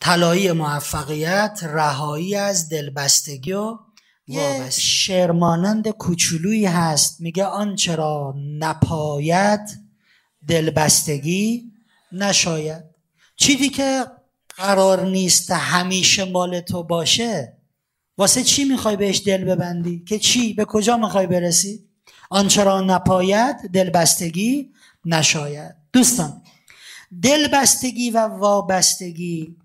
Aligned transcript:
طلایی 0.00 0.52
موفقیت 0.52 1.60
رهایی 1.62 2.34
از 2.34 2.68
دلبستگی 2.68 3.52
و 3.52 3.78
یه 4.26 4.70
شعرمانند 4.70 5.88
کوچولویی 5.88 6.66
هست. 6.66 7.20
میگه 7.20 7.44
آنچه 7.44 7.94
را 7.94 8.34
نپاید 8.58 9.60
دلبستگی؟ 10.48 11.72
نشاید. 12.12 12.84
چیزی 13.36 13.68
که 13.68 14.04
قرار 14.56 15.06
نیست 15.06 15.50
همیشه 15.50 16.24
مال 16.24 16.60
تو 16.60 16.82
باشه 16.82 17.56
واسه 18.18 18.42
چی 18.42 18.64
می‌خوای 18.64 18.96
بهش 18.96 19.22
دل 19.26 19.44
ببندی؟ 19.44 20.04
که 20.04 20.18
چی؟ 20.18 20.54
به 20.54 20.64
کجا 20.64 20.96
می‌خوای 20.96 21.26
برسی؟ 21.26 21.84
آنچه 22.30 22.64
را 22.64 22.80
نپاید 22.80 23.56
دلبستگی؟ 23.56 24.70
نشاید. 25.04 25.74
دوستان 25.92 26.42
دلبستگی 27.22 28.10
و 28.10 28.18
وابستگی 28.18 29.56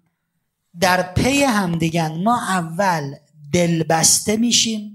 در 0.79 1.03
پی 1.03 1.43
هم 1.43 1.77
دیگن 1.77 2.23
ما 2.23 2.41
اول 2.41 3.15
دلبسته 3.53 4.37
میشیم. 4.37 4.91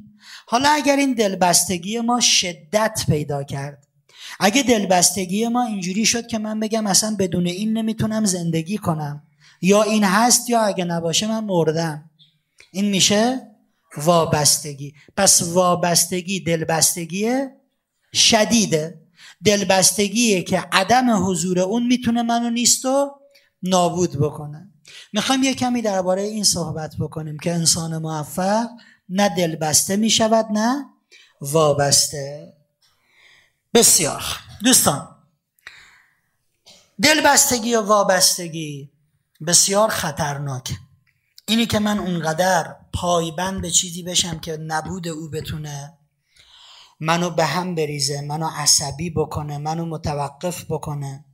حالا 0.47 0.69
اگر 0.69 0.97
این 0.97 1.15
دلبستگی 1.15 2.01
ما 2.01 2.21
شدت 2.21 3.05
پیدا 3.09 3.43
کرد 3.45 3.87
اگه 4.41 4.63
دلبستگی 4.63 5.49
ما 5.49 5.67
اینجوری 5.67 6.07
شد 6.07 6.27
که 6.27 6.39
من 6.39 6.61
بگم 6.61 6.87
اصلا 6.87 7.17
بدون 7.19 7.47
این 7.47 7.73
نمی‌تونم 7.73 8.25
زندگی 8.25 8.79
کنم. 8.79 9.23
یا 9.63 9.83
این 9.83 10.05
هست 10.05 10.51
یا 10.51 10.61
اگه 10.61 10.85
نباشه 10.85 11.27
من 11.27 11.45
مردم. 11.45 12.11
این 12.73 12.85
میشه 12.85 13.41
وابستگی. 13.97 14.95
پس 15.17 15.43
وابستگی 15.43 16.41
دلبستگی 16.41 17.31
شدیده. 18.15 19.01
دلبستگیه 19.45 20.43
که 20.43 20.65
عدم 20.73 21.27
حضور 21.27 21.59
اون 21.59 21.87
می‌تونه 21.87 22.23
منو 22.23 22.51
نیست 22.51 22.85
و 22.85 23.11
نابود 23.63 24.19
بکنه. 24.21 24.69
می‌خوایم 25.13 25.43
یه 25.43 25.55
کمی 25.55 25.83
درباره 25.83 26.23
این 26.23 26.45
صحبت 26.45 26.97
بکنیم 27.01 27.39
که 27.39 27.55
انسان 27.55 27.99
موفق 27.99 28.67
نه 29.09 29.29
دلبسته 29.29 29.97
می‌شود 29.97 30.47
نه 30.53 30.85
وابسته. 31.41 32.53
بسیار. 33.75 34.23
دوستان 34.65 35.09
دلبستگی 37.03 37.75
و 37.75 37.81
وابستگی 37.81 38.91
بسیار 39.47 39.89
خطرناک 39.89 40.73
اینی 41.49 41.67
که 41.67 41.79
من 41.79 41.99
اونقدر 41.99 42.77
پایبند 42.93 43.63
به 43.63 43.71
چیزی 43.71 44.03
بشم 44.03 44.39
که 44.39 44.57
نبود 44.57 45.09
او 45.09 45.31
بتونه 45.31 45.99
منو 47.01 47.31
به 47.31 47.45
هم 47.45 47.75
بریزه 47.75 48.21
منو 48.21 48.49
عصبی 48.57 49.11
بکنه 49.11 49.59
منو 49.59 49.87
متوقف 49.87 50.65
بکنه. 50.65 51.25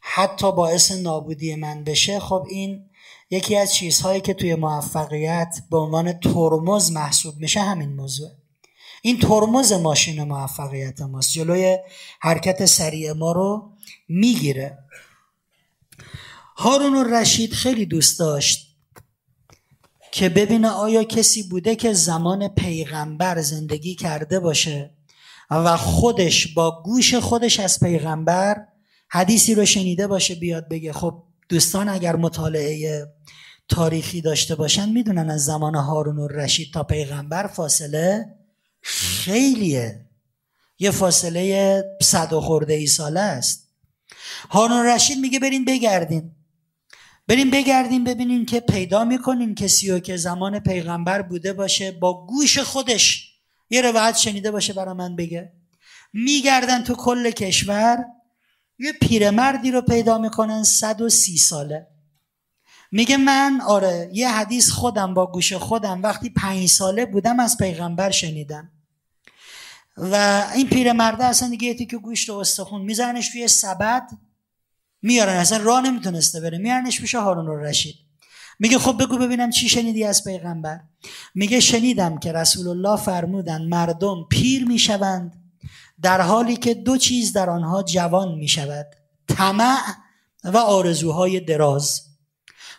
حتی 0.00 0.52
باعث 0.52 0.92
نابودی 0.92 1.54
من 1.54 1.84
بشه 1.84 2.20
خب 2.20 2.46
این 2.50 2.84
یکی 3.30 3.56
از 3.56 3.74
چیزهایی 3.74 4.20
که 4.20 4.34
توی 4.34 4.54
موفقیت 4.54 5.58
به 5.70 5.76
عنوان 5.76 6.12
ترمز 6.12 6.92
محسوب 6.92 7.36
میشه 7.36 7.60
همین 7.60 7.92
موضوع. 7.92 8.30
این 9.02 9.18
ترمز 9.18 9.72
ماشین 9.72 10.22
موفقیت 10.22 11.00
ماست 11.00 11.32
جلوی 11.32 11.78
حرکت 12.20 12.66
سریع 12.66 13.12
ما 13.12 13.32
رو 13.32 13.72
می‌گیره. 14.08 14.78
هارون 16.56 17.14
رشید 17.14 17.52
خیلی 17.52 17.86
دوست 17.86 18.18
داشت 18.18 18.76
که 20.12 20.28
ببینه 20.28 20.68
آیا 20.68 21.04
کسی 21.04 21.42
بوده 21.42 21.76
که 21.76 21.92
زمان 21.92 22.48
پیغمبر 22.48 23.40
زندگی 23.40 23.94
کرده 23.94 24.40
باشه. 24.40 24.90
و 25.58 25.76
خودش 25.76 26.54
با 26.54 26.82
گوش 26.82 27.14
خودش 27.14 27.60
از 27.60 27.80
پیغمبر 27.80 28.66
حدیثی 29.08 29.54
رو 29.54 29.64
شنیده 29.64 30.06
باشه 30.06 30.34
بیاد 30.34 30.68
بگه 30.68 30.92
خب 30.92 31.22
دوستان 31.48 31.88
اگر 31.88 32.16
مطالعه 32.16 33.06
تاریخی 33.68 34.20
داشته 34.20 34.54
باشن 34.54 34.88
می‌دونن 34.88 35.30
از 35.30 35.44
زمان 35.44 35.74
هارون 35.74 36.18
و 36.18 36.28
رشید 36.28 36.72
تا 36.74 36.82
پیغمبر 36.82 37.46
فاصله 37.46 38.24
خیلیه. 38.82 40.06
یه 40.78 40.90
فاصله 40.90 41.84
صد 42.02 42.32
و 42.32 42.40
خورده 42.40 42.74
ای 42.74 42.86
ساله 42.86 43.20
است. 43.20 43.68
هارون 44.50 44.86
رشید 44.86 45.18
میگه 45.18 45.38
برین 45.38 45.64
بگردین. 45.64 46.32
بریم 47.28 47.50
بگردیم 47.50 48.04
ببینین 48.04 48.46
که 48.46 48.60
پیدا 48.60 49.04
می‌کنین 49.04 49.54
کسی 49.54 49.90
رو 49.90 49.98
که 49.98 50.16
زمان 50.16 50.58
پیغمبر 50.58 51.22
بوده 51.22 51.52
باشه 51.52 51.92
با 51.92 52.26
گوش 52.26 52.58
خودش 52.58 53.31
یه 53.72 53.82
روایت 53.82 54.16
شنیده 54.16 54.50
باشه 54.50 54.72
برا 54.72 54.94
من 54.94 55.16
بگه. 55.16 55.52
میگردن 56.12 56.82
تو 56.82 56.94
کل 56.94 57.30
کشور 57.30 58.04
یه 58.78 58.92
پیرمردی 58.92 59.70
رو 59.70 59.80
پیدا 59.80 60.18
می‌کنن 60.18 60.62
سی 61.08 61.36
ساله. 61.38 61.86
میگه 62.90 63.16
من 63.16 63.60
آره 63.60 64.10
یه 64.12 64.28
حدیث 64.28 64.70
خودم 64.70 65.14
با 65.14 65.26
گوش 65.26 65.52
خودم 65.52 66.02
وقتی 66.02 66.30
پنج 66.30 66.66
ساله 66.68 67.06
بودم 67.06 67.40
از 67.40 67.56
پیغمبر 67.58 68.10
شنیدم. 68.10 68.70
و 69.96 70.44
این 70.54 70.68
پیرمرده 70.68 71.24
اصلا 71.24 71.48
دیگه 71.48 71.74
که 71.74 71.98
گوشت 71.98 72.30
و 72.30 72.34
استخون 72.34 72.82
میزنش 72.82 73.28
توی 73.28 73.48
سبد 73.48 74.10
میارن 75.02 75.36
اصلا 75.36 75.58
راه 75.58 75.80
نمی‌تونسته 75.80 76.40
بره. 76.40 76.58
میارنش 76.58 77.00
پیش 77.00 77.14
هارون 77.14 77.64
رشید 77.64 78.11
میگه 78.62 78.78
خب 78.78 79.02
بگو 79.02 79.18
ببینم 79.18 79.50
چی 79.50 79.68
شنیدی 79.68 80.04
از 80.04 80.24
پیغمبر. 80.24 80.80
میگه 81.34 81.60
شنیدم 81.60 82.18
که 82.18 82.32
رسول 82.32 82.68
الله 82.68 82.96
فرمودن 82.96 83.62
مردم 83.62 84.24
پیر 84.30 84.64
می‌شوند 84.64 85.42
در 86.02 86.20
حالی 86.20 86.56
که 86.56 86.74
دو 86.74 86.96
چیز 86.96 87.32
در 87.32 87.50
آنها 87.50 87.82
جوان 87.82 88.34
می‌شود 88.34 88.86
طمع 89.28 89.78
و 90.44 90.56
آرزوهای 90.56 91.40
دراز. 91.40 92.02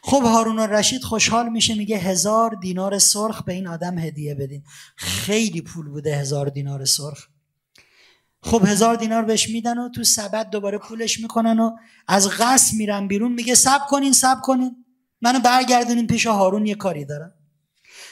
خب 0.04 0.22
هارون 0.22 0.60
رشید 0.60 1.04
خوشحال 1.04 1.50
میشه 1.50 1.76
میگه 1.76 1.98
هزار 1.98 2.58
دینار 2.62 3.00
سرخ 3.00 3.44
به 3.44 3.54
این 3.54 3.68
آدم 3.68 3.98
هدیه 3.98 4.36
بدین. 4.36 4.64
خیلی 4.96 5.62
پول 5.62 5.90
بوده 5.90 6.16
هزار 6.16 6.50
دینار 6.50 6.86
سرخ. 6.86 7.28
خب 8.44 8.66
هزار 8.66 8.96
دینار 8.96 9.24
بهش 9.24 9.50
میدن 9.50 9.78
و 9.78 9.90
تو 9.90 10.04
سبد 10.04 10.50
دوباره 10.50 10.78
پولش 10.78 11.20
می‌کنن 11.20 11.60
و 11.60 11.72
از 12.08 12.30
قصد 12.30 12.74
میرن 12.74 13.08
بیرون. 13.08 13.32
میگه 13.32 13.56
سب 13.56 13.82
کنین 13.90 14.14
سب 14.14 14.42
کنین. 14.42 14.83
منو 15.24 15.40
برگردونین 15.40 16.08
پیش 16.08 16.26
هارون 16.26 16.66
یه 16.66 16.76
کاری 16.76 17.06
دارم. 17.06 17.34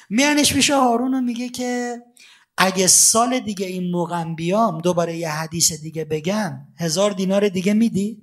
میانش 0.10 0.54
پیش 0.54 0.70
هارون 0.70 1.24
میگه 1.24 1.50
که 1.50 2.02
اگه 2.58 2.88
سال 2.88 3.40
دیگه 3.40 3.66
این 3.66 3.92
موقع 3.92 4.24
بیام 4.24 4.82
دوباره 4.82 5.18
یه 5.18 5.30
حدیث 5.30 5.72
دیگه 5.72 6.06
بگم 6.06 6.54
هزار 6.80 7.12
دینار 7.12 7.50
دیگه 7.50 7.74
میدی؟ 7.74 8.22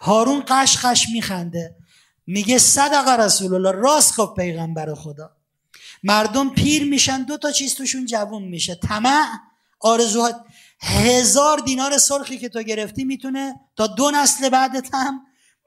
هارون 0.00 0.42
قش 0.48 0.78
قش 0.84 1.08
میخنده. 1.12 1.76
میگه 2.26 2.58
صدق 2.58 3.08
رسول 3.08 3.54
الله 3.54 3.70
راست 3.70 4.16
گفت 4.16 4.34
پیغمبر 4.34 4.94
خدا. 4.94 5.30
مردم 6.02 6.50
پیر 6.50 6.84
میشن 6.84 7.22
دو 7.22 7.36
تا 7.36 7.52
چیز 7.52 7.74
توشون 7.74 8.06
جوون 8.06 8.42
میشه. 8.42 8.74
طمع 8.74 9.26
آرزوها. 9.80 10.30
هزار 10.80 11.58
دینار 11.58 11.98
سرخی 11.98 12.38
که 12.38 12.48
تو 12.48 12.62
گرفتی 12.62 13.04
می‌تونه 13.04 13.54
تا 13.76 13.86
دو 13.86 14.10
نسل 14.10 14.48
بعدت 14.48 14.88
هم 14.92 15.20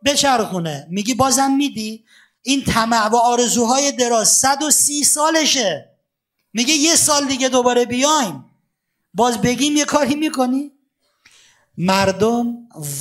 بچرخونه. 0.05 0.87
میگی 0.89 1.13
بازم 1.13 1.51
میدی؟ 1.51 2.05
این 2.41 2.63
طمع 2.63 3.07
و 3.07 3.15
آرزوهای 3.15 3.91
دراز 3.91 4.27
صد 4.27 4.63
و 4.63 4.71
سی 4.71 5.03
سالشه. 5.03 5.89
میگه 6.53 6.73
یه 6.73 6.95
سال 6.95 7.27
دیگه 7.27 7.49
دوباره 7.49 7.85
بیایم. 7.85 8.45
باز 9.13 9.41
بگیم 9.41 9.75
یه 9.75 9.85
کاری 9.85 10.15
می‌کنی؟ 10.15 10.71
مردم 11.77 12.57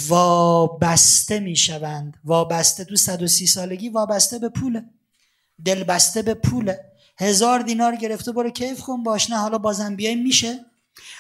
وابسته 0.09 1.41
می‌شوند. 1.41 2.17
وابسته 2.25 2.85
تو 2.85 2.97
130 2.97 3.47
سالگی 3.47 3.89
وابسته 3.89 4.39
به 4.39 4.49
پوله. 4.49 4.85
دلبسته 5.65 6.23
به 6.23 6.35
پوله. 6.35 6.81
هزار 7.19 7.61
دینار 7.61 7.97
گرفته 7.97 8.33
برو 8.33 8.51
کیف 8.51 8.81
کن 8.81 9.03
باش. 9.03 9.31
نه 9.31 9.37
حالا 9.37 9.59
بازم 9.59 9.97
بیایم 9.97 10.23
میشه؟ 10.23 10.65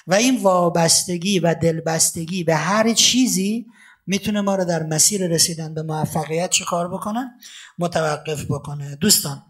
و 0.06 0.14
این 0.14 0.36
وابستگی 0.36 1.38
و 1.38 1.54
دلبستگی 1.54 2.44
به 2.44 2.54
هر 2.56 2.92
چیزی 2.92 3.66
می‌تونه 4.06 4.40
ما 4.40 4.54
رو 4.54 4.64
در 4.64 4.82
مسیر 4.82 5.26
رسیدن 5.26 5.74
به 5.74 5.82
موفقیت 5.82 6.50
چه 6.50 6.64
کار 6.64 6.88
بکنه؟ 6.88 7.30
متوقف 7.78 8.44
بکنه. 8.44 8.96
دوستان 8.96 9.42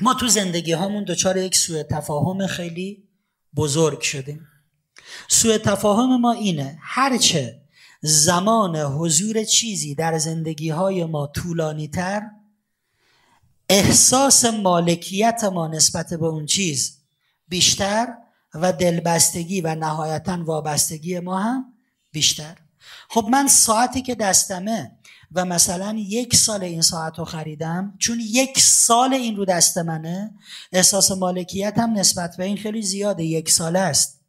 ما 0.00 0.14
تو 0.14 0.28
زندگی 0.28 0.72
هامون 0.72 1.04
دچار 1.04 1.36
یک 1.36 1.56
سوء 1.56 1.82
تفاهم 1.82 2.46
خیلی 2.46 3.04
بزرگ 3.56 4.00
شدیم. 4.00 4.46
سوء 5.28 5.58
تفاهم 5.58 6.20
ما 6.20 6.32
اینه 6.32 6.78
هرچه 6.80 7.60
زمان 8.00 8.76
حضور 8.76 9.44
چیزی 9.44 9.94
در 9.94 10.18
زندگی 10.18 10.68
های 10.68 11.04
ما 11.04 11.26
طولانی 11.26 11.88
تر 11.88 12.22
احساس 13.68 14.44
مالکیت 14.44 15.44
ما 15.44 15.68
نسبت 15.68 16.14
به 16.14 16.26
اون 16.26 16.46
چیز 16.46 16.98
بیشتر 17.48 18.14
و 18.54 18.72
دلبستگی 18.72 19.60
و 19.60 19.74
نهایتا 19.74 20.44
وابستگی 20.44 21.20
ما 21.20 21.38
هم 21.38 21.72
بیشتر. 22.12 22.56
خب 23.08 23.26
من 23.30 23.48
ساعتی 23.48 24.02
که 24.02 24.14
دستمه 24.14 24.92
و 25.32 25.44
مثلا 25.44 25.96
یک 25.98 26.36
سال 26.36 26.64
این 26.64 26.82
ساعت 26.82 27.18
رو 27.18 27.24
خریدم 27.24 27.94
چون 27.98 28.20
یک 28.20 28.58
سال 28.58 29.14
این 29.14 29.36
رو 29.36 29.44
دست 29.44 29.78
منه 29.78 30.34
احساس 30.72 31.10
مالکیت 31.10 31.78
هم 31.78 31.92
نسبت 31.92 32.36
به 32.36 32.44
این 32.44 32.56
خیلی 32.56 32.82
زیاده 32.82 33.24
یک 33.24 33.50
ساله 33.50 33.78
است. 33.78 34.20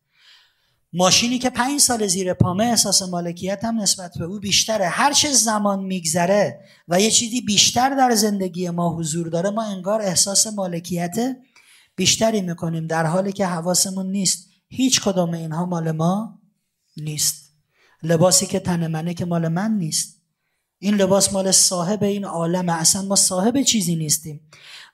ماشینی 0.93 1.39
که 1.39 1.49
پنج 1.49 1.79
سال 1.79 2.07
زیر 2.07 2.33
پامه 2.33 2.63
احساس 2.63 3.01
مالکیت 3.01 3.63
هم 3.63 3.79
نسبت 3.81 4.11
به 4.17 4.25
او 4.25 4.39
بیشتره. 4.39 4.87
هر 4.87 5.13
چه 5.13 5.31
زمان 5.31 5.83
میگذره 5.83 6.59
و 6.87 7.01
یه 7.01 7.11
چیزی 7.11 7.41
بیشتر 7.41 7.89
در 7.89 8.15
زندگی 8.15 8.69
ما 8.69 8.97
حضور 8.97 9.29
داره 9.29 9.49
ما 9.49 9.63
انگار 9.63 10.01
احساس 10.01 10.47
مالکیت 10.47 11.15
بیشتری 11.95 12.41
می‌کنیم 12.41 12.87
در 12.87 13.05
حالی 13.05 13.31
که 13.31 13.45
حواسمون 13.45 14.11
نیست. 14.11 14.47
هیچ 14.67 15.01
کدام 15.01 15.33
اینها 15.33 15.65
مال 15.65 15.91
ما 15.91 16.39
نیست. 16.97 17.44
لباسی 18.05 18.45
که 18.45 18.59
تن 18.59 18.87
منه 18.87 19.13
که 19.13 19.25
مال 19.25 19.47
من 19.47 19.71
نیست. 19.71 20.21
این 20.79 20.95
لباس 20.95 21.33
مال 21.33 21.51
صاحب 21.51 22.03
این 22.03 22.25
عالم 22.25 22.69
اصلا 22.69 23.01
ما 23.01 23.15
صاحب 23.15 23.61
چیزی 23.61 23.95
نیستیم. 23.95 24.41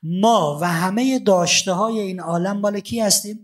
ما 0.03 0.59
و 0.61 0.67
همه 0.67 1.19
داشته 1.19 1.71
های 1.71 1.99
این 1.99 2.19
عالم 2.19 2.57
مال 2.57 2.79
کی 2.79 3.01
هستیم؟ 3.01 3.39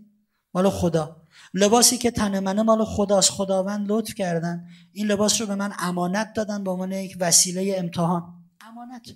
مال 0.54 0.70
خدا. 0.70 1.16
لباسی 1.54 1.98
که 1.98 2.10
تن 2.10 2.38
منه 2.38 2.62
مال 2.62 2.84
خداست. 2.84 3.30
خداوند 3.30 3.86
لطف 3.88 4.14
کردن. 4.14 4.66
این 4.92 5.06
لباس 5.06 5.40
رو 5.40 5.46
به 5.46 5.54
من 5.54 5.72
امانت 5.78 6.32
دادن 6.32 6.64
به 6.64 6.70
عنوان 6.70 6.92
یک 6.92 7.16
وسیله 7.20 7.74
امتحان. 7.78 8.22
امانت. 8.60 9.06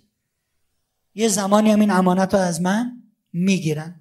یه 1.14 1.28
زمانی 1.28 1.70
هم 1.70 1.80
این 1.80 1.90
امانت 1.90 2.34
رو 2.34 2.40
از 2.40 2.60
من 2.60 3.02
می‌گیرن. 3.32 4.00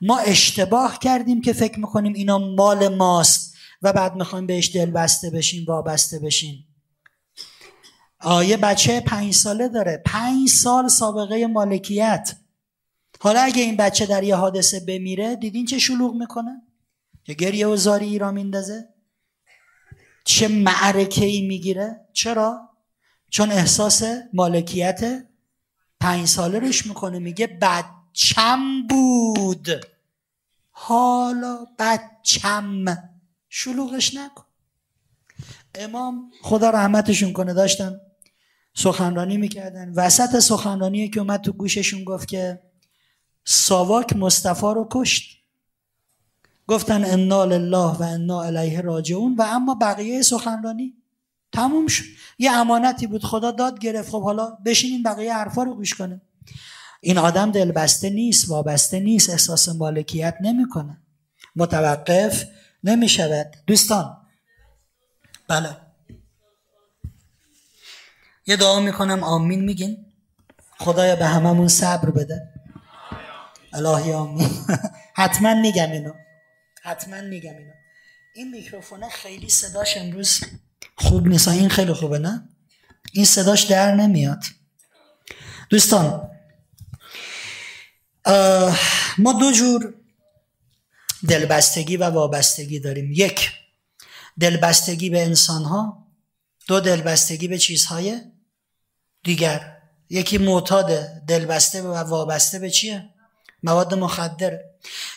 ما 0.00 0.18
اشتباه 0.18 0.98
کردیم 0.98 1.40
که 1.40 1.52
فکر 1.52 1.78
می‌کنیم 1.80 2.12
اینا 2.12 2.38
مال 2.38 2.88
ماست. 2.88 3.51
و 3.82 3.92
بعد 3.92 4.16
می‌خوایم 4.16 4.46
بهش 4.46 4.76
دل 4.76 4.90
بسته 4.90 5.30
بشیم 5.30 5.64
وابسته 5.68 6.18
بشیم. 6.18 6.66
آیه 8.20 8.56
بچه 8.56 9.00
پنج 9.00 9.34
ساله 9.34 9.68
داره. 9.68 10.02
پنج 10.06 10.48
سال 10.48 10.88
سابقه 10.88 11.46
مالکیت. 11.46 12.36
حالا 13.20 13.40
اگه 13.40 13.62
این 13.62 13.76
بچه 13.76 14.06
در 14.06 14.22
یه 14.22 14.36
حادثه 14.36 14.80
بمیره 14.80 15.36
دیدین 15.36 15.66
چه 15.66 15.78
شلوغ 15.78 16.14
می‌کنه؟ 16.14 16.62
که 17.24 17.34
گریه 17.34 17.66
و 17.66 17.76
زاری 17.76 18.06
ای 18.06 18.18
را 18.18 18.30
میندازه؟ 18.30 18.88
چه 20.24 20.48
معرکه 20.48 21.24
ای 21.24 21.46
می‌گیره؟ 21.46 22.08
چرا؟ 22.12 22.68
چون 23.30 23.52
احساس 23.52 24.02
مالکیت 24.32 25.26
پنج 26.00 26.26
ساله 26.26 26.58
روش 26.58 26.86
می‌کنه. 26.86 27.18
میگه 27.18 27.46
بچم 27.46 28.86
بود. 28.88 29.68
حالا 30.70 31.66
بچم. 31.78 33.11
شلوغش 33.54 34.14
نکن. 34.14 34.44
امام 35.74 36.30
خدا 36.42 36.70
رحمتشون 36.70 37.32
کنه. 37.32 37.54
داشتن 37.54 38.00
سخنرانی 38.74 39.36
می‌کردن. 39.36 39.92
وسط 39.96 40.38
سخنرانی 40.38 41.10
که 41.10 41.20
اومد 41.20 41.40
تو 41.40 41.52
گوششون 41.52 42.04
گفت 42.04 42.28
که 42.28 42.60
ساواک 43.44 44.16
مصطفی 44.16 44.66
رو 44.66 44.88
کشت. 44.90 45.42
گفتن 46.66 47.04
انا 47.04 47.44
لله 47.44 47.96
و 47.96 48.02
انا 48.02 48.42
الیه 48.42 48.80
راجعون 48.80 49.36
و 49.36 49.42
اما 49.42 49.74
بقیه 49.74 50.22
سخنرانی 50.22 50.94
تموم 51.52 51.86
شد. 51.86 52.04
یه 52.38 52.52
امانتی 52.52 53.06
بود. 53.06 53.24
خدا 53.24 53.50
داد 53.50 53.78
گرفت. 53.78 54.10
خب 54.10 54.22
حالا 54.22 54.50
بشینین 54.66 55.02
بقیه 55.02 55.34
حرفا 55.34 55.62
رو 55.62 55.74
گوش 55.74 55.94
کنه 55.94 56.20
این 57.00 57.18
آدم 57.18 57.50
دلبسته 57.50 58.10
نیست 58.10 58.48
وابسته 58.48 59.00
نیست. 59.00 59.30
احساس 59.30 59.68
مالکیت 59.68 60.36
نمی‌کنه. 60.40 61.02
متوقف 61.56 62.44
نمی‌شود. 62.84 63.56
دوستان. 63.66 64.16
بله. 65.48 65.76
یه 68.46 68.56
دعا 68.56 68.80
می‌کنم. 68.80 69.24
آمین 69.24 69.64
میگین. 69.64 70.06
خدایا 70.78 71.16
به 71.16 71.26
هممون 71.26 71.68
صبر 71.68 72.10
بده. 72.10 72.48
الهی 73.72 74.12
آمین. 74.12 74.50
حتما 75.20 75.54
میگم 75.54 75.90
اینو. 75.90 76.12
حتما 76.82 77.20
میگم 77.20 77.56
اینو. 77.56 77.72
این 78.34 78.50
میکروفونه 78.50 79.08
خیلی 79.08 79.48
صداش 79.48 79.96
امروز 79.96 80.40
خوب 80.96 81.26
نیست. 81.28 81.48
این 81.48 81.68
خیلی 81.68 81.92
خوبه 81.92 82.18
نه؟ 82.18 82.48
این 83.12 83.24
صداش 83.24 83.62
در 83.62 83.94
نمیاد. 83.94 84.44
دوستان 85.70 86.30
ما 89.18 89.32
دو 89.40 89.52
جور 89.52 89.94
دلبستگی 91.28 91.96
و 91.96 92.04
وابستگی 92.04 92.80
داریم. 92.80 93.12
یک 93.12 93.50
دلبستگی 94.40 95.10
به 95.10 95.22
انسان 95.22 95.64
ها 95.64 96.06
دو 96.68 96.80
دلبستگی 96.80 97.48
به 97.48 97.58
چیزهای 97.58 98.20
دیگر. 99.22 99.76
یکی 100.10 100.38
معتاد 100.38 101.04
دلبسته 101.28 101.82
و 101.82 101.94
وابسته 101.94 102.58
به 102.58 102.70
چیه؟ 102.70 103.08
مواد 103.62 103.94
مخدر. 103.94 104.58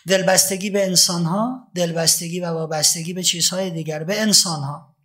دلبستگی 0.07 0.69
به 0.69 0.85
انسان 0.85 1.25
ها 1.25 1.67
دلبستگی 1.75 2.39
و 2.39 2.45
وابستگی 2.45 3.13
به 3.13 3.23
چیزهای 3.23 3.69
دیگر 3.69 4.03
به 4.03 4.21
انسان 4.21 4.63
ها 4.63 4.95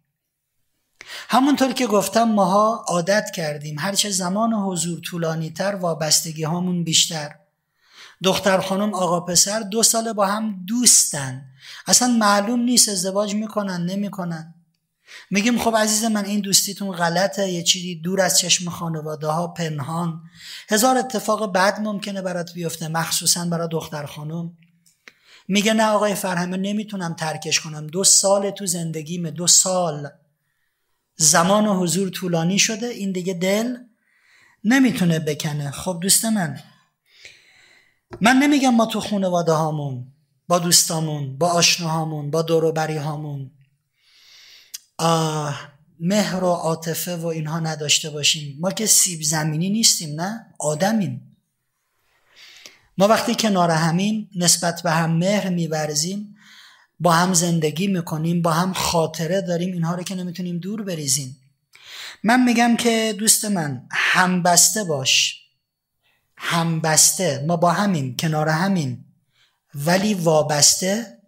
همونطور 1.29 1.73
که 1.73 1.87
گفتم 1.87 2.25
ماها 2.25 2.85
عادت 2.89 3.31
کردیم 3.35 3.79
هرچه 3.79 4.11
زمان 4.11 4.53
حضور 4.53 5.01
طولانی 5.01 5.51
تر 5.51 5.75
وابستگی 5.75 6.43
هامون 6.43 6.85
بیشتر. 6.85 7.40
دختر 8.23 8.61
خانم 8.61 8.95
آقا 8.95 9.21
پسر 9.21 9.61
دو 9.61 9.83
سال 9.83 10.13
با 10.13 10.27
هم 10.27 10.65
دوستن. 10.67 11.45
اصلا 11.87 12.09
معلوم 12.09 12.61
نیست 12.61 12.89
ازدواج 12.89 13.35
می‌کنن 13.35 13.87
نمی‌کنن. 13.87 14.55
میگیم 15.31 15.59
خب 15.59 15.77
عزیز 15.77 16.05
من 16.05 16.25
این 16.25 16.41
دوستیتون 16.41 16.93
غلطه 16.93 17.49
یه 17.49 17.63
چیزی 17.63 17.95
دور 17.95 18.21
از 18.21 18.39
چشم 18.39 18.71
خانواده 18.71 19.27
ها 19.27 19.49
پنهان. 19.49 20.23
هزار 20.69 20.99
اتفاق 20.99 21.53
بد 21.53 21.81
ممکنه 21.81 22.23
برات 22.23 22.53
بیفته 22.53 22.89
مخصوصا 22.89 23.45
برای 23.45 23.69
دختر 23.69 24.07
خانم. 24.07 24.57
میگه 25.49 25.73
نه 25.73 25.85
آقای 25.87 26.15
فرهمه 26.15 26.57
نمی‌تونم 26.57 27.15
ترکش 27.15 27.61
کنم. 27.61 27.87
دو 27.87 28.05
سال 28.05 28.51
تو 28.51 28.67
زندگیمه 28.67 29.31
دو 29.31 29.47
سال. 29.47 30.09
زمان 31.17 31.67
و 31.67 31.81
حضور 31.81 32.11
طولانی 32.11 32.59
شده 32.59 32.87
این 32.87 33.13
دیگه 33.13 33.35
دل 33.35 33.77
نمی‌تونه 34.65 35.19
بکنه. 35.19 35.71
خب 35.71 35.99
دوست 36.03 36.25
من 36.25 36.61
من 38.21 38.37
نمیگم 38.37 38.75
ما 38.75 38.87
تو 38.87 39.01
خانواده 39.01 39.53
هامون 39.53 40.07
با 40.49 40.59
دوستامون 40.59 41.39
با 41.39 41.49
آشناهامون 41.49 42.31
با 42.31 42.43
دوروبری 42.43 42.97
هامون. 42.97 43.51
مهر 46.01 46.45
و 46.45 46.47
عاطفه 46.47 47.17
و 47.17 47.27
اینها 47.27 47.61
نداشته 47.61 48.11
باشیم. 48.11 48.57
ما 48.61 48.71
که 48.71 48.87
سیب 48.87 49.23
زمینی 49.23 49.71
نیستیم 49.71 50.21
نه؟ 50.21 50.47
آدمیم. 50.59 51.37
ما 52.99 53.09
وقتی 53.09 53.35
کنار 53.35 53.71
همیم 53.71 54.31
نسبت 54.37 54.83
به 54.83 54.91
هم 54.91 55.11
مهر 55.11 55.49
میورزیم 55.49 56.37
با 57.01 57.13
هم 57.13 57.35
زندگی 57.35 57.87
می‌کنیم 57.87 58.43
با 58.43 58.53
هم 58.53 58.73
خاطره 58.73 59.41
داریم 59.41 59.73
اینها 59.73 59.95
رو 59.95 60.03
که 60.03 60.15
نمی‌تونیم 60.15 60.59
دور 60.59 60.83
بریزیم. 60.83 61.37
من 62.25 62.45
میگم 62.45 62.77
که 62.77 63.15
دوست 63.19 63.45
من 63.45 63.87
همبسته 63.91 64.85
باش. 64.85 65.40
همبسته. 66.43 67.45
ما 67.47 67.57
با 67.57 67.73
همیم 67.73 68.17
کنار 68.17 68.49
همیم 68.49 69.15
ولی 69.75 70.15
وابسته 70.15 71.19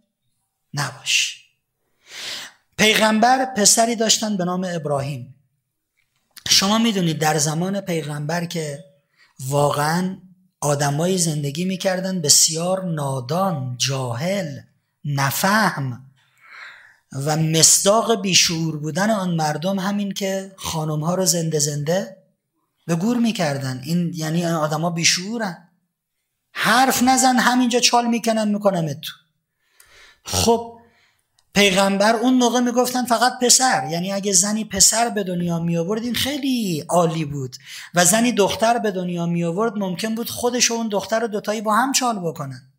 نباش. 0.75 1.45
پیغمبر 2.79 3.45
پسری 3.57 3.97
داشتن 3.97 4.37
به 4.37 4.45
نام 4.45 4.67
ابراهیم. 4.69 5.35
شما 6.49 6.79
می‌دونید 6.79 7.19
در 7.19 7.39
زمان 7.39 7.81
پیغمبر 7.81 8.45
که 8.45 8.85
واقعا 9.49 10.19
آدمایی 10.61 11.19
زندگی 11.19 11.65
می‌کردن 11.65 12.21
بسیار 12.21 12.85
نادان 12.85 13.77
جاهل 13.79 14.61
نفهم 15.05 16.11
و 17.13 17.37
مصداق 17.37 18.23
بیشعور 18.23 18.79
بودن 18.79 19.11
آن 19.11 19.35
مردم 19.35 19.79
همین 19.79 20.13
که 20.13 20.53
خانم 20.57 21.05
ها 21.05 21.15
رو 21.15 21.27
زنده 21.27 21.59
زنده 21.59 22.22
به 22.87 22.95
گور 22.95 23.17
می‌کردن. 23.17 23.81
این 23.85 24.12
یعنی 24.15 24.47
آدما 24.47 24.91
بیشعورن. 24.91 25.69
حرف 26.53 27.03
نزن 27.03 27.37
همینجا 27.37 27.81
چال 27.81 28.07
می‌کنن 28.07 28.49
می‌کنم 28.49 28.93
تو. 28.93 29.12
خب 30.25 30.79
پیغمبر 31.55 32.17
اون 32.17 32.35
موقع 32.35 32.61
می‌گفتن 32.61 33.05
فقط 33.05 33.33
پسر. 33.43 33.89
یعنی 33.91 34.12
اگه 34.12 34.33
زنی 34.33 34.65
پسر 34.65 35.09
به 35.09 35.25
دنیا 35.25 35.59
می 35.59 35.77
آورد 35.77 36.03
این 36.03 36.15
خیلی 36.15 36.85
عالی 36.89 37.25
بود. 37.25 37.57
و 37.95 38.05
زنی 38.05 38.33
دختر 38.33 38.79
به 38.79 38.91
دنیا 38.91 39.27
می 39.27 39.45
آورد 39.45 39.73
ممکن 39.77 40.15
بود 40.15 40.31
خودش 40.31 40.71
و 40.71 40.75
اون 40.75 40.89
دختر 40.89 41.25
و 41.25 41.29
دوتایی 41.29 41.61
با 41.61 41.77
هم 41.77 41.93
چال 41.93 42.19
بکنن. 42.19 42.73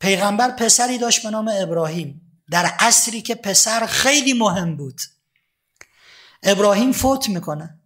پیغمبر 0.00 0.50
پسری 0.50 0.98
داشت 0.98 1.22
به 1.22 1.30
نام 1.30 1.50
ابراهیم. 1.54 2.40
در 2.50 2.66
عصری 2.66 3.22
که 3.22 3.34
پسر 3.34 3.86
خیلی 3.86 4.32
مهم 4.32 4.76
بود. 4.76 5.00
ابراهیم 6.42 6.92
فوت 6.92 7.28
می‌کنه. 7.28 7.77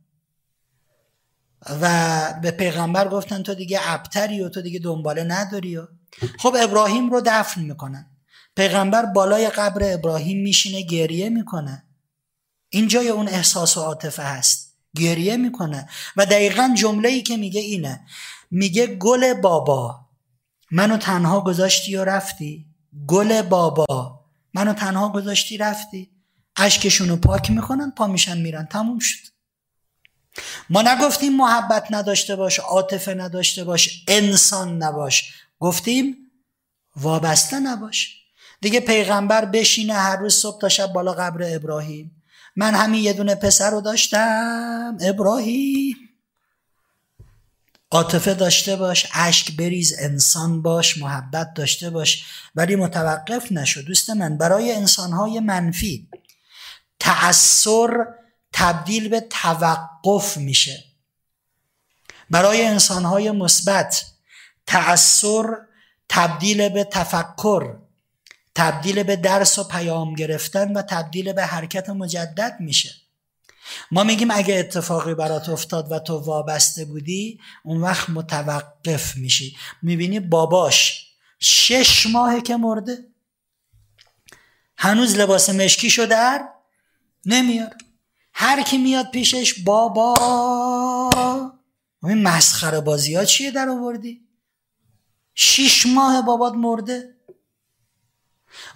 و 1.80 2.34
به 2.42 2.50
پیغمبر 2.50 3.08
گفتن 3.08 3.42
تو 3.42 3.54
دیگه 3.54 3.78
ابتری 3.82 4.40
و 4.40 4.48
تو 4.48 4.62
دیگه 4.62 4.78
دنباله 4.78 5.24
نداری 5.24 5.76
و. 5.76 5.86
خب 6.38 6.56
ابراهیم 6.60 7.10
رو 7.10 7.22
دفن 7.26 7.60
می‌کنن. 7.60 8.06
پیغمبر 8.56 9.06
بالای 9.06 9.48
قبر 9.48 9.94
ابراهیم 9.94 10.42
میشینه 10.42 10.82
گریه 10.82 11.28
می‌کنه. 11.28 11.84
این 12.68 12.88
جای 12.88 13.08
اون 13.08 13.28
احساس 13.28 13.76
و 13.76 13.80
عاطفه 13.80 14.22
هست. 14.22 14.76
گریه 14.96 15.36
می‌کنه. 15.36 15.88
و 16.16 16.26
دقیقا 16.26 16.74
جمله 16.78 17.08
ای 17.08 17.22
که 17.22 17.36
میگه 17.36 17.60
اینه. 17.60 18.00
میگه 18.50 18.86
گل 18.86 19.34
بابا 19.34 20.00
منو 20.70 20.96
تنها 20.96 21.40
گذاشتی 21.40 21.96
و 21.96 22.04
رفتی. 22.04 22.66
گل 23.06 23.42
بابا 23.42 24.20
منو 24.54 24.72
تنها 24.72 25.08
گذاشتی 25.08 25.56
رفتی. 25.56 26.10
اشکشون 26.56 27.08
رو 27.08 27.16
پاک 27.16 27.50
می‌کنن 27.50 27.90
پا 27.90 28.06
میشن 28.06 28.40
میرن. 28.40 28.66
تموم 28.66 28.98
شد. 28.98 29.31
ما 30.70 30.82
نگفتیم 30.82 31.36
محبت 31.36 31.86
نداشته 31.90 32.36
باش 32.36 32.58
عاطفه 32.58 33.14
نداشته 33.14 33.64
باش 33.64 34.04
انسان 34.08 34.82
نباش. 34.82 35.32
گفتیم 35.60 36.16
وابسته 36.96 37.60
نباش. 37.60 38.16
دیگه 38.60 38.80
پیغمبر 38.80 39.44
بشینه 39.44 39.94
هر 39.94 40.16
روز 40.16 40.34
صبح 40.34 40.60
تا 40.60 40.68
شب 40.68 40.92
بالا 40.92 41.12
قبر 41.12 41.54
ابراهیم. 41.54 42.22
من 42.56 42.74
همین 42.74 43.04
یه 43.04 43.12
دونه 43.12 43.34
پسر 43.34 43.70
رو 43.70 43.80
داشتم 43.80 44.96
ابراهیم. 45.00 45.96
عاطفه 47.90 48.34
داشته 48.34 48.76
باش 48.76 49.06
اشک 49.14 49.56
بریز 49.56 49.94
انسان 49.98 50.62
باش 50.62 50.98
محبت 50.98 51.54
داشته 51.54 51.90
باش. 51.90 52.24
ولی 52.54 52.76
متوقف 52.76 53.52
نشو 53.52 53.80
دوست 53.80 54.10
من 54.10 54.38
برای 54.38 54.72
انسانهای 54.72 55.40
منفی 55.40 56.08
تأثیر 57.00 57.90
تبدیل 58.52 59.08
به 59.08 59.20
توقف 59.20 60.36
میشه. 60.36 60.84
برای 62.30 62.66
انسانهای 62.66 63.30
مثبت 63.30 64.04
تأثیر 64.66 65.46
تبدیل 66.08 66.68
به 66.68 66.84
تفکر 66.84 67.76
تبدیل 68.54 69.02
به 69.02 69.16
درس 69.16 69.58
و 69.58 69.64
پیام 69.64 70.14
گرفتن 70.14 70.72
و 70.72 70.82
تبدیل 70.82 71.32
به 71.32 71.46
حرکت 71.46 71.90
مجدد 71.90 72.56
میشه. 72.60 72.90
ما 73.90 74.04
میگیم 74.04 74.30
اگه 74.30 74.54
اتفاقی 74.54 75.14
برات 75.14 75.48
افتاد 75.48 75.92
و 75.92 75.98
تو 75.98 76.18
وابسته 76.18 76.84
بودی 76.84 77.40
اون 77.64 77.80
وقت 77.80 78.10
متوقف 78.10 79.16
میشی. 79.16 79.56
می‌بینی 79.82 80.20
باباش 80.20 81.06
شش 81.40 82.06
ماهه 82.06 82.40
که 82.40 82.56
مرده. 82.56 82.98
هنوز 84.76 85.16
لباس 85.16 85.50
مشکی 85.50 86.06
در 86.06 86.48
نمیار 87.26 87.76
هر 88.42 88.62
کی 88.62 88.78
میاد 88.78 89.10
پیشش 89.10 89.62
بابا. 89.64 90.14
این 92.02 92.22
مسخره 92.22 92.80
بازی 92.80 93.14
ها 93.14 93.24
چیه 93.24 93.50
در 93.50 93.68
آوردی؟ 93.68 94.20
شیش 95.34 95.86
ماه 95.86 96.22
بابات 96.22 96.52
مرده. 96.52 97.14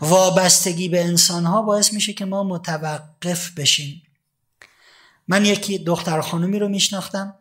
وابستگی 0.01 0.89
به 0.89 1.05
انسان 1.05 1.45
ها 1.45 1.63
باعث 1.63 1.93
میشه 1.93 2.13
که 2.13 2.25
ما 2.25 2.43
متوقف 2.43 3.51
بشیم. 3.51 4.03
من 5.29 5.45
یکی 5.45 5.79
دختر 5.79 6.21
خانومی 6.21 6.59
رو 6.59 6.69
میشناختم. 6.69 7.35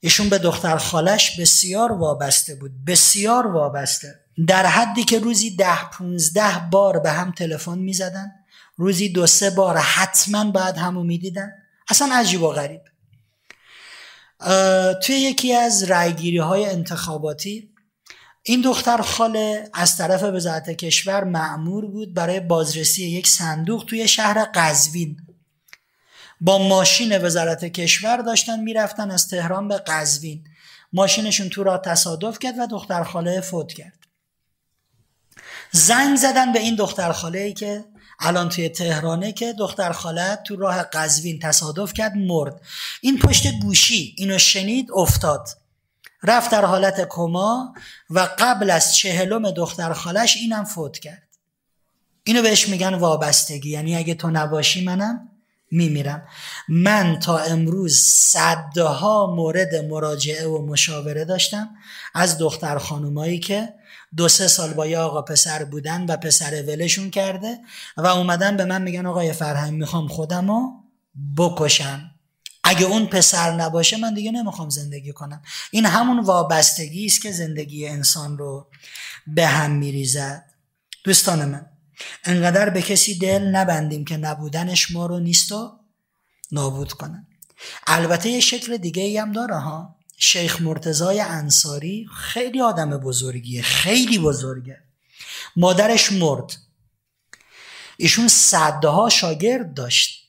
ایشون 0.00 0.28
به 0.28 0.38
دختر 0.38 0.76
خالش 0.76 1.40
بسیار 1.40 1.92
وابسته 1.92 2.54
بود 2.54 2.84
بسیار 2.86 3.46
وابسته. 3.46 4.20
در 4.48 4.66
حدی 4.66 5.04
که 5.04 5.18
روزی 5.18 5.56
ده 5.56 5.90
پونزده 5.90 6.58
بار 6.70 6.98
به 6.98 7.10
هم 7.10 7.32
تلفن 7.32 7.78
می‌زدن. 7.78 8.32
روزی 8.76 9.08
دو 9.08 9.26
سه 9.26 9.50
بار 9.50 9.76
حتما 9.76 10.50
باید 10.50 10.76
همو 10.76 11.02
می‌دیدن. 11.02 11.52
اصلا 11.88 12.14
عجیب 12.14 12.42
و 12.42 12.48
غریب. 12.48 12.80
توی 15.02 15.14
یکی 15.14 15.54
از 15.54 15.82
رایگیری 15.82 16.38
های 16.38 16.66
انتخاباتی 16.66 17.70
این 18.42 18.60
دختر 18.60 19.02
خاله 19.02 19.70
از 19.74 19.96
طرف 19.96 20.22
وزارت 20.22 20.70
کشور 20.70 21.24
معمور 21.24 21.86
بود 21.86 22.14
برای 22.14 22.40
بازرسی 22.40 23.04
یک 23.04 23.26
صندوق 23.26 23.84
توی 23.84 24.08
شهر 24.08 24.44
قزوین. 24.54 25.16
با 26.40 26.68
ماشین 26.68 27.24
وزارت 27.24 27.64
کشور 27.64 28.16
داشتن 28.16 28.60
می‌رفتن 28.60 29.10
از 29.10 29.28
تهران 29.28 29.68
به 29.68 29.78
قزوین. 29.78 30.44
ماشینشون 30.92 31.48
تو 31.48 31.62
را 31.62 31.78
تصادف 31.78 32.38
کرد 32.38 32.58
و 32.58 32.66
دختر 32.66 33.04
خاله 33.04 33.40
فوت 33.40 33.72
کرد. 33.72 33.98
زنگ 35.72 36.16
زدن 36.16 36.52
به 36.52 36.58
این 36.58 36.74
دختر 36.74 37.12
خاله 37.12 37.38
ای 37.38 37.52
که 37.52 37.84
الان 38.18 38.48
توی 38.48 38.68
تهرانه 38.68 39.32
که 39.32 39.52
دختر 39.52 39.92
خاله 39.92 40.38
تو 40.46 40.56
راه 40.56 40.82
قزوین 40.82 41.38
تصادف 41.38 41.92
کرد 41.92 42.16
مرد. 42.16 42.60
این 43.00 43.18
پشت 43.18 43.52
گوشی 43.52 44.14
اینو 44.18 44.38
شنید 44.38 44.88
افتاد. 44.94 45.48
رفت 46.22 46.50
در 46.50 46.64
حالت 46.64 47.08
کما 47.08 47.74
و 48.10 48.28
قبل 48.38 48.70
از 48.70 48.94
چهلم 48.94 49.50
دختر 49.50 49.92
خالش 49.92 50.36
اینم 50.36 50.64
فوت 50.64 50.98
کرد. 50.98 51.22
اینو 52.24 52.42
بهش 52.42 52.68
میگن 52.68 52.94
وابستگی 52.94 53.70
یعنی 53.70 53.96
اگه 53.96 54.14
تو 54.14 54.30
نباشی 54.30 54.84
منم 54.84 55.28
میمیرم. 55.70 56.28
من 56.68 57.18
تا 57.18 57.38
امروز 57.38 57.98
صدها 58.02 59.34
مورد 59.36 59.74
مراجعه 59.74 60.46
و 60.46 60.66
مشاوره 60.66 61.24
داشتم 61.24 61.68
از 62.14 62.38
دختر 62.38 62.78
خانومایی 62.78 63.38
که 63.38 63.74
دو 64.16 64.28
سه 64.28 64.48
سال 64.48 64.72
با 64.72 64.86
یه 64.86 64.98
آقا 64.98 65.22
پسر 65.22 65.64
بودن 65.64 66.04
و 66.04 66.16
پسر 66.16 66.62
ولشون 66.62 67.10
کرده 67.10 67.58
و 67.96 68.06
اومدن 68.06 68.56
به 68.56 68.64
من 68.64 68.82
میگن 68.82 69.06
آقای 69.06 69.32
فرهنگ 69.32 69.72
می‌خوام 69.72 70.08
خودمو 70.08 70.70
بکشم. 71.36 72.10
اگه 72.64 72.84
اون 72.86 73.06
پسر 73.06 73.52
نباشه 73.52 73.96
من 73.96 74.14
دیگه 74.14 74.30
نمی‌خوام 74.30 74.68
زندگی 74.68 75.12
کنم. 75.12 75.42
این 75.70 75.86
همون 75.86 76.24
وابستگی 76.24 77.06
است 77.06 77.22
که 77.22 77.32
زندگی 77.32 77.88
انسان 77.88 78.38
رو 78.38 78.70
به 79.26 79.46
هم 79.46 79.70
میریزد. 79.70 80.44
دوستان 81.04 81.44
من 81.44 81.66
انقدر 82.24 82.70
به 82.70 82.82
کسی 82.82 83.18
دل 83.18 83.42
نبندیم 83.42 84.04
که 84.04 84.16
نبودنش 84.16 84.90
ما 84.90 85.06
رو 85.06 85.18
نیست 85.18 85.52
و 85.52 85.72
نابود 86.52 86.92
کنن 86.92 87.26
البته 87.86 88.28
یه 88.28 88.40
شکل 88.40 88.76
دیگه 88.76 89.02
ای 89.02 89.18
هم 89.18 89.32
داره 89.32 89.56
ها. 89.56 89.96
شیخ 90.16 90.60
مرتزای 90.60 91.20
انصاری 91.20 92.06
خیلی 92.16 92.60
آدم 92.60 92.90
بزرگیه 92.90 93.62
خیلی 93.62 94.18
بزرگه. 94.18 94.78
مادرش 95.56 96.12
مرد. 96.12 96.56
ایشون 97.96 98.28
صدها 98.28 99.08
شاگرد 99.08 99.74
داشت. 99.74 100.28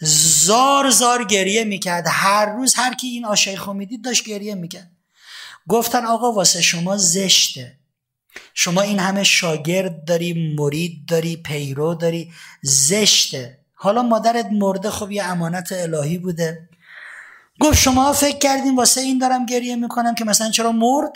زار 0.00 0.90
زار 0.90 1.24
گریه 1.24 1.64
می‌کرد. 1.64 2.04
هر 2.08 2.46
روز 2.46 2.74
هر 2.74 2.94
کی 2.94 3.06
این 3.06 3.24
آشیخو 3.24 3.72
می‌دید 3.72 4.04
داشت 4.04 4.24
گریه 4.24 4.54
می‌کرد. 4.54 4.90
گفتن 5.68 6.06
آقا 6.06 6.32
واسه 6.32 6.62
شما 6.62 6.96
زشته. 6.96 7.78
شما 8.54 8.80
این 8.80 8.98
همه 8.98 9.24
شاگرد 9.24 10.04
داری 10.04 10.56
مرید 10.58 11.06
داری 11.06 11.36
پیرو 11.36 11.94
داری. 11.94 12.32
زشته. 12.62 13.58
حالا 13.74 14.02
مادرت 14.02 14.46
مرده 14.52 14.90
خب 14.90 15.10
یه 15.10 15.24
امانت 15.24 15.72
الهی 15.72 16.18
بوده. 16.18 16.67
گفت 17.60 17.78
شما 17.78 18.12
فکر 18.12 18.38
کردین 18.38 18.76
واسه 18.76 19.00
این 19.00 19.18
دارم 19.18 19.46
گریه 19.46 19.76
می‌کنم 19.76 20.14
که 20.14 20.24
مثلا 20.24 20.50
چرا 20.50 20.72
مرد؟ 20.72 21.12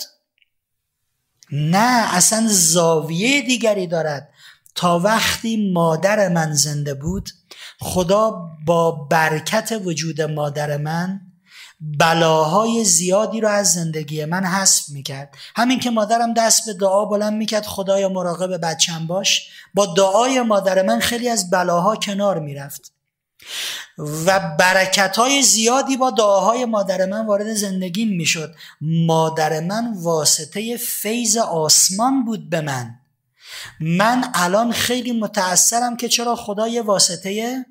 نه 1.53 2.15
اصلا 2.15 2.47
زاویه 2.49 3.43
دیگری 3.43 3.87
دارد. 3.87 4.29
تا 4.75 4.99
وقتی 4.99 5.73
مادر 5.73 6.29
من 6.29 6.53
زنده 6.53 6.95
بود 6.95 7.31
خدا 7.81 8.51
با 8.67 8.91
برکت 8.91 9.81
وجود 9.85 10.23
مادر 10.23 10.77
من 10.77 11.21
بلاهای 11.81 12.85
زیادی 12.85 13.41
رو 13.41 13.49
از 13.49 13.73
زندگی 13.73 14.25
من 14.25 14.45
حذف 14.45 14.89
می‌کرد. 14.89 15.35
همین 15.57 15.81
که 15.81 15.91
مادرم 15.91 16.35
دست 16.35 16.67
به 16.67 16.75
دعا 16.75 17.05
بلند 17.05 17.33
می‌کرد 17.33 17.67
خدایا 17.67 18.09
مراقب 18.09 18.61
بچم 18.67 19.07
باش. 19.07 19.49
با 19.75 19.87
دعای 19.87 20.41
مادر 20.41 20.83
من 20.83 21.01
خیلی 21.01 21.29
از 21.29 21.51
بلاها 21.51 21.97
کنار 21.97 22.39
می‌رفت. 22.39 22.93
و 24.27 24.57
برکت 24.59 25.17
های 25.17 25.43
زیادی 25.43 25.97
با 25.97 26.11
دعاهای 26.11 26.65
مادر 26.65 27.07
من 27.07 27.27
وارد 27.27 27.55
زندگیم 27.55 28.09
می‌شد. 28.09 28.55
مادر 28.81 29.61
من 29.61 29.93
واسطه 29.97 30.77
فیض 30.77 31.37
آسمان 31.37 32.25
بود 32.25 32.51
به 32.51 32.61
من. 32.61 32.95
من 33.81 34.31
الان 34.35 34.73
خیلی 34.73 35.13
متأثرم 35.13 35.97
که 35.97 36.09
چرا 36.09 36.37
خدا 36.37 36.69
یه 36.69 36.83
واسطه 36.83 37.65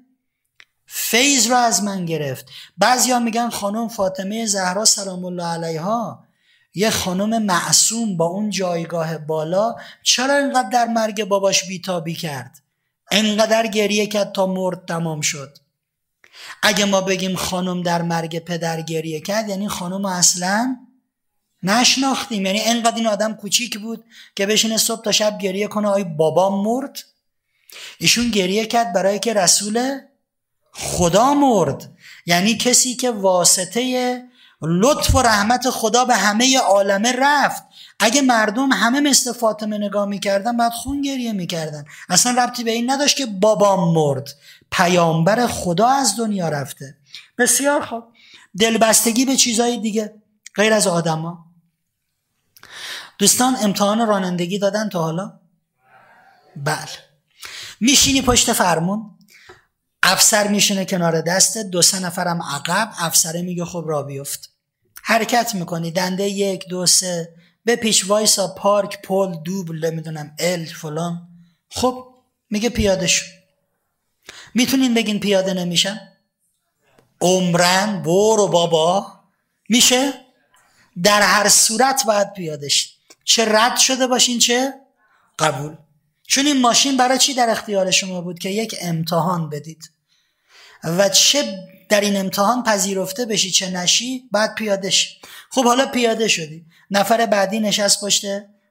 فیض 0.86 1.48
رو 1.48 1.56
از 1.56 1.84
من 1.84 2.06
گرفت. 2.06 2.46
بعضیا 2.78 3.20
میگن 3.20 3.50
خانم 3.50 3.88
فاطمه 3.88 4.46
زهرا 4.46 4.86
سلام 4.86 5.26
الله 5.26 5.46
علیها 5.46 6.24
یه 6.74 6.90
خانم 6.90 7.44
معصوم 7.44 8.18
با 8.18 8.26
اون 8.26 8.50
جایگاه 8.50 9.18
بالا 9.18 9.76
چرا 10.04 10.36
اینقدر 10.36 10.70
در 10.70 10.86
مرگ 10.86 11.24
باباش 11.24 11.68
بیتابی 11.68 12.16
کرد؟ 12.16 12.62
انقدر 13.12 13.68
گریه 13.68 14.08
کرد 14.08 14.32
تا 14.32 14.46
مرد 14.46 14.86
تمام 14.86 15.22
شد. 15.22 15.58
اگه 16.64 16.86
ما 16.86 17.02
بگیم 17.02 17.36
خانم 17.36 17.84
در 17.84 18.02
مرگ 18.02 18.40
پدر 18.40 18.82
گریه 18.82 19.22
کرد 19.22 19.50
یعنی 19.50 19.68
خانم 19.68 20.06
اصلا 20.06 20.78
نشناختیم. 21.64 22.46
یعنی 22.46 22.62
انقدر 22.62 22.96
این 22.96 23.08
آدم 23.08 23.34
کوچیک 23.34 23.80
بود 23.80 24.04
که 24.36 24.46
بشینه 24.46 24.78
صبح 24.78 25.04
تا 25.04 25.12
شب 25.12 25.38
گریه 25.38 25.68
کنه 25.68 25.88
آی 25.88 26.04
بابا 26.04 26.64
مرد. 26.64 27.00
ایشون 27.98 28.32
گریه 28.32 28.66
کرد 28.66 28.94
برای 28.94 29.20
که 29.20 29.34
رسول 29.34 30.00
خدا 30.74 31.34
مرد. 31.34 31.92
یعنی 32.26 32.58
کسی 32.58 32.96
که 32.96 33.12
واسطه 33.12 34.22
لطف 34.62 35.16
و 35.16 35.22
رحمت 35.22 35.70
خدا 35.70 36.06
به 36.06 36.16
همه 36.16 36.58
عالمه 36.58 37.12
رفت. 37.18 37.64
اگه 38.00 38.22
مردم 38.22 38.72
همه 38.72 39.00
مثل 39.00 39.34
فاطمه 39.34 39.78
نگاه 39.78 40.06
می‌کردن 40.06 40.58
بعد 40.58 40.72
خون 40.72 41.02
گریه 41.02 41.34
می‌کردن. 41.34 41.86
اصلا 42.10 42.44
ربطی 42.44 42.64
به 42.64 42.72
این 42.72 42.92
نداشت 42.92 43.18
که 43.18 43.26
بابام 43.26 43.94
مرد. 43.94 44.30
پیامبر 44.72 45.48
خدا 45.48 45.88
از 45.88 46.16
دنیا 46.18 46.50
رفته. 46.50 46.98
بسیار 47.38 47.86
خوب. 47.86 48.04
دلبستگی 48.60 49.26
به 49.26 49.36
چیزهای 49.36 49.78
دیگه 49.78 50.14
غیر 50.56 50.74
از 50.74 50.88
آدما. 50.88 51.46
دوستان 53.18 53.56
امتحان 53.64 54.08
رانندگی 54.08 54.60
دادن 54.60 54.90
تا 54.90 55.04
حالا؟ 55.04 55.40
بله. 56.56 57.12
میشینی 57.80 58.22
پشت 58.22 58.54
فرمون 58.54 59.18
افسر 60.04 60.48
میشینه 60.48 60.86
کنار 60.86 61.22
دستت 61.22 61.66
دو 61.66 61.82
سه 61.82 62.00
نفرم 62.00 62.42
عقب 62.42 62.92
افسره 62.98 63.42
میگه 63.42 63.66
خب 63.66 63.84
را 63.88 64.04
بیفت. 64.04 64.50
حرکت 65.04 65.56
می‌کنی 65.56 65.92
دنده 65.92 66.24
یک 66.24 66.68
دو 66.68 66.86
سه 66.86 67.36
به 67.66 67.76
پیش 67.76 68.10
وایسا 68.10 68.48
پارک 68.48 69.02
پل 69.02 69.36
دوبل 69.44 69.86
نمی‌دونم 69.86 70.36
ال 70.40 70.66
فلان. 70.66 71.28
خب 71.70 72.08
میگه 72.50 72.70
پیاده 72.70 73.08
شو 73.08 73.26
می‌تونین 74.54 74.94
بگین 74.94 75.20
پیاده 75.20 75.54
نمیشن 75.54 76.00
عمرن 77.22 78.02
برو 78.02 78.48
بابا. 78.48 79.14
میشه؟ 79.70 80.14
در 81.04 81.22
هر 81.22 81.50
صورت 81.50 82.06
باید 82.06 82.34
پیاده 82.34 82.70
چه 83.24 83.46
رد 83.46 83.78
شده 83.78 84.08
باشین 84.08 84.40
چه؟ 84.40 84.74
قبول. 85.40 85.76
چون 86.28 86.46
این 86.46 86.62
ماشین 86.62 86.98
برای 86.98 87.18
چی 87.18 87.34
در 87.34 87.50
اختیار 87.50 87.92
شما 87.92 88.22
بود 88.22 88.40
که 88.40 88.50
یک 88.50 88.76
امتحان 88.82 89.50
بدید؟ 89.50 89.92
و 90.84 91.10
چه 91.10 91.60
در 91.90 92.02
این 92.02 92.18
امتحان 92.18 92.64
پذیرفته 92.64 93.26
بشی 93.26 93.52
چه 93.52 93.70
نشی 93.70 94.30
بعد 94.32 94.56
پیاده 94.56 94.90
شی. 94.90 95.10
خب 95.50 95.64
حالا 95.64 95.86
پیاده 95.86 96.28
شدی. 96.28 96.66
نفر 96.92 97.26
بعدی 97.26 97.60
نشست 97.60 98.02
پشت 98.02 98.26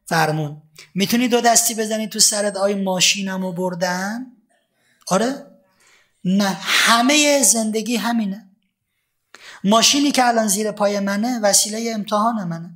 فرمون. 0.07 0.63
می‌تونی 0.95 1.29
دو 1.29 1.41
دستی 1.41 1.75
بزنی 1.75 2.09
تو 2.09 2.19
سرت 2.19 2.57
آی 2.57 2.75
ماشینمو 2.75 3.53
بردن؟ 3.53 4.27
آره؟ 5.07 5.50
نه 6.25 6.57
همه 6.61 7.43
زندگی 7.43 7.97
همینه. 7.97 8.51
ماشینی 9.65 10.11
که 10.11 10.27
الان 10.27 10.49
زیر 10.49 10.73
پای 10.73 11.01
منه 11.01 11.41
وسیله 11.43 11.93
امتحان 11.95 12.45
منه. 12.45 12.71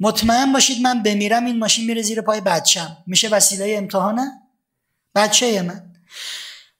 مطمئن 0.00 0.52
باشید 0.52 0.82
من 0.82 1.02
بمیرم 1.02 1.44
این 1.44 1.58
ماشین 1.58 1.86
میره 1.86 2.02
زیر 2.02 2.20
پای 2.20 2.40
بچم. 2.40 2.96
میشه 3.06 3.28
وسیله 3.28 3.74
امتحانه؟ 3.78 4.30
بچه 5.14 5.62
من. 5.62 5.94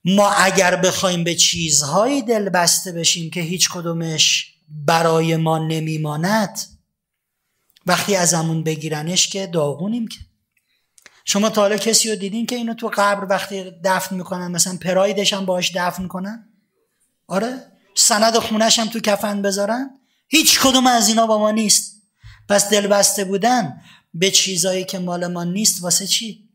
ما 0.05 0.31
اگر 0.31 0.77
بخوایم 0.77 1.25
به 1.25 1.35
چیزهایی 1.35 2.23
دل 2.23 2.49
بسته 2.49 2.93
بشیم 2.93 3.31
که 3.31 3.41
هیچ 3.41 3.69
کدومش 3.69 4.55
برای 4.69 5.37
ما 5.37 5.59
نمیماند 5.59 6.59
وقتی 7.87 8.17
ازمون 8.17 8.62
بگیرنش 8.62 9.29
که 9.29 9.47
داغونیم 9.47 10.09
که. 10.09 10.19
شما 11.31 11.51
تا 11.51 11.61
حالا 11.61 11.77
کسی 11.77 12.11
رو 12.11 12.17
دیدین 12.17 12.47
که 12.47 12.57
اینو 12.57 12.75
تو 12.75 12.91
قبر 12.95 13.27
وقتی 13.31 13.73
دفن 13.85 14.17
می‌کنن؟ 14.17 14.51
مثلا 14.51 14.77
پرایدش 14.77 15.33
هم 15.33 15.47
باش 15.47 15.73
دفن 15.77 16.09
کنن 16.09 16.49
آره؟ 17.27 17.73
سند 17.95 18.39
خونش 18.39 18.79
هم 18.79 18.89
تو 18.89 19.01
کفن 19.01 19.43
بذارن؟ 19.43 19.91
هیچ 20.29 20.61
کدوم 20.61 20.87
از 20.87 21.09
اینا 21.09 21.27
با 21.27 21.39
ما 21.39 21.51
نیست. 21.51 22.03
پس 22.49 22.71
دل 22.71 22.87
بسته 22.87 23.25
بودن 23.25 23.81
به 24.15 24.31
چیزایی 24.31 24.85
که 24.85 24.99
مال 24.99 25.27
ما 25.27 25.45
نیست 25.45 25.83
واسه 25.83 26.07
چی؟ 26.07 26.49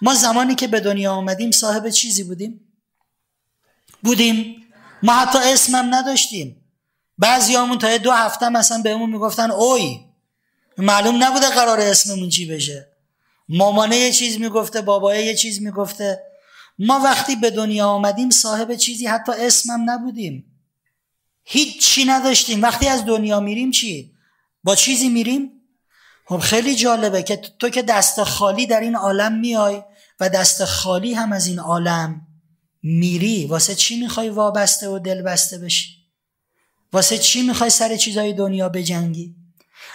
ما 0.00 0.14
زمانی 0.14 0.54
که 0.54 0.66
به 0.66 0.80
دنیا 0.80 1.12
آمدیم 1.12 1.50
صاحب 1.50 1.90
چیزی 1.90 2.24
بودیم. 2.24 2.60
بودیم. 4.02 4.56
ما 5.02 5.12
حتی 5.12 5.38
اسمم 5.42 5.94
نداشتیم. 5.94 6.64
بعضی 7.18 7.54
همون 7.54 7.78
تا 7.78 7.98
دو 7.98 8.12
هفته 8.12 8.48
مثلا 8.48 8.82
بهمون 8.82 9.10
می‌گفتن 9.10 9.50
اوی 9.50 10.00
معلوم 10.78 11.24
نبوده 11.24 11.48
قرار 11.48 11.80
اسممون 11.80 12.28
چی 12.28 12.46
بشه. 12.46 12.91
مامانه 13.52 13.96
یه 13.96 14.12
چیز 14.12 14.40
می‌گفته 14.40 14.80
بابای 14.80 15.26
یه 15.26 15.34
چیز 15.34 15.62
می‌گفته. 15.62 16.22
ما 16.78 17.00
وقتی 17.04 17.36
به 17.36 17.50
دنیا 17.50 17.86
آمدیم 17.86 18.30
صاحب 18.30 18.74
چیزی 18.74 19.06
حتی 19.06 19.32
اسمم 19.32 19.90
نبودیم. 19.90 20.44
هیچ 21.44 21.80
چی 21.80 22.04
نداشتیم. 22.04 22.62
وقتی 22.62 22.88
از 22.88 23.04
دنیا 23.04 23.40
میریم 23.40 23.70
چی؟ 23.70 24.12
با 24.64 24.76
چیزی 24.76 25.08
میریم؟ 25.08 25.50
خب 26.26 26.38
خیلی 26.38 26.74
جالبه 26.74 27.22
که 27.22 27.36
تو 27.36 27.68
که 27.68 27.82
دست 27.82 28.22
خالی 28.22 28.66
در 28.66 28.80
این 28.80 28.96
عالم 28.96 29.40
میای 29.40 29.82
و 30.20 30.28
دست 30.28 30.64
خالی 30.64 31.14
هم 31.14 31.32
از 31.32 31.46
این 31.46 31.58
عالم 31.58 32.26
میری 32.82 33.46
واسه 33.46 33.74
چی 33.74 34.00
می‌خوای 34.00 34.28
وابسته 34.28 34.88
و 34.88 34.98
دل 34.98 35.22
بسته 35.22 35.58
بشی؟ 35.58 35.88
واسه 36.92 37.18
چی 37.18 37.42
می‌خوای 37.42 37.70
سر 37.70 37.96
چیزای 37.96 38.32
دنیا 38.32 38.68
بجنگی؟ 38.68 39.41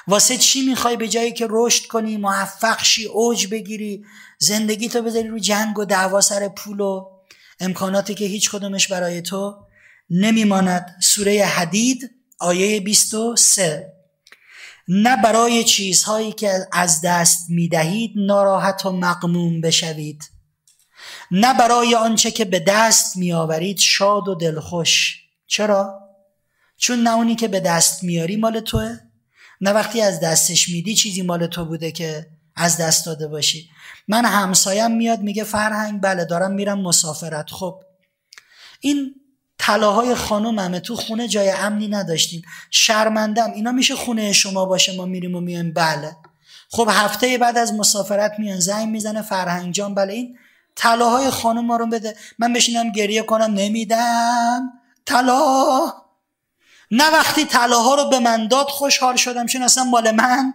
واسه 0.07 0.37
چی 0.37 0.61
می‌خوای 0.61 0.97
به 0.97 1.07
جایی 1.07 1.31
که 1.31 1.47
رشد 1.49 1.85
کنی 1.85 2.17
موفق 2.17 2.83
شی 2.83 3.05
اوج 3.05 3.47
بگیری 3.47 4.05
زندگی 4.39 4.89
تو 4.89 5.01
بذاری 5.01 5.27
رو 5.27 5.39
جنگ 5.39 5.79
و 5.79 5.85
دعوا 5.85 6.21
سر 6.21 6.47
پول 6.47 6.79
و 6.79 7.09
امکاناتی 7.59 8.15
که 8.15 8.25
هیچ 8.25 8.51
کدومش 8.51 8.87
برای 8.87 9.21
تو 9.21 9.55
نمیماند. 10.09 10.95
سوره 11.01 11.45
حدید 11.45 12.09
آیه 12.39 12.79
23 12.79 13.93
نه 14.87 15.17
برای 15.21 15.63
چیزهایی 15.63 16.31
که 16.31 16.67
از 16.71 17.01
دست 17.01 17.49
می‌دهید 17.49 18.13
ناراحت 18.15 18.85
و 18.85 18.91
مقموم 18.91 19.61
بشوید. 19.61 20.23
نه 21.31 21.53
برای 21.53 21.95
آنچه 21.95 22.31
که 22.31 22.45
به 22.45 22.59
دست 22.59 23.17
میآورید 23.17 23.77
شاد 23.77 24.27
و 24.27 24.35
دلخوش. 24.35 25.23
چرا؟ 25.47 25.99
چون 26.77 27.03
نه 27.03 27.15
اونی 27.15 27.35
که 27.35 27.47
به 27.47 27.59
دست 27.59 28.03
میاری 28.03 28.35
مال 28.35 28.59
توه. 28.59 28.99
نه 29.61 29.71
وقتی 29.71 30.01
از 30.01 30.19
دستش 30.19 30.69
میدی 30.69 30.95
چیزی 30.95 31.21
مال 31.21 31.47
تو 31.47 31.65
بوده 31.65 31.91
که 31.91 32.27
از 32.55 32.77
دست 32.77 33.05
داده 33.05 33.27
باشی. 33.27 33.69
من 34.07 34.25
همسایم 34.25 34.91
میاد 34.91 35.21
میگه 35.21 35.43
فرهنگ 35.43 36.01
بله 36.01 36.25
دارم 36.25 36.51
میرم 36.51 36.79
مسافرت. 36.79 37.49
خب 37.49 37.81
این 38.79 39.15
طلاهای 39.57 40.15
خانوممه. 40.15 40.79
تو 40.79 40.95
خونه 40.95 41.27
جای 41.27 41.49
امنی 41.49 41.87
نداشتیم. 41.87 42.41
شرمندم. 42.71 43.51
اینا 43.51 43.71
میشه 43.71 43.95
خونه 43.95 44.33
شما 44.33 44.65
باشه 44.65 44.95
ما 44.95 45.05
میریم 45.05 45.35
و 45.35 45.39
میایم. 45.39 45.73
بله. 45.73 46.15
خب 46.69 46.89
هفته 46.91 47.37
بعد 47.37 47.57
از 47.57 47.73
مسافرت 47.73 48.31
میان 48.39 48.59
زنگ 48.59 48.87
می‌زنه 48.87 49.21
فرهنگ 49.21 49.73
جان. 49.73 49.95
بله 49.95 50.13
این 50.13 50.37
طلاهای 50.75 51.29
خانم 51.29 51.65
ما 51.65 51.77
رو 51.77 51.87
بده. 51.87 52.15
من 52.39 52.53
بشینم 52.53 52.91
گریه 52.91 53.21
کنم. 53.21 53.53
نمیدم. 53.53 54.69
طلا. 55.05 56.06
نه 56.91 57.09
وقتی 57.09 57.45
طلاها 57.45 57.95
رو 57.95 58.09
به 58.09 58.19
من 58.19 58.47
داد 58.47 58.67
خوشحال 58.67 59.15
شدم. 59.15 59.45
چون 59.45 59.61
اصلا 59.61 59.83
مال 59.83 60.11
من 60.11 60.53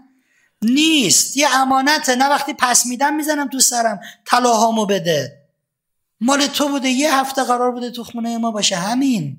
نیست. 0.63 1.37
یه 1.37 1.57
امانته. 1.57 2.15
نه 2.15 2.29
وقتی 2.29 2.55
پس 2.59 2.87
میدم 2.87 3.15
می‌زنم 3.15 3.49
تو 3.49 3.61
سرم. 3.61 4.01
طلاهامو 4.25 4.87
بده. 4.87 5.43
مال 6.21 6.47
تو 6.47 6.69
بوده. 6.69 6.89
یه 6.89 7.17
هفته 7.17 7.45
قرار 7.45 7.73
بوده 7.73 7.91
تو 7.91 8.05
خونه 8.05 8.39
ما 8.39 8.51
باشه. 8.51 8.77
همین. 8.77 9.39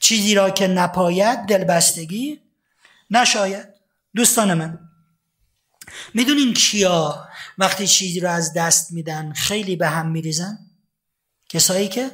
چیزی 0.00 0.34
را 0.34 0.50
که 0.50 0.66
نپاید 0.66 1.38
دلبستگی 1.38 2.40
نشاید. 3.10 3.66
دوستان 4.14 4.54
من 4.54 4.78
می‌دونین 6.14 6.54
کیا 6.54 7.28
وقتی 7.58 7.86
چیزی 7.86 8.20
رو 8.20 8.30
از 8.30 8.52
دست 8.52 8.92
میدن 8.92 9.32
خیلی 9.32 9.76
به 9.76 9.88
هم 9.88 10.10
میریزن؟ 10.10 10.58
کسایی 11.48 11.88
که 11.88 12.10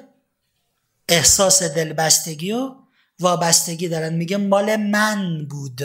احساس 1.09 1.63
دلبستگی 1.63 2.53
و 2.53 2.75
وابستگی 3.21 3.89
دارن. 3.89 4.15
میگه 4.15 4.37
مال 4.37 4.77
من 4.77 5.47
بود. 5.51 5.81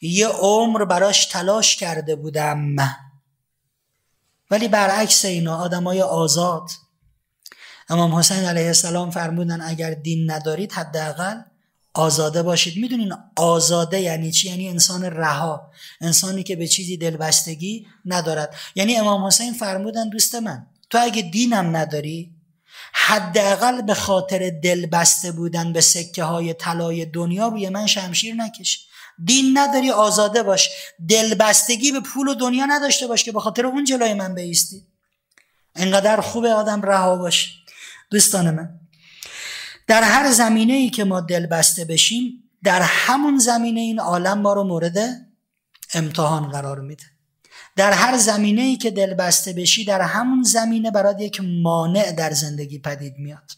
یه 0.00 0.28
عمر 0.28 0.84
براش 0.84 1.26
تلاش 1.26 1.76
کرده 1.76 2.16
بودم. 2.16 2.76
ولی 4.50 4.68
برعکس 4.68 5.24
اینا 5.24 5.56
آدمای 5.56 6.02
آزاد. 6.02 6.70
امام 7.88 8.14
حسین 8.14 8.44
علیه 8.44 8.66
السلام 8.66 9.10
فرمودن 9.10 9.60
اگر 9.60 9.90
دین 9.94 10.30
ندارید 10.30 10.72
حداقل 10.72 11.40
آزاده 11.94 12.42
باشید. 12.42 12.78
می‌دونین 12.82 13.12
آزاده 13.36 14.00
یعنی 14.00 14.32
چی؟ 14.32 14.48
یعنی 14.48 14.68
انسان 14.68 15.04
رها. 15.04 15.70
انسانی 16.00 16.42
که 16.42 16.56
به 16.56 16.68
چیزی 16.68 16.96
دلبستگی 16.96 17.86
ندارد. 18.04 18.54
یعنی 18.74 18.96
امام 18.96 19.24
حسین 19.26 19.52
فرمودن 19.52 20.08
دوست 20.08 20.34
من 20.34 20.66
تو 20.90 20.98
اگه 21.02 21.22
دینم 21.22 21.76
نداری 21.76 22.33
حداقل 22.94 23.82
به 23.82 23.94
خاطر 23.94 24.50
دلبسته 24.50 25.32
بودن 25.32 25.72
به 25.72 25.80
سکه 25.80 26.24
های 26.24 26.54
طلای 26.54 27.06
دنیا 27.06 27.48
روی 27.48 27.68
من 27.68 27.86
شمشیر 27.86 28.34
نکش. 28.34 28.86
دین 29.24 29.58
نداری 29.58 29.90
آزاده 29.90 30.42
باش. 30.42 30.70
دلبستگی 31.08 31.92
به 31.92 32.00
پول 32.00 32.28
و 32.28 32.34
دنیا 32.34 32.66
نداشته 32.66 33.06
باش 33.06 33.24
که 33.24 33.32
به 33.32 33.40
خاطر 33.40 33.66
اون 33.66 33.84
جلوی 33.84 34.14
من 34.14 34.34
بیستی. 34.34 34.86
انقدر 35.74 36.20
خوب 36.20 36.44
آدم 36.44 36.82
رها 36.82 37.16
باش. 37.16 37.64
دوستان 38.10 38.50
من 38.50 38.80
در 39.86 40.02
هر 40.02 40.32
زمینه 40.32 40.72
ای 40.72 40.90
که 40.90 41.04
ما 41.04 41.20
دلبسته 41.20 41.84
بشیم 41.84 42.50
در 42.62 42.82
همون 42.82 43.38
زمینه 43.38 43.80
این 43.80 44.00
عالم 44.00 44.38
ما 44.38 44.52
رو 44.52 44.64
مورد 44.64 44.96
امتحان 45.94 46.48
قرار 46.48 46.80
میده. 46.80 47.04
در 47.76 47.92
هر 47.92 48.16
زمینه 48.16 48.62
ای 48.62 48.76
که 48.76 48.90
دلبسته 48.90 49.52
بشی 49.52 49.84
در 49.84 50.00
همون 50.00 50.42
زمینه 50.42 50.90
برات 50.90 51.20
یک 51.20 51.40
مانع 51.62 52.12
در 52.12 52.30
زندگی 52.30 52.78
پدید 52.78 53.18
میاد. 53.18 53.50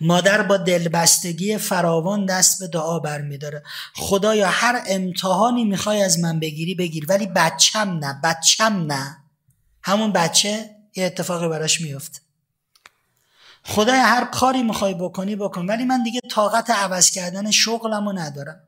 مادر 0.00 0.42
با 0.42 0.56
دلبستگی 0.56 1.58
فراوان 1.58 2.26
دست 2.26 2.60
به 2.60 2.68
دعا 2.68 2.98
برمیداره. 2.98 3.62
خدایا 3.94 4.48
هر 4.48 4.82
امتحانی 4.86 5.64
می‌خوای 5.64 6.02
از 6.02 6.18
من 6.18 6.40
بگیری 6.40 6.74
بگیر. 6.74 7.06
ولی 7.08 7.26
بچم 7.26 7.90
نه 7.90 8.20
بچم 8.24 8.92
نه. 8.92 9.16
همون 9.82 10.12
بچه 10.12 10.70
یه 10.96 11.04
اتفاقی 11.04 11.48
براش 11.48 11.80
میفته 11.80 12.20
خدای 13.62 13.98
هر 13.98 14.24
کاری 14.24 14.62
می‌خوای 14.62 14.94
بکنی 14.94 15.36
بکن. 15.36 15.66
ولی 15.66 15.84
من 15.84 16.02
دیگه 16.02 16.20
طاقت 16.30 16.70
عوض 16.70 17.10
کردن 17.10 17.50
شغلمو 17.50 18.12
ندارم. 18.12 18.60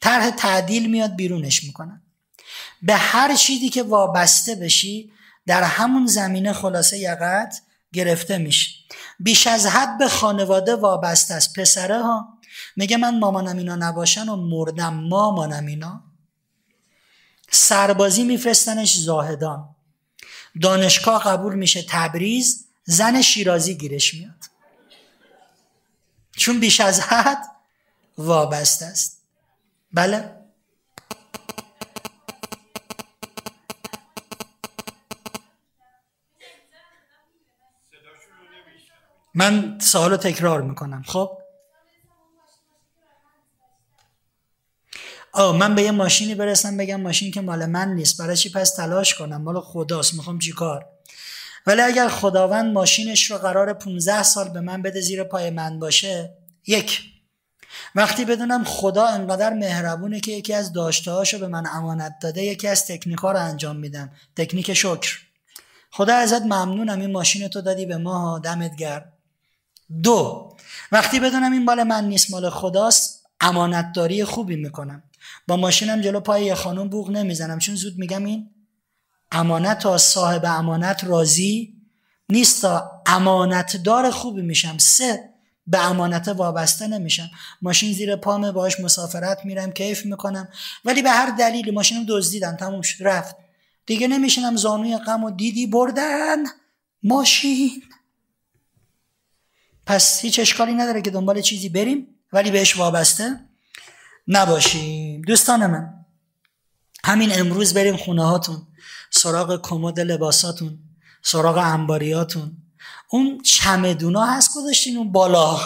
طرح 0.00 0.30
تعدیل 0.30 0.90
میاد 0.90 1.16
بیرونش 1.16 1.64
می‌کنم 1.64 2.02
به 2.82 2.94
هر 2.94 3.34
چیزی 3.34 3.68
که 3.68 3.82
وابسته 3.82 4.54
بشی 4.54 5.12
در 5.46 5.62
همون 5.62 6.06
زمینه 6.06 6.52
خلاصه 6.52 6.98
یقت 6.98 7.62
گرفته 7.92 8.38
میشه 8.38 8.80
بیش 9.20 9.46
از 9.46 9.66
حد 9.66 9.98
به 9.98 10.08
خانواده 10.08 10.76
وابسته 10.76 11.34
است. 11.34 11.58
پسره 11.58 12.02
ها 12.02 12.38
میگه 12.76 12.96
من 12.96 13.18
مامانم 13.18 13.56
اینا 13.56 13.76
نباشن 13.76 14.28
و 14.28 14.36
مردم 14.36 14.94
مامانم 14.94 15.66
اینا. 15.66 16.02
سربازی 17.50 18.24
میفرستنش 18.24 18.96
زاهدان. 18.96 19.74
دانشگاه 20.62 21.24
قبول 21.24 21.54
میشه 21.54 21.84
تبریز 21.88 22.66
زن 22.84 23.22
شیرازی 23.22 23.74
گیرش 23.74 24.14
میاد. 24.14 24.44
چون 26.36 26.60
بیش 26.60 26.80
از 26.80 27.00
حد 27.00 27.42
وابسته 28.18 28.86
است. 28.86 29.22
بله؟ 29.92 30.39
من 39.34 39.78
سوال 39.80 40.16
تکرار 40.16 40.62
می‌کنم 40.62 41.02
خب؟ 41.06 41.38
آه 45.32 45.56
من 45.56 45.74
به 45.74 45.82
یه 45.82 45.90
ماشینی 45.90 46.34
برسم 46.34 46.76
بگم 46.76 47.00
ماشین 47.00 47.32
که 47.32 47.40
مال 47.40 47.66
من 47.66 47.94
نیست. 47.94 48.18
برای 48.18 48.36
چی 48.36 48.50
پس 48.50 48.74
تلاش 48.74 49.14
کنم؟ 49.14 49.42
مال 49.42 49.60
خداست 49.60 50.14
می‌خوام 50.14 50.38
چیکار 50.38 50.86
ولی 51.66 51.80
اگر 51.80 52.08
خداوند 52.08 52.72
ماشینش 52.72 53.30
رو 53.30 53.38
قرار 53.38 53.72
15 53.72 54.22
سال 54.22 54.48
به 54.48 54.60
من 54.60 54.82
بده 54.82 55.00
زیر 55.00 55.24
پای 55.24 55.50
من 55.50 55.78
باشه 55.78 56.36
یک. 56.66 57.02
وقتی 57.94 58.24
بدونم 58.24 58.64
خدا 58.64 59.06
انقدر 59.06 59.54
مهربونه 59.54 60.20
که 60.20 60.32
یکی 60.32 60.54
از 60.54 60.72
داشته 60.72 61.38
به 61.38 61.48
من 61.48 61.66
امانت 61.72 62.12
داده 62.22 62.42
یکی 62.42 62.68
از 62.68 62.86
تکنیکا 62.86 63.32
رو 63.32 63.38
انجام 63.38 63.76
میدم. 63.76 64.12
تکنیک 64.36 64.74
شکر. 64.74 65.18
خدا 65.90 66.14
ازت 66.14 66.42
ممنونم 66.42 67.00
این 67.00 67.12
ماشین 67.12 67.48
تو 67.48 67.60
دادی 67.60 67.86
به 67.86 67.96
ما 67.96 68.38
دمت 68.38 68.76
گرم. 68.76 69.12
دو 70.02 70.50
وقتی 70.92 71.20
بدونم 71.20 71.52
این 71.52 71.64
مال 71.64 71.82
من 71.82 72.04
نیست 72.04 72.30
مال 72.30 72.50
خداست 72.50 73.26
امانتداری 73.40 74.24
خوبی 74.24 74.56
می‌کنم. 74.56 75.02
با 75.48 75.56
ماشینم 75.56 76.00
جلو 76.00 76.20
پای 76.20 76.44
یه 76.44 76.54
خانم 76.54 76.88
بوغ 76.88 77.10
نمی‌زنم. 77.10 77.58
چون 77.58 77.74
زود 77.74 77.98
میگم 77.98 78.24
این 78.24 78.50
امانت 79.32 79.78
تا 79.78 79.98
صاحب 79.98 80.44
امانت 80.44 81.04
راضی 81.04 81.74
نیست 82.28 82.62
تا 82.62 83.02
امانتدار 83.06 84.10
خوبی 84.10 84.42
میشم. 84.42 84.78
سه 84.78 85.30
به 85.66 85.86
امانت 85.86 86.28
وابسته 86.28 86.86
نمیشم. 86.86 87.30
ماشین 87.62 87.92
زیر 87.92 88.16
پامه 88.16 88.52
باش 88.52 88.80
مسافرت 88.80 89.44
میرم 89.44 89.72
کیف 89.72 90.06
می‌کنم. 90.06 90.48
ولی 90.84 91.02
به 91.02 91.10
هر 91.10 91.30
دلیلی 91.30 91.70
ماشینم 91.70 92.04
دزدیدن 92.08 92.56
تموم 92.56 92.82
شد 92.82 93.06
رفت. 93.06 93.36
دیگه 93.86 94.08
نمیشینم 94.08 94.56
زانوی 94.56 94.96
غم 94.96 95.24
و 95.24 95.30
دیدی 95.30 95.66
بردن 95.66 96.36
ماشین. 97.02 97.82
پس 99.86 100.20
هیچ 100.20 100.40
اشکالی 100.40 100.72
نداره 100.72 101.02
که 101.02 101.10
دنبال 101.10 101.40
چیزی 101.40 101.68
بریم 101.68 102.06
ولی 102.32 102.50
بهش 102.50 102.76
وابسته 102.76 103.40
نباشیم. 104.28 105.22
دوستان 105.22 105.66
من 105.66 105.94
همین 107.04 107.40
امروز 107.40 107.74
بریم 107.74 107.96
خونه 107.96 108.24
هاتون 108.24 108.66
سراغ 109.10 109.60
کمد 109.62 110.00
لباساتون 110.00 110.78
سراغ 111.22 111.58
انباریاتون. 111.58 112.56
اون 113.08 113.42
چمدونا 113.42 114.24
هست 114.24 114.50
گذاشتین 114.56 114.96
اون 114.96 115.12
بالا. 115.12 115.60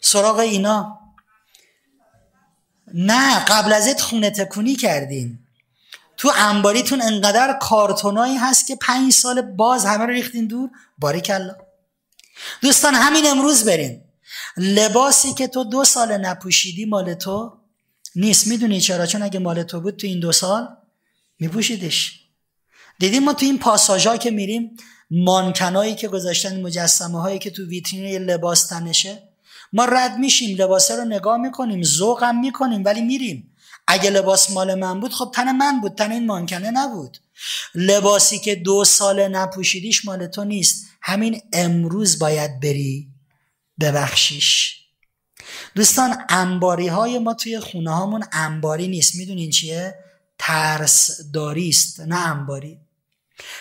سراغ 0.00 0.38
اینا. 0.38 1.00
نه 2.94 3.44
قبل 3.44 3.72
ازت 3.72 4.00
خونه 4.00 4.30
تکونی 4.30 4.76
کردین. 4.76 5.38
تو 6.16 6.32
انباریتون 6.36 7.02
انقدر 7.02 7.58
کارتونایی 7.60 8.36
هست 8.36 8.66
که 8.66 8.76
پنج 8.76 9.12
سال 9.12 9.42
باز 9.42 9.84
همه 9.84 10.04
رو 10.04 10.10
ریختین 10.10 10.46
دور. 10.46 10.70
باریکلا. 10.98 11.56
دوستان 12.62 12.94
همین 12.94 13.26
امروز 13.26 13.64
برین 13.64 14.00
لباسی 14.56 15.34
که 15.34 15.48
تو 15.48 15.64
دو 15.64 15.84
سال 15.84 16.16
نپوشیدی 16.16 16.84
مال 16.84 17.14
تو 17.14 17.52
نیست. 18.16 18.46
می‌دونی 18.46 18.80
چرا؟ 18.80 19.06
چون 19.06 19.22
اگه 19.22 19.38
مال 19.38 19.62
تو 19.62 19.80
بود 19.80 19.96
تو 19.96 20.06
این 20.06 20.20
دو 20.20 20.32
سال 20.32 20.68
میپوشیدش. 21.38 22.20
دیدیم 22.98 23.24
ما 23.24 23.32
تو 23.32 23.46
این 23.46 23.58
پاساژا 23.58 24.16
که 24.16 24.30
میریم 24.30 24.76
مانکنایی 25.10 25.94
که 25.94 26.08
گذاشتن 26.08 26.60
مجسمه 26.60 27.20
هایی 27.20 27.38
که 27.38 27.50
تو 27.50 27.66
ویترین 27.66 28.22
لباس 28.22 28.66
تنشه 28.66 29.22
ما 29.72 29.84
رد 29.84 30.18
میشیم 30.18 30.56
لباسه 30.56 30.96
رو 30.96 31.04
نگاه 31.04 31.36
می‌کنیم 31.36 31.82
ذوقم 31.82 32.36
می‌کنیم 32.36 32.84
ولی 32.84 33.02
میریم. 33.02 33.50
اگه 33.86 34.10
لباس 34.10 34.50
مال 34.50 34.74
من 34.74 35.00
بود 35.00 35.12
خب 35.12 35.32
تن 35.34 35.52
من 35.52 35.80
بود 35.80 35.94
تن 35.94 36.12
این 36.12 36.26
مانکنه 36.26 36.70
نبود. 36.70 37.18
لباسی 37.74 38.38
که 38.38 38.54
دو 38.54 38.84
سال 38.84 39.28
نپوشیدیش 39.28 40.04
مال 40.04 40.26
تو 40.26 40.44
نیست. 40.44 40.86
همین 41.06 41.42
امروز 41.52 42.18
باید 42.18 42.60
بری 42.60 43.08
ببخشیش. 43.80 44.80
دوستان 45.74 46.24
انباری 46.28 46.88
های 46.88 47.18
ما 47.18 47.34
توی 47.34 47.60
خونه 47.60 47.94
هامون 47.94 48.24
انباری 48.32 48.88
نیست. 48.88 49.14
می‌دونین 49.14 49.50
چیه؟ 49.50 49.94
ترس 50.38 51.10
داریست 51.32 52.00
نه 52.00 52.16
انباری. 52.16 52.78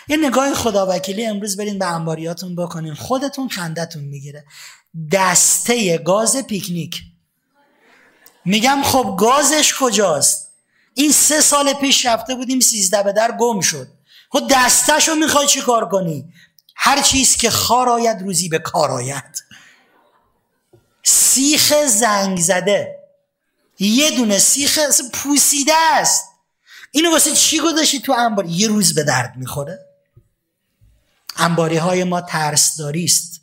یه 0.08 0.17
نگاه 0.17 0.53
خداوکیلی 0.53 1.25
امروز 1.25 1.58
برین 1.58 1.79
به 1.79 1.86
انباریاتون 1.86 2.56
بکنین. 2.56 2.93
خودتون 2.93 3.49
خندتون 3.49 4.03
می‌گیره. 4.03 4.45
دسته 5.12 5.97
گاز 5.97 6.38
پیکنیک. 6.38 7.01
میگم 8.45 8.82
خب 8.84 9.17
گازش 9.19 9.73
کجاست؟ 9.79 10.47
این 10.93 11.12
سه 11.12 11.41
سال 11.41 11.73
پیش 11.73 12.06
رفته 12.06 12.36
بودیم 12.36 12.60
سیزده 12.60 13.03
به 13.03 13.13
در 13.13 13.38
گم 13.39 13.62
شد. 13.62 13.88
خب 14.29 14.47
دستش 14.51 15.08
رو 15.08 15.15
می‌خوای 15.15 15.47
چی 15.47 15.62
کار 15.62 15.89
کنی؟ 15.89 16.34
هر 16.86 17.02
چیز 17.02 17.36
که 17.38 17.50
خار 17.50 17.89
آید 17.89 18.22
روزی 18.22 18.50
به 18.50 18.60
کار 18.60 18.91
آید. 18.91 19.43
سیخ 21.04 21.74
زنگ 21.88 22.39
زده. 22.39 23.00
یه 23.80 24.12
دونه 24.12 24.39
سیخ 24.39 24.80
پوسیده 25.13 25.74
است. 25.76 26.26
اینو 26.91 27.12
واسه 27.12 27.32
چی 27.32 27.60
گذاشتی 27.60 28.00
تو 28.00 28.12
انبار؟ 28.12 28.46
یه 28.46 28.67
روز 28.67 28.96
به 28.96 29.04
درد 29.04 29.36
می‌خوره. 29.36 29.86
انباری 31.36 31.78
های 31.78 32.04
ما 32.04 32.22
ترس 32.22 32.78
داریست 32.78 33.41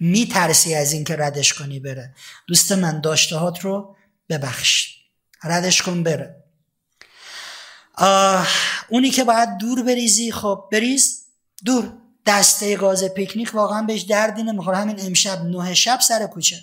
میترسی 0.00 0.74
از 0.74 0.92
اینکه 0.92 1.16
ردش 1.16 1.52
کنی 1.52 1.80
بره. 1.80 2.14
دوست 2.48 2.72
من 2.72 3.00
داشتهات 3.00 3.60
رو 3.60 3.96
ببخش. 4.28 4.96
ردش 5.44 5.82
کن 5.82 6.02
بره. 6.02 6.44
اونی 8.88 9.10
که 9.10 9.24
باید 9.24 9.56
دور 9.56 9.82
بریزی 9.82 10.32
خب 10.32 10.68
بریز. 10.72 11.24
دور. 11.64 11.99
دسته 12.26 12.76
گاز 12.76 13.04
پیکنیک 13.04 13.54
واقعا 13.54 13.82
بهش 13.82 14.02
دردی 14.02 14.42
نمی‌خوره. 14.42 14.76
همین 14.76 15.00
امشب 15.00 15.44
نه 15.44 15.74
شب 15.74 16.00
سر 16.00 16.26
کوچه. 16.26 16.56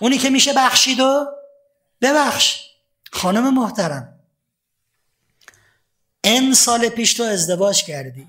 اونی 0.00 0.18
که 0.18 0.30
میشه 0.30 0.52
بخشید 0.52 1.00
و 1.00 1.26
ببخش. 2.00 2.60
خانم 3.12 3.54
محترم. 3.54 4.20
این 6.24 6.54
سال 6.54 6.88
پیش 6.88 7.14
تو 7.14 7.22
ازدواج 7.22 7.84
کردی. 7.84 8.26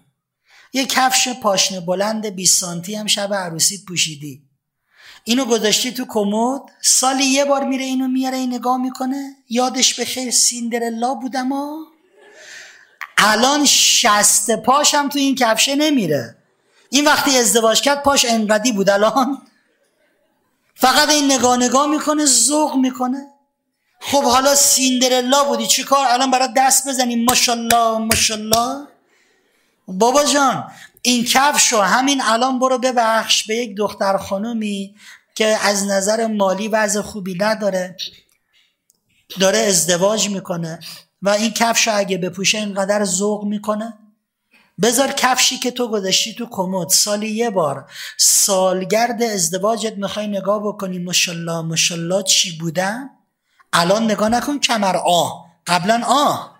یه 0.73 0.85
کفش 0.85 1.27
پاشنه 1.27 1.79
بلند 1.79 2.25
20 2.25 2.59
سانتی 2.59 2.95
هم 2.95 3.07
شب 3.07 3.33
عروسیت 3.33 3.85
پوشیدی. 3.85 4.43
اینو 5.23 5.45
گذاشتی 5.45 5.91
تو 5.91 6.05
کمد. 6.09 6.61
سالی 6.81 7.25
یه 7.25 7.45
بار 7.45 7.63
میره 7.63 7.83
اینو 7.83 8.07
میاره 8.07 8.37
این 8.37 8.53
نگاه 8.53 8.77
می‌کنه. 8.77 9.35
یادش 9.49 9.93
به 9.93 10.05
خیر 10.05 10.31
سیندرلا 10.31 11.13
بودم 11.13 11.49
ها 11.49 11.77
الان 13.17 13.65
شست 13.65 14.55
پاشم 14.55 15.09
تو 15.09 15.19
این 15.19 15.35
کفشه 15.35 15.75
نمیره. 15.75 16.37
این 16.89 17.05
وقتی 17.05 17.37
ازدواج 17.37 17.81
کرد 17.81 18.03
پاش 18.03 18.25
انقدی 18.25 18.71
بود 18.71 18.89
الان. 18.89 19.41
فقط 20.75 21.09
این 21.09 21.31
نگاه 21.31 21.57
نگاه 21.57 21.87
می‌کنه 21.87 22.25
ذوق 22.25 22.75
می‌کنه. 22.75 23.27
خب 24.01 24.23
حالا 24.23 24.55
سیندرلا 24.55 25.43
بودی 25.43 25.67
چی 25.67 25.83
کار؟ 25.83 26.07
الان 26.09 26.31
برای 26.31 26.49
دست 26.57 26.87
بزنیم. 26.87 27.23
ماشالله 27.23 27.97
ماشالله 27.97 28.87
بابا 29.87 30.23
جان 30.23 30.71
این 31.01 31.25
کفش 31.25 31.73
همین 31.73 32.21
الان 32.21 32.59
برو 32.59 32.77
ببخش 32.77 33.43
به 33.47 33.55
یک 33.55 33.77
دختر 33.77 34.17
خانومی 34.17 34.95
که 35.35 35.57
از 35.61 35.85
نظر 35.85 36.27
مالی 36.27 36.67
وضع 36.67 37.01
خوبی 37.01 37.37
نداره. 37.39 37.97
داره 39.39 39.59
ازدواج 39.59 40.29
می‌کنه. 40.29 40.79
و 41.21 41.29
این 41.29 41.51
کفش 41.51 41.87
اگه 41.87 42.17
بپوشه 42.17 42.57
اینقدر 42.57 43.03
ذوق 43.03 43.43
می‌کنه. 43.43 43.93
بذار 44.81 45.11
کفشی 45.11 45.57
که 45.57 45.71
تو 45.71 45.87
گذاشتی 45.87 46.33
تو 46.33 46.47
کمد 46.51 46.89
سالی 46.89 47.29
یه 47.29 47.49
بار. 47.49 47.91
سالگرد 48.17 49.23
ازدواجت 49.23 49.97
می‌خوای 49.97 50.27
نگاه 50.27 50.63
بکنی. 50.63 50.99
ماشالله 50.99 51.61
ماشالله 51.61 52.23
چی 52.23 52.57
بودم 52.57 53.09
الان 53.73 54.03
نگاه 54.03 54.29
نکن 54.29 54.59
کمر. 54.59 54.97
آه 54.97 55.45
قبلا 55.67 56.01
آه. 56.05 56.59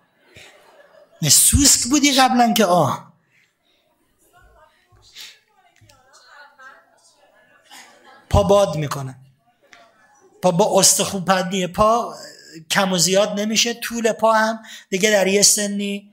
سوسک 1.29 1.89
بودی 1.89 2.11
قبلا 2.11 2.53
که 2.53 2.65
آه. 2.65 3.13
پا 8.29 8.43
باد 8.43 8.75
می‌کنه. 8.75 9.15
پا 10.41 10.51
با 10.51 10.79
استخوپندی 10.79 11.67
پا 11.67 12.15
کم 12.71 12.93
و 12.93 12.97
زیاد 12.97 13.39
نمیشه 13.39 13.73
طول 13.73 14.11
پا 14.11 14.33
هم 14.33 14.59
دیگه 14.89 15.11
در 15.11 15.27
یه 15.27 15.41
سنی 15.41 16.11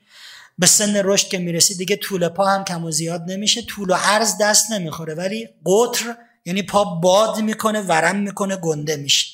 به 0.58 0.66
سن 0.66 0.96
رشد 0.96 1.28
که 1.28 1.38
می‌رسی 1.38 1.74
دیگه 1.74 1.96
طول 1.96 2.28
پا 2.28 2.46
هم 2.46 2.64
کم 2.64 2.84
و 2.84 2.90
زیاد 2.90 3.30
نمیشه 3.30 3.62
طول 3.62 3.90
و 3.90 3.94
عرض 3.94 4.38
دست 4.40 4.70
نمی‌خوره 4.70 5.14
ولی 5.14 5.48
قطر 5.66 6.16
یعنی 6.44 6.62
پا 6.62 6.84
باد 6.84 7.40
می‌کنه 7.40 7.80
ورم 7.80 8.16
می‌کنه 8.16 8.56
گنده 8.56 8.96
میشه. 8.96 9.26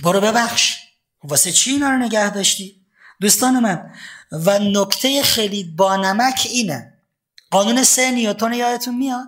برو 0.00 0.20
ببخش. 0.20 0.76
واسه 1.24 1.52
چی 1.52 1.70
اینا 1.70 1.90
رو 1.90 1.98
نگه 1.98 2.30
داشتی؟ 2.30 2.80
دوستان 3.20 3.60
من 3.60 3.92
و 4.32 4.58
نکته 4.58 5.22
خیلی 5.22 5.64
بانمک 5.64 6.46
اینه. 6.50 6.92
قانون 7.50 7.82
سه 7.82 8.10
نیوتون 8.10 8.52
یادتون 8.52 8.94
میاد؟ 8.94 9.26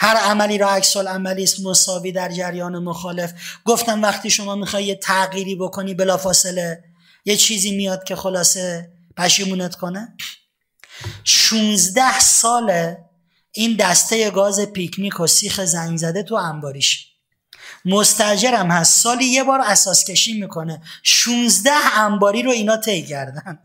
هر 0.00 0.16
عملی 0.16 0.58
را 0.58 0.70
عکس 0.70 0.96
عملی 0.96 1.42
است 1.42 1.60
مساوی 1.60 2.12
در 2.12 2.32
جریان 2.32 2.78
مخالف. 2.78 3.32
گفتم 3.64 4.02
وقتی 4.02 4.30
شما 4.30 4.54
می‌خوای 4.54 4.84
یه 4.84 4.94
تغییری 4.94 5.56
بکنی 5.56 5.94
بلافاصله 5.94 6.84
یه 7.24 7.36
چیزی 7.36 7.76
میاد 7.76 8.04
که 8.04 8.16
خلاصه 8.16 8.92
پشیمونت 9.16 9.74
کنه. 9.74 10.16
16 11.24 12.20
ساله 12.20 12.98
این 13.52 13.76
دسته 13.76 14.30
گاز 14.30 14.60
پیکنیک 14.60 15.20
و 15.20 15.26
سیخ 15.26 15.64
زنگ 15.64 15.98
زده 15.98 16.22
تو 16.22 16.34
انباریش. 16.34 17.06
مستجرم 17.84 18.70
هست. 18.70 19.02
سالی 19.02 19.24
یه 19.24 19.44
بار 19.44 19.60
اساس 19.60 20.04
کشی 20.04 20.40
می‌کنه. 20.40 20.82
16 21.02 21.70
انباری 21.94 22.42
رو 22.42 22.50
اینا 22.50 22.76
طی 22.76 23.02
کردن. 23.02 23.58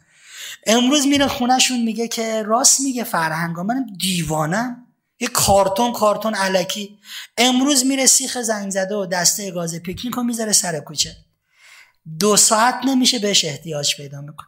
امروز 0.67 1.08
میره 1.08 1.28
خونهشون 1.28 1.82
میگه 1.82 2.08
که 2.08 2.43
راست 2.43 2.80
میگه 2.80 3.04
فرهنگا. 3.04 3.63
من 3.63 3.86
دیوانم. 4.00 4.83
یه 5.23 5.29
کارتون 5.29 5.93
کارتون 5.93 6.36
علکی. 6.36 6.99
امروز 7.38 7.86
میره 7.86 8.05
سیخ 8.05 8.41
زنگ 8.41 8.71
زده 8.71 8.95
و 8.95 9.05
دسته 9.05 9.51
گاز 9.51 9.75
پیکنیک 9.75 10.15
رو 10.15 10.23
می‌ذاره 10.23 10.51
سر 10.51 10.79
کوچه. 10.79 11.15
دو 12.19 12.38
ساعت 12.38 12.75
نمیشه 12.86 13.19
بهش 13.19 13.45
احتیاج 13.45 13.95
پیدا 13.95 14.21
می‌کنه. 14.21 14.47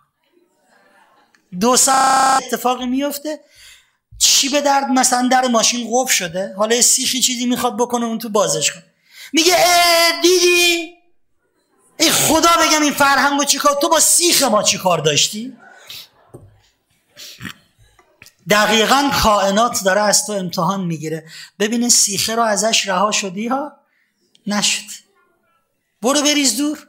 دو 1.59 1.77
ساعت 1.77 2.43
اتفاقی 2.43 2.85
میفته 2.85 3.39
چی 4.19 4.49
به 4.49 4.61
درد؟ 4.61 4.87
مثلا 4.87 5.27
در 5.31 5.47
ماشین 5.47 5.87
قفل 5.91 6.13
شده. 6.13 6.53
حالا 6.57 6.81
سیخی 6.81 7.21
چیزی 7.21 7.45
می‌خواد 7.45 7.77
بکنه 7.77 8.05
اون 8.05 8.17
تو 8.17 8.29
بازش 8.29 8.71
کن. 8.71 8.83
میگه 9.33 9.57
دیدی؟ 10.21 10.93
ای 11.99 12.11
خدا 12.11 12.49
بگم 12.61 12.81
این 12.81 12.93
فرهنگو 12.93 13.43
چیکار 13.43 13.77
تو 13.81 13.89
با 13.89 13.99
سیخ 13.99 14.43
ما 14.43 14.63
چیکار 14.63 14.97
داشتی؟ 14.97 15.57
دقیقا 18.49 19.09
کائنات 19.23 19.83
داره 19.83 20.01
از 20.01 20.25
تو 20.25 20.33
امتحان 20.33 20.85
می‌گیره. 20.85 21.25
ببینین 21.59 21.89
سیخه 21.89 22.35
رو 22.35 22.41
ازش 22.41 22.87
رها 22.87 23.11
شدی 23.11 23.47
ها؟ 23.47 23.71
نشد. 24.47 24.85
برو 26.01 26.21
بریز 26.21 26.57
دور. 26.57 26.87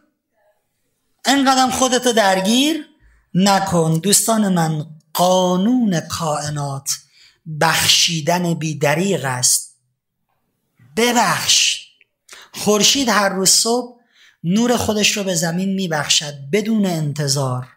انقدر 1.24 1.70
خودتو 1.70 2.12
درگیر 2.12 2.86
نکن. 3.34 3.98
دوستان 3.98 4.54
من 4.54 4.86
قانون 5.12 6.00
کائنات 6.00 6.90
بخشیدن 7.60 8.54
بیدریق 8.54 9.24
است. 9.24 9.76
ببخش. 10.96 11.86
خورشید 12.54 13.08
هر 13.08 13.28
روز 13.28 13.50
صبح 13.50 13.96
نور 14.44 14.76
خودش 14.76 15.16
رو 15.16 15.24
به 15.24 15.34
زمین 15.34 15.74
میبخشد 15.74 16.34
بدون 16.52 16.86
انتظار. 16.86 17.75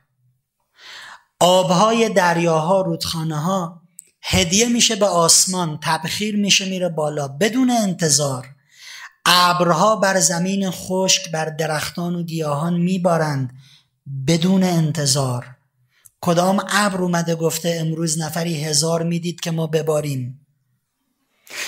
آبهای 1.40 2.10
دریاها 2.10 2.82
رودخانه 2.82 3.40
ها 3.40 3.82
هدیه 4.22 4.70
میشه 4.70 4.96
به 4.96 5.06
آسمان 5.06 5.80
تبخیر 5.84 6.36
میشه 6.36 6.66
میره 6.66 6.90
بالا 6.90 7.28
بدون 7.28 7.70
انتظار. 7.70 8.48
ابرها 9.26 9.96
بر 9.96 10.20
زمین 10.20 10.72
خشک 10.72 11.32
بر 11.32 11.46
درختان 11.46 12.16
و 12.16 12.24
گیاهان 12.24 12.78
میبارند 12.78 13.54
بدون 14.28 14.64
انتظار. 14.64 15.46
کدام 16.22 16.66
ابر 16.70 17.02
اومده 17.02 17.36
گفته 17.36 17.78
امروز 17.80 18.20
نفری 18.22 18.64
هزار 18.64 19.04
می‌دید 19.04 19.40
که 19.40 19.52
ما 19.52 19.68
بباریم؟ 19.68 20.46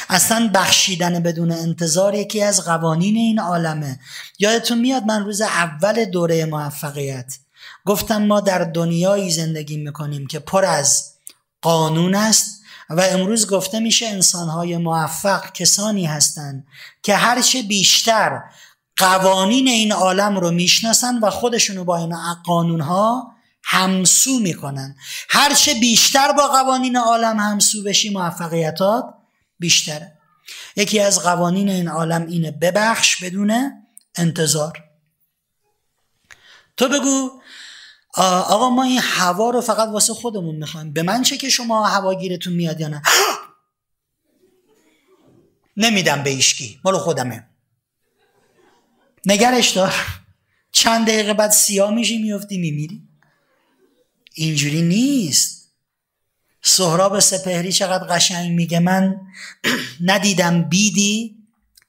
اصلا 0.10 0.52
بخشیدن 0.54 1.20
بدون 1.20 1.52
انتظار 1.52 2.16
یکی 2.16 2.42
از 2.42 2.66
قوانین 2.66 3.16
این 3.16 3.40
عالمه. 3.40 4.00
یادتون 4.40 4.80
میاد 4.80 5.04
من 5.04 5.24
روز 5.24 5.42
اول 5.42 6.06
دوره 6.06 6.46
موفقیت 6.46 7.38
گفتم 7.86 8.26
ما 8.26 8.42
در 8.42 8.64
دنیایی 8.64 9.32
زندگی 9.32 9.78
می‌کنیم 9.78 10.28
که 10.28 10.40
پر 10.40 10.66
از 10.66 11.14
قانون 11.62 12.16
است 12.16 12.62
و 12.90 13.02
امروز 13.02 13.50
گفته 13.50 13.80
میشه 13.80 14.08
انسانهای 14.08 14.78
موفق 14.78 15.52
کسانی 15.52 16.06
هستند 16.06 16.68
که 17.04 17.16
هرچه 17.16 17.62
بیشتر 17.62 18.42
قوانین 18.98 19.68
این 19.68 19.92
عالم 19.92 20.40
رو 20.40 20.52
می‌شناسن 20.52 21.20
و 21.20 21.30
خودشونو 21.30 21.84
با 21.84 21.98
این 21.98 22.16
قانونها 22.46 23.32
همسو 23.64 24.40
می‌کنن. 24.40 24.96
هرچه 25.30 25.74
بیشتر 25.74 26.32
با 26.32 26.48
قوانین 26.48 26.98
عالم 26.98 27.40
همسو 27.40 27.84
بشی 27.84 28.10
موفقیتات 28.10 29.06
بیشتره. 29.60 30.18
یکی 30.76 31.00
از 31.00 31.20
قوانین 31.20 31.70
این 31.70 31.88
عالم 31.88 32.28
اینه 32.28 32.52
ببخش 32.52 33.24
بدون 33.24 33.72
انتظار. 34.16 34.84
تو 36.78 36.88
بگو 36.88 37.42
آقا 38.14 38.70
ما 38.70 38.84
این 38.84 39.00
هوا 39.04 39.50
رو 39.50 39.62
فقط 39.62 39.90
واسه 39.90 40.14
خودمون 40.14 40.56
می‌خوایم. 40.56 40.94
به 40.94 41.04
من 41.04 41.22
چه 41.22 41.38
که 41.38 41.50
شما 41.50 41.88
هواگیرتون 41.88 42.54
میاد 42.54 42.80
یا 42.80 42.88
نه؟ 42.88 43.02
نمیدم 45.78 46.24
به 46.24 46.30
ایشکی. 46.30 46.80
مالو 46.84 46.98
خودمه. 46.98 47.48
نگرش 49.26 49.70
دار. 49.70 49.94
چند 50.72 51.08
دقیقه 51.08 51.34
بعد 51.34 51.52
سیاه 51.52 51.92
میشی 51.94 52.18
میفتی 52.18 52.58
میمیری. 52.58 53.02
اینجوری 54.34 54.82
نیست. 54.82 55.72
سهراب 56.62 57.20
سپهری 57.20 57.72
چقدر 57.72 58.04
قشنگ 58.16 58.52
میگه 58.52 58.80
من 58.80 59.22
ندیدم 60.02 60.64
بیدی 60.64 61.38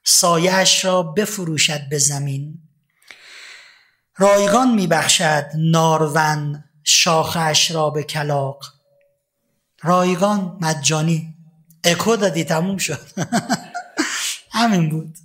سایش 0.03 0.85
را 0.85 1.03
بفروشد 1.03 1.89
به 1.89 1.97
زمین. 1.97 2.62
رایگان 4.17 4.73
میبخشد 4.73 5.45
نارون 5.55 6.63
شاخش 6.83 7.71
را 7.71 7.89
به 7.89 8.03
کلاق 8.03 8.65
رایگان 9.83 10.57
مجانی. 10.61 11.33
اکو 11.83 12.15
دادی 12.15 12.43
تموم 12.43 12.77
شد. 12.77 13.07
همین 14.51 14.89
بود. 14.89 15.17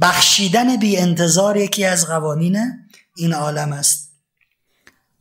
بخشیدن 0.00 0.76
بی 0.76 0.96
انتظار 0.96 1.56
یکی 1.56 1.84
از 1.84 2.06
قوانین 2.06 2.88
این 3.16 3.34
عالم 3.34 3.72
است. 3.72 4.12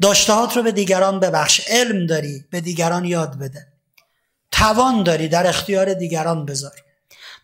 داشتهات 0.02 0.58
رو 0.58 0.64
به 0.64 0.72
دیگران 0.72 1.20
ببخش. 1.20 1.62
علم 1.68 2.06
داری 2.06 2.46
به 2.50 2.62
دیگران 2.62 3.06
یاد 3.06 3.40
بده. 3.40 3.68
توان 4.52 5.04
داری 5.04 5.28
در 5.28 5.48
اختیار 5.48 5.94
دیگران 5.94 6.46
بذار. 6.46 6.76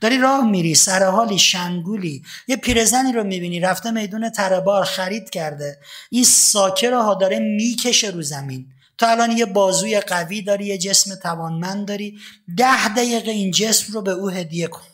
داری 0.02 0.18
راه 0.18 0.50
میری 0.50 0.76
سر 0.76 1.04
حالی 1.04 1.40
شنگولی 1.40 2.24
یه 2.48 2.58
پیرزنی 2.58 3.12
رو 3.12 3.24
می‌بینی 3.24 3.60
رفته 3.60 3.92
میدون 3.92 4.30
تربار 4.30 4.84
خرید 4.84 5.30
کرده. 5.30 5.80
این 6.10 6.24
ساکه 6.24 6.96
ها 6.96 7.14
داره 7.14 7.40
می‌کشه 7.40 8.10
رو 8.10 8.22
زمین. 8.22 8.68
تو 8.98 9.06
الان 9.06 9.38
یه 9.38 9.46
بازوی 9.46 10.00
قوی 10.00 10.42
داری 10.42 10.66
یه 10.66 10.78
جسم 10.78 11.16
توانمند 11.16 11.88
داری. 11.88 12.20
ده 12.58 12.88
دقیقه 12.88 13.32
این 13.32 13.52
جسم 13.52 13.94
رو 13.94 14.02
به 14.02 14.12
او 14.12 14.30
هدیه 14.30 14.68
کن. 14.68 14.88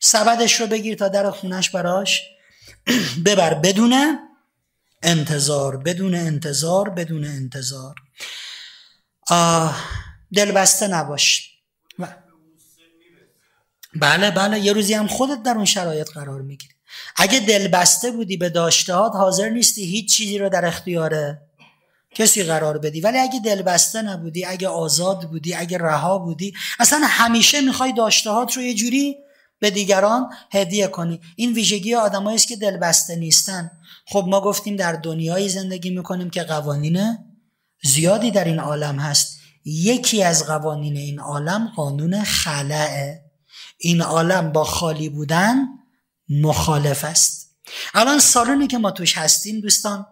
سبدش 0.00 0.60
رو 0.60 0.66
بگیر 0.66 0.94
تا 0.94 1.08
در 1.08 1.30
خونش 1.30 1.70
براش. 1.70 2.22
ببر 3.26 3.54
بدون 3.54 4.18
انتظار 5.02 5.76
بدون 5.76 6.14
انتظار 6.14 6.90
بدون 6.90 7.24
انتظار. 7.24 7.94
آه 9.30 9.84
دلبسته 10.34 10.88
نباش. 10.88 11.57
بله 13.94 14.30
بله 14.30 14.60
یه 14.60 14.72
روزی 14.72 14.94
هم 14.94 15.06
خودت 15.06 15.42
در 15.42 15.54
اون 15.54 15.64
شرایط 15.64 16.10
قرار 16.10 16.42
می‌گیری. 16.42 16.74
اگه 17.16 17.40
دلبسته 17.40 18.10
بودی 18.10 18.36
به 18.36 18.48
داشتهات 18.48 19.12
حاضر 19.12 19.48
نیستی 19.48 19.84
هیچ 19.84 20.16
چیزی 20.16 20.38
رو 20.38 20.48
در 20.48 20.64
اختیار 20.64 21.38
کسی 22.14 22.42
قرار 22.42 22.78
بدی. 22.78 23.00
ولی 23.00 23.18
اگه 23.18 23.40
دلبسته 23.44 24.02
نبودی 24.02 24.44
اگه 24.44 24.68
آزاد 24.68 25.22
بودی 25.22 25.54
اگه 25.54 25.78
رها 25.78 26.18
بودی 26.18 26.54
اصلا 26.80 27.00
همیشه 27.04 27.60
می‌خوای 27.60 27.92
داشتهات 27.92 28.56
رو 28.56 28.62
یه 28.62 28.74
جوری 28.74 29.16
به 29.60 29.70
دیگران 29.70 30.30
هدیه 30.52 30.86
کنی. 30.86 31.20
این 31.36 31.52
ویژگی 31.52 31.94
آدمایی 31.94 32.36
است 32.36 32.48
که 32.48 32.56
دلبسته 32.56 33.16
نیستن. 33.16 33.70
خب 34.06 34.24
ما 34.28 34.40
گفتیم 34.40 34.76
در 34.76 34.92
دنیایی 34.92 35.48
زندگی 35.48 35.90
می‌کنیم 35.90 36.30
که 36.30 36.42
قوانین 36.42 37.18
زیادی 37.82 38.30
در 38.30 38.44
این 38.44 38.58
عالم 38.58 38.98
هست. 38.98 39.38
یکی 39.64 40.22
از 40.22 40.46
قوانین 40.46 40.96
این 40.96 41.20
عالم 41.20 41.72
قانون 41.76 42.22
خلعه. 42.22 43.27
این 43.78 44.02
عالم 44.02 44.52
با 44.52 44.64
خالی 44.64 45.08
بودن 45.08 45.56
مخالف 46.28 47.04
است. 47.04 47.56
الان 47.94 48.18
سالونی 48.18 48.66
که 48.66 48.78
ما 48.78 48.90
توش 48.90 49.18
هستیم 49.18 49.60
دوستان 49.60 50.06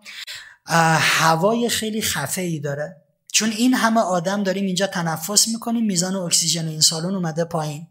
هوای 0.99 1.69
خیلی 1.69 2.03
خفه 2.03 2.41
ای 2.41 2.59
داره. 2.59 2.97
چون 3.33 3.51
این 3.51 3.75
همه 3.75 4.01
آدم 4.01 4.43
داریم 4.43 4.65
اینجا 4.65 4.87
تنفس 4.87 5.49
می‌کنیم 5.49 5.85
میزان 5.85 6.17
اکسیژن 6.17 6.69
این 6.69 6.81
سالن 6.81 7.15
اومده 7.15 7.45
پایین. 7.45 7.87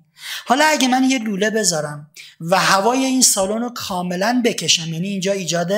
حالا 0.45 0.65
اگه 0.65 0.87
من 0.87 1.03
یه 1.03 1.19
لوله 1.19 1.49
بذارم 1.49 2.09
و 2.41 2.59
هوای 2.59 3.05
این 3.05 3.21
سالن 3.21 3.61
رو 3.61 3.69
کاملا 3.69 4.41
بکشم 4.45 4.93
یعنی 4.93 5.07
اینجا 5.07 5.31
ایجاد 5.31 5.71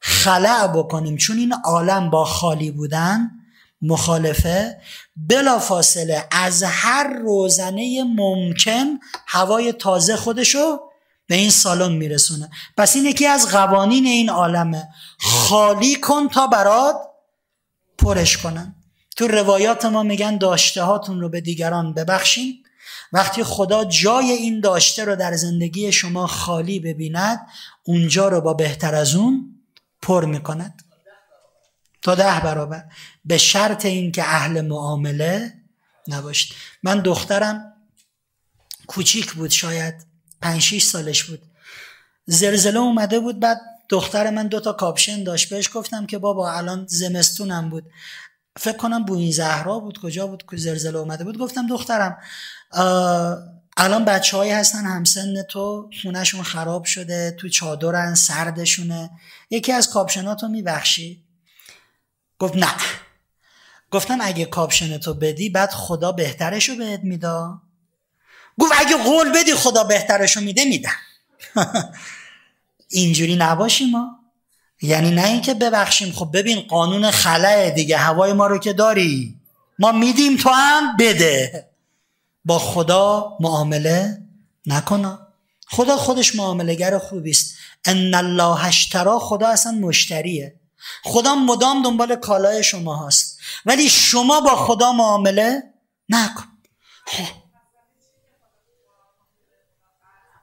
خلع 0.00 0.66
بکنیم 0.66 1.16
چون 1.16 1.38
این 1.38 1.52
عالم 1.52 2.10
با 2.10 2.24
خالی 2.24 2.70
بودن 2.70 3.30
مخالفه 3.82 4.80
بلا 5.16 5.58
فاصله 5.58 6.26
از 6.30 6.62
هر 6.62 7.18
روزنه 7.18 8.04
ممکن 8.04 8.98
هوای 9.26 9.72
تازه 9.72 10.16
خودشو 10.16 10.80
به 11.26 11.34
این 11.34 11.50
سالن 11.50 11.92
میرسونه. 11.92 12.50
پس 12.76 12.96
این 12.96 13.06
یکی 13.06 13.26
از 13.26 13.48
قوانین 13.48 14.06
این 14.06 14.30
عالمه. 14.30 14.88
خالی 15.18 15.96
کن 15.96 16.28
تا 16.28 16.46
برات 16.46 16.96
پرش 17.98 18.36
کنن. 18.36 18.74
تو 19.16 19.28
روایات 19.28 19.84
ما 19.84 20.02
میگن 20.02 20.38
داشته 20.38 20.82
هاتون 20.82 21.20
رو 21.20 21.28
به 21.28 21.40
دیگران 21.40 21.94
ببخشین. 21.94 22.62
وقتی 23.12 23.44
خدا 23.44 23.84
جای 23.84 24.30
این 24.30 24.60
داشته 24.60 25.04
رو 25.04 25.16
در 25.16 25.36
زندگی 25.36 25.92
شما 25.92 26.26
خالی 26.26 26.80
ببیند 26.80 27.46
اونجا 27.84 28.28
رو 28.28 28.40
با 28.40 28.54
بهتر 28.54 28.94
از 28.94 29.14
اون 29.14 29.62
پر 30.02 30.24
می‌کند. 30.24 30.82
تا 32.02 32.14
ده 32.14 32.40
برابر. 32.40 32.84
به 33.24 33.38
شرط 33.38 33.84
اینکه 33.84 34.22
اهل 34.22 34.60
معامله 34.60 35.54
نباشید. 36.08 36.56
من 36.82 37.00
دخترم 37.00 37.72
کوچیک 38.86 39.32
بود 39.32 39.50
شاید 39.50 39.94
پنج 40.42 40.60
شیش 40.60 40.84
سالش 40.84 41.24
بود. 41.24 41.42
زلزله 42.26 42.78
اومده 42.78 43.20
بود 43.20 43.40
بعد 43.40 43.60
دختر 43.88 44.30
من 44.30 44.46
دوتا 44.46 44.72
کاپشن 44.72 45.24
داشت. 45.24 45.50
بهش 45.50 45.70
گفتم 45.74 46.06
که 46.06 46.18
بابا 46.18 46.52
الان 46.52 46.86
زمستونم 46.88 47.70
بود. 47.70 47.84
فکر 48.56 48.76
کنم 48.76 49.04
بوین 49.04 49.32
زهرا 49.32 49.78
بود 49.78 49.98
کجا 49.98 50.26
بود 50.26 50.44
که 50.50 50.56
زلزله 50.56 50.98
اومده 50.98 51.24
بود. 51.24 51.38
گفتم 51.38 51.66
دخترم 51.66 52.18
الان 53.76 54.04
بچه 54.04 54.36
هایی 54.36 54.52
هستن 54.52 54.84
همسن 54.84 55.42
تو 55.42 55.90
خونهشون 56.02 56.42
خراب 56.42 56.84
شده 56.84 57.30
تو 57.30 57.48
چادرن 57.48 58.14
سردشونه. 58.14 59.10
یکی 59.50 59.72
از 59.72 59.90
کاپشناتو 59.90 60.48
میبخشی. 60.48 61.24
گفت 62.40 62.56
نه. 62.56 62.74
گفتم 63.90 64.18
اگه 64.20 64.44
کاپشن 64.44 64.98
تو 64.98 65.14
بدی 65.14 65.50
بعد 65.50 65.70
خدا 65.70 66.12
بهترشو 66.12 66.76
بهت 66.76 67.00
میدا 67.00 67.60
گفت 68.58 68.72
اگه 68.78 68.96
قول 68.96 69.32
بدی 69.32 69.54
خدا 69.54 69.84
بهترشو 69.84 70.40
میده 70.40 70.64
میدم. 70.64 70.90
اینجوری 72.88 73.36
نباشیم 73.36 73.90
ما. 73.90 74.18
یعنی 74.82 75.10
نه 75.10 75.26
اینکه 75.26 75.54
ببخشیم. 75.54 76.12
خب 76.12 76.30
ببین 76.32 76.60
قانون 76.60 77.10
خلاه 77.10 77.70
دیگه. 77.70 77.96
هوای 77.96 78.32
ما 78.32 78.46
رو 78.46 78.58
که 78.58 78.72
داری. 78.72 79.36
ما 79.78 79.92
میدیم 79.92 80.36
تو 80.36 80.50
هم 80.50 80.96
بده. 80.96 81.66
با 82.44 82.58
خدا 82.58 83.36
معامله 83.40 84.18
نکنا 84.66 85.26
خدا 85.66 85.96
خودش 85.96 86.36
معاملگر 86.36 86.98
خوبی 86.98 87.30
است 87.30 87.54
ان 87.84 88.14
الله 88.14 88.66
اشترا 88.66 89.18
خدا 89.18 89.48
اصلا 89.48 89.72
مشتریه. 89.72 90.59
خدا 91.04 91.34
مدام 91.34 91.82
دنبال 91.82 92.16
کالای 92.16 92.64
شما 92.64 93.06
هست 93.06 93.38
ولی 93.66 93.90
شما 93.90 94.40
با 94.40 94.56
خدا 94.56 94.92
معامله 94.92 95.62
نکن. 96.08 96.44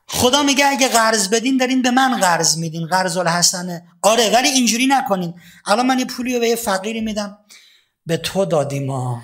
خدا 0.07 0.43
میگه 0.43 0.67
اگه 0.67 0.87
قرض 0.87 1.29
بدین 1.29 1.57
دارین 1.57 1.81
به 1.81 1.91
من 1.91 2.19
قرض 2.19 2.57
میدین 2.57 2.87
قرض 2.87 3.17
الحسنه 3.17 3.87
آره 4.01 4.29
ولی 4.33 4.47
اینجوری 4.47 4.87
نکنین. 4.87 5.33
الان 5.65 5.85
من 5.85 5.99
یه 5.99 6.05
پولی 6.05 6.33
رو 6.33 6.39
به 6.39 6.49
یه 6.49 6.55
فقیری 6.55 7.01
میدم. 7.01 7.37
به 8.05 8.17
تو 8.17 8.45
دادیم 8.45 8.85
ما. 8.85 9.23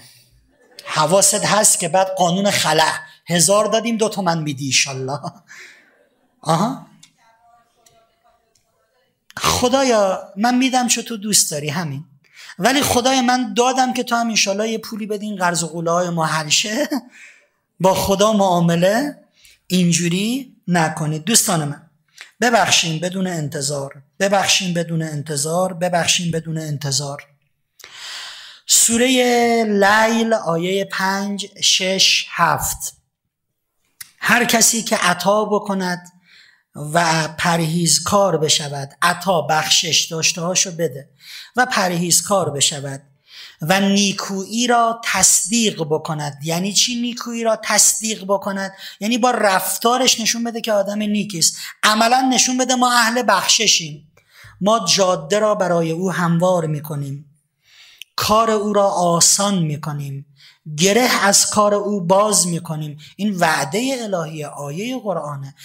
حواست 0.85 1.45
هست 1.45 1.79
که 1.79 1.89
بعد 1.89 2.07
قانون 2.17 2.51
خلع. 2.51 2.93
هزار 3.27 3.65
دادیم 3.65 3.97
دو 3.97 4.21
من 4.21 4.41
میدی 4.41 4.65
ایشالله 4.65 5.19
آها؟ 6.41 6.87
خدایا 9.37 10.33
من 10.37 10.57
میدم 10.57 10.87
چه 10.87 11.01
تو 11.01 11.17
دوست 11.17 11.51
داری 11.51 11.69
همین. 11.69 12.05
ولی 12.59 12.81
خدای 12.81 13.21
من 13.21 13.53
دادم 13.53 13.93
که 13.93 14.03
تو 14.03 14.15
هم 14.15 14.27
انشالله 14.27 14.69
یه 14.69 14.77
پولی 14.77 15.05
بدین 15.05 15.35
قرض 15.35 15.63
قوله 15.63 15.91
های 15.91 16.09
ما 16.09 16.29
با 17.79 17.93
خدا 17.93 18.33
معامله 18.33 19.15
اینجوری 19.67 20.55
نکنید. 20.67 21.23
دوستان 21.23 21.67
من 21.67 21.81
ببخشین 22.41 22.99
بدون 22.99 23.27
انتظار 23.27 24.03
ببخشین 24.19 24.73
بدون 24.73 25.01
انتظار 25.01 25.73
ببخشین 25.73 26.31
بدون 26.31 26.57
انتظار. 26.57 27.23
سوره 28.65 29.07
لیل 29.63 30.33
آیه 30.33 30.85
پنج 30.85 31.45
شش 31.61 32.25
هفت. 32.29 32.93
هر 34.19 34.45
کسی 34.45 34.83
که 34.83 34.95
عطا 34.97 35.45
بکند 35.45 36.09
و 36.75 37.27
پرهیزکار 37.27 38.37
بشود. 38.37 38.93
عطا 39.01 39.41
بخشش 39.41 40.07
داشته 40.11 40.41
هاشو 40.41 40.71
بده. 40.71 41.09
و 41.55 41.65
پرهیزکار 41.65 42.49
بشود. 42.49 43.01
و 43.61 43.79
نیکویی 43.79 44.67
را 44.67 45.01
تصدیق 45.05 45.83
بکند. 45.83 46.39
یعنی 46.43 46.73
چی 46.73 47.01
نیکویی 47.01 47.43
را 47.43 47.59
تصدیق 47.63 48.23
بکند؟ 48.23 48.73
یعنی 48.99 49.17
با 49.17 49.31
رفتارش 49.31 50.19
نشون 50.19 50.43
بده 50.43 50.61
که 50.61 50.73
آدم 50.73 50.97
نیکیست. 51.01 51.57
عملا 51.83 52.21
نشون 52.21 52.57
بده 52.57 52.75
ما 52.75 52.93
اهل 52.93 53.23
بخششیم. 53.27 54.11
ما 54.61 54.85
جاده 54.87 55.39
را 55.39 55.55
برای 55.55 55.91
او 55.91 56.11
هموار 56.11 56.65
می‌کنیم. 56.65 57.25
کار 58.15 58.51
او 58.51 58.73
را 58.73 58.87
آسان 58.87 59.59
می‌کنیم. 59.59 60.25
گره 60.77 61.25
از 61.25 61.49
کار 61.49 61.73
او 61.73 62.01
باز 62.01 62.47
می‌کنیم. 62.47 62.97
این 63.15 63.35
وعده 63.35 63.97
الهی 64.01 64.45
آیه 64.45 64.99
قرآنه. 64.99 65.55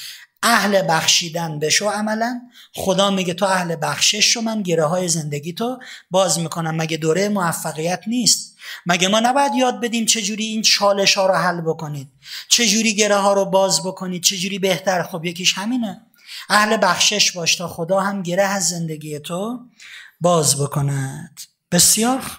اهل 0.43 0.83
بخشیدن 0.89 1.59
بشو 1.59 1.89
عملا. 1.89 2.41
خدا 2.75 3.11
میگه 3.11 3.35
تو 3.35 3.45
اهل 3.45 3.77
بخشش 3.83 4.25
شو 4.25 4.41
من 4.41 4.63
گره 4.63 4.85
های 4.85 5.09
زندگی 5.09 5.53
تو 5.53 5.79
باز 6.11 6.39
می‌کنم. 6.39 6.77
مگه 6.77 6.97
دوره 6.97 7.29
موفقیت 7.29 8.03
نیست؟ 8.07 8.57
مگه 8.87 9.09
ما 9.09 9.21
نباید 9.21 9.55
یاد 9.55 9.81
بدیم 9.81 10.07
چجوری 10.07 10.45
این 10.45 10.63
چالش 10.63 11.15
ها 11.15 11.27
رو 11.27 11.35
حل 11.35 11.61
بکنید؟ 11.61 12.09
چجوری 12.49 12.95
گره 12.95 13.17
ها 13.17 13.33
رو 13.33 13.45
باز 13.45 13.83
بکنید؟ 13.83 14.23
چجوری 14.23 14.59
بهتر؟ 14.59 15.03
خب 15.03 15.25
یکیش 15.25 15.59
همینه. 15.59 16.01
اهل 16.49 16.77
بخشش 16.83 17.33
باش 17.33 17.57
تا 17.57 17.69
خدا 17.69 18.01
هم 18.01 18.23
گره 18.23 18.43
از 18.43 18.69
زندگی 18.69 19.19
تو 19.19 19.61
باز 20.21 20.63
بکند. 20.63 21.41
بسیار 21.73 22.39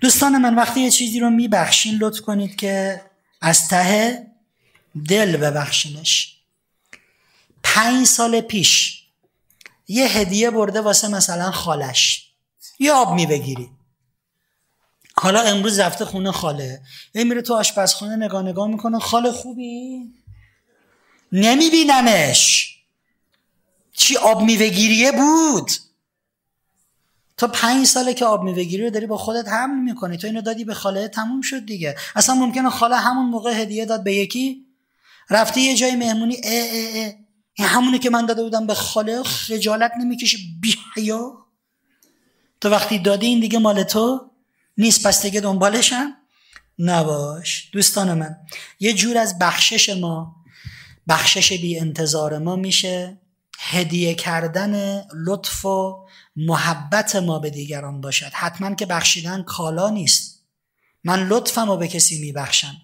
دوستان 0.00 0.38
من 0.38 0.54
وقتی 0.54 0.80
یه 0.80 0.90
چیزی 0.90 1.20
رو 1.20 1.30
میبخشین 1.30 1.98
لطف 1.98 2.20
کنید 2.20 2.56
که 2.56 3.02
از 3.40 3.68
ته 3.68 4.26
دل 5.08 5.36
ببخشینش. 5.36 6.35
پنج 7.74 8.06
سال 8.06 8.40
پیش 8.40 9.02
یه 9.88 10.06
هدیه 10.06 10.50
برده 10.50 10.80
واسه 10.80 11.08
مثلا 11.08 11.50
خالش. 11.50 12.30
یه 12.78 12.92
آب 12.92 13.14
می 13.14 13.26
بگیری 13.26 13.70
حالا 15.16 15.40
امروز 15.40 15.78
رفته 15.78 16.04
خونه 16.04 16.32
خاله. 16.32 16.80
یه 17.14 17.24
میره 17.24 17.42
تو 17.42 17.54
آشپزخونه 17.54 18.16
نگاه 18.16 18.42
نگاه 18.42 18.68
می‌کنه 18.68 18.98
خاله 18.98 19.32
خوبی؟ 19.32 20.00
نمیبینمش. 21.32 22.76
چی 23.92 24.16
آب 24.16 24.42
میوهگیریه 24.42 25.12
بود؟ 25.12 25.70
تا 27.36 27.48
پنج 27.48 27.86
ساله 27.86 28.14
که 28.14 28.24
آب 28.24 28.42
میوهگیری 28.42 28.84
رو 28.84 28.90
داری 28.90 29.06
با 29.06 29.16
خودت 29.16 29.48
حمل 29.48 29.82
می‌کنی. 29.82 30.16
تو 30.16 30.26
اینو 30.26 30.40
دادی 30.40 30.64
به 30.64 30.74
خاله 30.74 31.08
تموم 31.08 31.40
شد 31.40 31.66
دیگه. 31.66 31.96
اصلا 32.16 32.34
ممکنه 32.34 32.70
خاله 32.70 32.96
همون 32.96 33.26
موقع 33.26 33.60
هدیه 33.62 33.84
داد 33.84 34.04
به 34.04 34.14
یکی. 34.14 34.66
رفتی 35.30 35.60
یه 35.60 35.76
جای 35.76 35.96
مهمونی 35.96 36.40
اه 36.44 36.68
اه 36.72 37.04
اه. 37.04 37.25
این 37.58 37.68
همونه 37.68 37.98
که 37.98 38.10
من 38.10 38.26
داده 38.26 38.42
بودم 38.42 38.66
به 38.66 38.74
خاله 38.74 39.22
خجالت 39.22 39.92
نمی‌کشه 40.00 40.38
بی 40.60 40.74
حیا 40.94 41.32
تو 42.60 42.70
وقتی 42.70 42.98
دادی 42.98 43.26
این 43.26 43.40
دیگه 43.40 43.58
مال 43.58 43.82
تو 43.82 44.30
نیست 44.78 45.06
پس 45.06 45.22
دیگه 45.22 45.40
دنبالشم 45.40 46.16
نباش. 46.78 47.70
دوستان 47.72 48.14
من 48.14 48.36
یه 48.80 48.92
جور 48.92 49.18
از 49.18 49.38
بخشش 49.38 49.88
ما 49.88 50.36
بخشش 51.08 51.52
بی 51.52 51.78
انتظار 51.78 52.38
ما 52.38 52.56
میشه 52.56 53.20
هدیه 53.58 54.14
کردن 54.14 55.04
لطف 55.26 55.64
و 55.64 56.06
محبت 56.36 57.16
ما 57.16 57.38
به 57.38 57.50
دیگران 57.50 58.00
باشد. 58.00 58.30
حتما 58.32 58.74
که 58.74 58.86
بخشیدن 58.86 59.42
کالا 59.42 59.90
نیست. 59.90 60.44
من 61.04 61.28
لطفم 61.28 61.70
رو 61.70 61.76
به 61.76 61.88
کسی 61.88 62.20
میبخشم. 62.20 62.76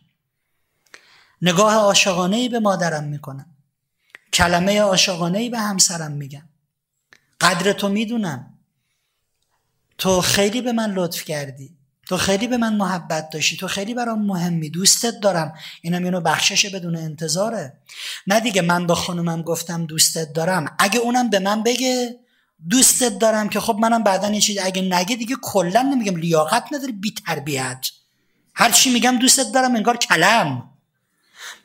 نگاه 1.42 1.74
عاشقانه 1.74 2.36
ای 2.36 2.48
به 2.48 2.60
مادرم 2.60 3.04
می‌کنم. 3.04 3.51
کلمه 4.32 4.80
عاشقانه 4.80 5.38
ای 5.38 5.50
به 5.50 5.58
همسرم 5.58 6.12
میگم. 6.12 6.48
قدر 7.40 7.72
تو 7.72 7.88
می‌دونم. 7.88 8.58
تو 9.98 10.20
خیلی 10.20 10.62
به 10.62 10.72
من 10.72 10.90
لطف 10.90 11.24
کردی. 11.24 11.76
تو 12.08 12.16
خیلی 12.16 12.48
به 12.48 12.56
من 12.56 12.76
محبت 12.76 13.30
داشتی. 13.30 13.56
تو 13.56 13.68
خیلی 13.68 13.94
برام 13.94 14.26
مهمی. 14.26 14.70
دوستت 14.70 15.20
دارم. 15.20 15.54
اینم 15.82 16.04
اینو 16.04 16.20
بخشش 16.20 16.74
بدون 16.74 16.96
انتظاره. 16.96 17.72
نه 18.26 18.40
دیگه 18.40 18.62
من 18.62 18.86
با 18.86 18.94
خانومم 18.94 19.42
گفتم 19.42 19.86
دوستت 19.86 20.32
دارم. 20.32 20.76
اگه 20.78 20.98
اونم 20.98 21.30
به 21.30 21.38
من 21.38 21.62
بگه 21.62 22.18
دوستت 22.70 23.18
دارم 23.18 23.48
که 23.48 23.60
خب 23.60 23.76
منم 23.80 24.02
بعدا 24.02 24.30
یه 24.30 24.40
چیز 24.40 24.58
اگه 24.62 24.82
نگه 24.82 25.16
دیگه 25.16 25.36
کلا 25.42 25.82
نمیگم. 25.82 26.16
لیاقت 26.16 26.64
نداری. 26.72 26.92
بی 26.92 27.14
تربیت 27.26 27.86
هر 28.54 28.70
چی 28.70 28.92
میگم 28.92 29.18
دوستت 29.18 29.52
دارم. 29.54 29.76
انگار 29.76 29.96
کلم. 29.96 30.71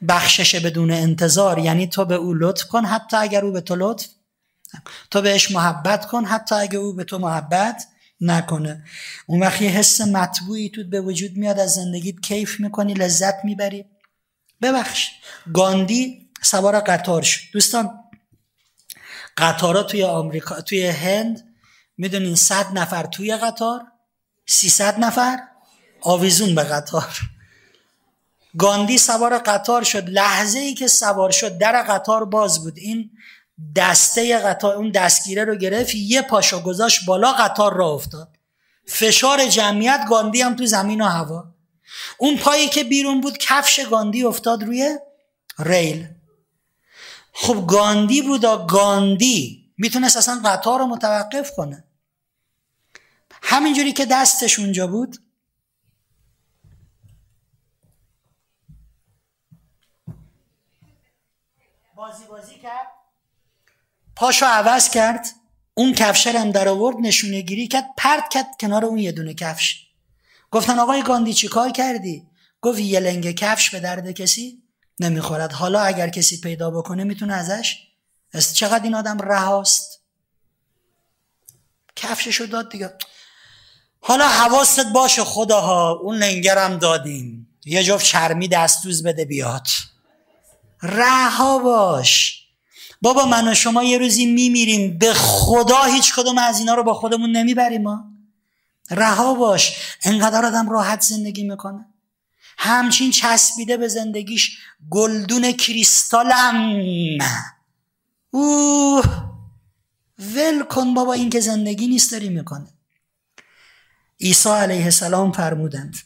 بخشش 0.08 0.56
بدون 0.56 0.92
انتظار 0.92 1.60
یعنی 1.60 1.88
تو 1.88 2.06
به 2.06 2.16
او 2.16 2.34
لطف 2.34 2.64
کن 2.64 2.86
حتی 2.86 3.18
اگر 3.18 3.46
او 3.46 3.52
به 3.52 3.62
تو 3.62 3.76
لطف 3.76 4.08
تو 5.12 5.22
بهش 5.22 5.52
محبت 5.52 6.08
کن 6.08 6.26
حتی 6.26 6.56
اگه 6.56 6.80
او 6.80 6.94
به 6.94 7.04
تو 7.04 7.20
محبت 7.20 7.88
نکنه. 8.22 8.84
اون 9.28 9.40
وقت 9.40 9.62
یه 9.62 9.70
حس 9.70 10.02
مطبوعی 10.02 10.70
تو 10.70 10.84
به 10.84 11.02
وجود 11.02 11.38
میاد 11.38 11.60
از 11.60 11.74
زندگیت 11.74 12.20
کیف 12.22 12.60
می‌کنی 12.60 12.94
لذت 12.94 13.46
می‌بری. 13.46 13.86
ببخش. 14.62 15.10
گاندی 15.54 16.30
سوار 16.42 16.80
قطار 16.80 17.22
شد. 17.22 17.42
دوستان 17.54 18.00
قطارا 19.38 19.84
توی 19.84 20.04
آمریکا 20.04 20.62
توی 20.62 20.88
هند 20.88 21.56
می‌دونین 21.98 22.36
صد 22.36 22.66
نفر 22.74 23.04
توی 23.04 23.36
قطار 23.36 23.82
300 24.46 25.00
نفر 25.00 25.40
آویزون 26.02 26.56
به 26.56 26.64
قطار. 26.64 27.20
گاندی 28.58 28.98
سوار 28.98 29.38
قطار 29.38 29.84
شد. 29.84 30.10
لحظه 30.10 30.60
ای 30.60 30.74
که 30.74 30.88
سوار 30.88 31.32
شد 31.32 31.58
در 31.58 31.82
قطار 31.82 32.26
باز 32.26 32.64
بود. 32.64 32.78
این 32.78 33.12
دسته 33.76 34.38
قطار 34.38 34.76
اون 34.76 34.92
دستگیره 34.92 35.44
رو 35.44 35.56
گرفت 35.56 35.96
یه 35.96 36.22
پاشو 36.22 36.62
گذاشت 36.62 37.06
بالا 37.06 37.32
قطار 37.32 37.74
را 37.74 37.90
افتاد. 37.90 38.38
فشار 38.86 39.46
جمعیت 39.46 40.06
گاندی 40.10 40.42
هم 40.42 40.56
تو 40.56 40.66
زمین 40.66 41.02
و 41.02 41.06
هوا. 41.06 41.46
اون 42.18 42.38
پایی 42.38 42.70
که 42.70 42.84
بیرون 42.84 43.22
بود 43.22 43.38
کفش 43.38 43.80
گاندی 43.80 44.24
افتاد 44.24 44.64
روی 44.64 44.98
ریل. 45.60 46.08
خب 47.34 47.66
گاندی 47.68 48.22
بود 48.22 48.68
گاندی 48.68 49.74
می‌تونست 49.78 50.18
اصلا 50.18 50.42
قطار 50.46 50.80
رو 50.80 50.88
متوقف 50.88 51.52
کنه. 51.52 51.84
همینجوری 53.42 53.94
که 53.94 54.06
دستش 54.06 54.60
اونجا 54.60 54.88
بود 54.88 55.18
بازی 61.96 62.26
بازی 62.26 62.56
کرد 62.56 62.88
پاشو 64.18 64.46
عوض 64.46 64.90
کرد. 64.90 65.28
اون 65.74 65.94
کفشر 65.94 66.38
هم 66.38 66.52
در 66.52 66.68
آورد 66.68 66.96
نشونه 67.02 67.42
گیری 67.42 67.68
کرد 67.68 67.86
پرت 67.98 68.30
کرد 68.30 68.48
کنار 68.60 68.86
اون 68.86 68.98
یه 68.98 69.12
دونه 69.12 69.34
کفش. 69.34 69.88
گفتن 70.52 70.80
آقای 70.80 71.04
گاندی 71.04 71.34
چی 71.34 71.48
کار 71.48 71.72
کردی؟ 71.72 72.28
گفت 72.62 72.80
یه 72.80 73.00
لنگ 73.00 73.32
کفش 73.32 73.70
به 73.70 73.80
درد 73.80 74.12
کسی 74.12 74.64
نمی‌خورد. 75.00 75.52
حالا 75.52 75.82
اگر 75.82 76.10
کسی 76.10 76.42
پیدا 76.42 76.72
بکنه 76.72 77.04
می‌تونه 77.04 77.34
ازش؟ 77.34 77.76
است 78.34 78.54
چقدر 78.54 78.84
این 78.84 78.96
آدم 78.96 79.18
رهاست؟ 79.18 80.02
کفششو 81.96 82.46
داد 82.46 82.72
دیگه. 82.72 82.94
حالا 84.00 84.28
حواست 84.28 84.86
باشه 84.94 85.24
خداها 85.24 85.92
اون 85.92 86.18
لنگرم 86.18 86.78
دادیم. 86.78 87.58
یه 87.66 87.84
جفت 87.84 88.06
چرمی 88.06 88.48
دستوز 88.48 89.04
بده 89.04 89.26
بیاد. 89.26 89.68
رها 90.82 91.60
باش. 91.60 92.47
بابا 93.02 93.26
من 93.26 93.48
و 93.48 93.54
شما 93.54 93.84
یه 93.84 93.98
روزی 93.98 94.26
میمیریم. 94.26 94.98
به 94.98 95.14
خدا 95.14 95.84
هیچ 95.84 96.16
کدوم 96.16 96.38
از 96.38 96.60
اینا 96.60 96.74
رو 96.74 96.84
با 96.84 96.94
خودمون 96.94 97.32
نمی‌بریم 97.32 97.82
ما. 97.82 98.04
رها 98.92 99.34
باش. 99.34 99.78
انقدر 100.04 100.46
آدم 100.46 100.70
راحت 100.70 101.02
زندگی 101.02 101.44
می‌کنه. 101.44 101.86
همچین 102.58 103.12
چسبیده 103.12 103.78
به 103.78 103.88
زندگیش 103.88 104.58
گلدون 104.90 105.52
کریستالم. 105.52 106.80
اوه. 108.32 109.04
ول 110.20 110.64
کن 110.64 110.94
بابا 110.94 111.14
این 111.14 111.30
که 111.30 111.40
زندگی 111.40 111.88
نیست 111.88 112.12
داری 112.12 112.30
می‌کنه. 112.30 112.68
عیسی 114.22 114.50
علیه 114.50 114.84
السلام 114.84 115.32
فرمودند 115.32 115.98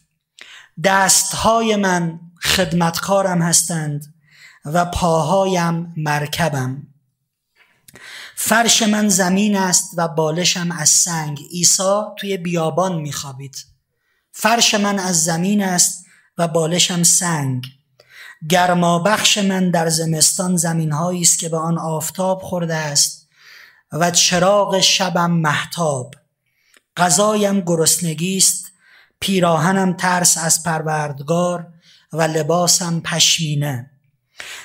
دستهای 0.83 1.75
من 1.75 2.19
خدمتکارم 2.41 3.41
هستند. 3.41 4.13
و 4.65 4.85
پاهایم 4.85 5.93
مرکبم. 5.97 6.87
فرش 8.35 8.83
من 8.83 9.09
زمین 9.09 9.57
است 9.57 9.91
و 9.97 10.07
بالشم 10.07 10.71
از 10.71 10.89
سنگ. 10.89 11.39
عیسی 11.51 12.01
توی 12.19 12.37
بیابان 12.37 13.01
میخوابید. 13.01 13.55
فرش 14.31 14.73
من 14.73 14.99
از 14.99 15.23
زمین 15.23 15.63
است 15.63 16.05
و 16.37 16.47
بالشم 16.47 17.03
سنگ. 17.03 17.65
گرما 18.49 18.99
بخش 18.99 19.37
من 19.37 19.71
در 19.71 19.89
زمستان 19.89 20.55
زمین 20.55 20.93
است 20.93 21.39
که 21.39 21.49
به 21.49 21.57
آن 21.57 21.77
آفتاب 21.77 22.41
خورده 22.41 22.75
است 22.75 23.29
و 23.91 24.11
چراغ 24.11 24.79
شبم 24.79 25.31
محتاب 25.31 26.15
غذایم 26.97 27.61
گرسنگی 27.61 28.37
است 28.37 28.65
پیراهنم 29.19 29.93
ترس 29.93 30.37
از 30.37 30.63
پروردگار 30.63 31.73
و 32.13 32.21
لباسم 32.21 32.99
پشمینه. 32.99 33.90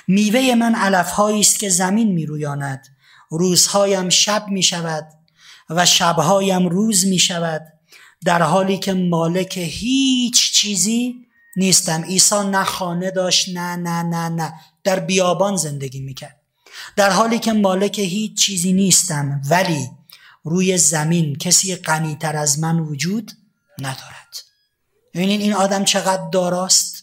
میوه 0.07 0.55
من 0.55 0.75
علفهایی 0.75 1.39
است 1.39 1.59
که 1.59 1.69
زمین 1.69 2.11
میرویاند. 2.11 2.87
روزهایم 3.29 4.09
شب 4.09 4.45
می 4.47 4.63
شود 4.63 5.07
و 5.69 5.85
شبهایم 5.85 6.67
روز 6.67 7.05
می 7.05 7.19
شود 7.19 7.61
در 8.25 8.41
حالی 8.41 8.77
که 8.77 8.93
مالک 8.93 9.57
هیچ 9.57 10.53
چیزی 10.53 11.15
نیستم. 11.55 12.03
عیسی 12.03 12.35
نه 12.35 12.63
خانه 12.63 13.11
داشت 13.11 13.49
نه 13.49 13.75
نه 13.75 14.03
نه 14.03 14.29
نه. 14.29 14.53
در 14.83 14.99
بیابان 14.99 15.55
زندگی 15.55 15.99
می‌کرد. 15.99 16.41
در 16.95 17.09
حالی 17.09 17.39
که 17.39 17.53
مالک 17.53 17.99
هیچ 17.99 18.45
چیزی 18.45 18.73
نیستم 18.73 19.41
ولی 19.49 19.89
روی 20.43 20.77
زمین 20.77 21.35
کسی 21.35 21.75
غنیتر 21.75 22.35
از 22.35 22.59
من 22.59 22.79
وجود 22.79 23.31
ندارد. 23.79 24.43
ببینین 25.13 25.41
این 25.41 25.53
آدم 25.53 25.83
چقدر 25.83 26.29
داراست؟ 26.29 26.96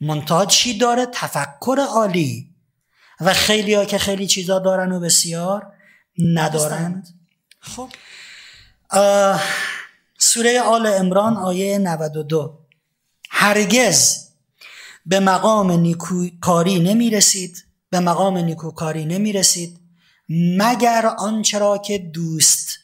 منتها 0.00 0.46
چی 0.46 0.78
داره؟ 0.78 1.06
تفکر 1.12 1.86
عالی. 1.88 2.56
و 3.20 3.32
خیلی 3.32 3.74
ها 3.74 3.84
که 3.84 3.98
خیلی 3.98 4.26
چیزا 4.26 4.58
دارن 4.58 4.92
و 4.92 5.00
بسیار 5.00 5.72
ندارند 6.18 7.20
خب. 7.60 7.88
سوره 10.18 10.60
آل 10.60 10.86
امران 10.86 11.36
آیه 11.36 11.78
92 11.78 12.58
هرگز 13.30 14.26
به 15.06 15.20
مقام 15.20 15.72
نیکوکاری 15.72 16.80
نمی 16.80 17.10
رسید 17.10 17.64
به 17.90 18.00
مقام 18.00 18.38
نیکوکاری 18.38 19.04
نمی 19.04 19.32
رسید 19.32 19.80
مگر 20.58 21.06
آنچه 21.18 21.58
را 21.58 21.78
که 21.78 21.98
دوست 21.98 22.78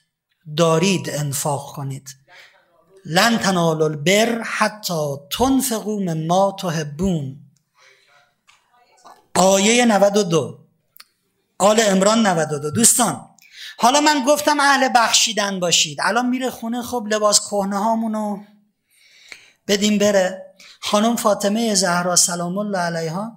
دارید 0.56 1.10
انفاق 1.10 1.72
کنید. 1.72 2.16
لن 3.04 3.38
تنالوا 3.38 3.88
البر 3.88 4.42
حتی 4.42 5.16
تنفقوا 5.38 6.00
مما 6.00 6.56
تحبون. 6.60 7.36
آیه 9.34 9.84
92 9.84 10.58
آل 11.58 11.80
امران 11.80 12.26
92 12.26 12.70
دوستان 12.70 13.28
حالا 13.76 14.00
من 14.00 14.24
گفتم 14.26 14.60
اهل 14.60 14.88
بخشیدن 14.94 15.60
باشید. 15.60 15.98
الان 16.02 16.28
میره 16.28 16.50
خونه 16.50 16.82
خب 16.82 17.06
لباس 17.10 17.40
کهنه 17.40 17.78
هامونو 17.78 18.40
بدیم 19.68 19.98
بره. 19.98 20.54
خانم 20.80 21.16
فاطمه 21.16 21.74
زهرا 21.74 22.16
سلام 22.16 22.58
الله 22.58 22.78
علیها 22.78 23.32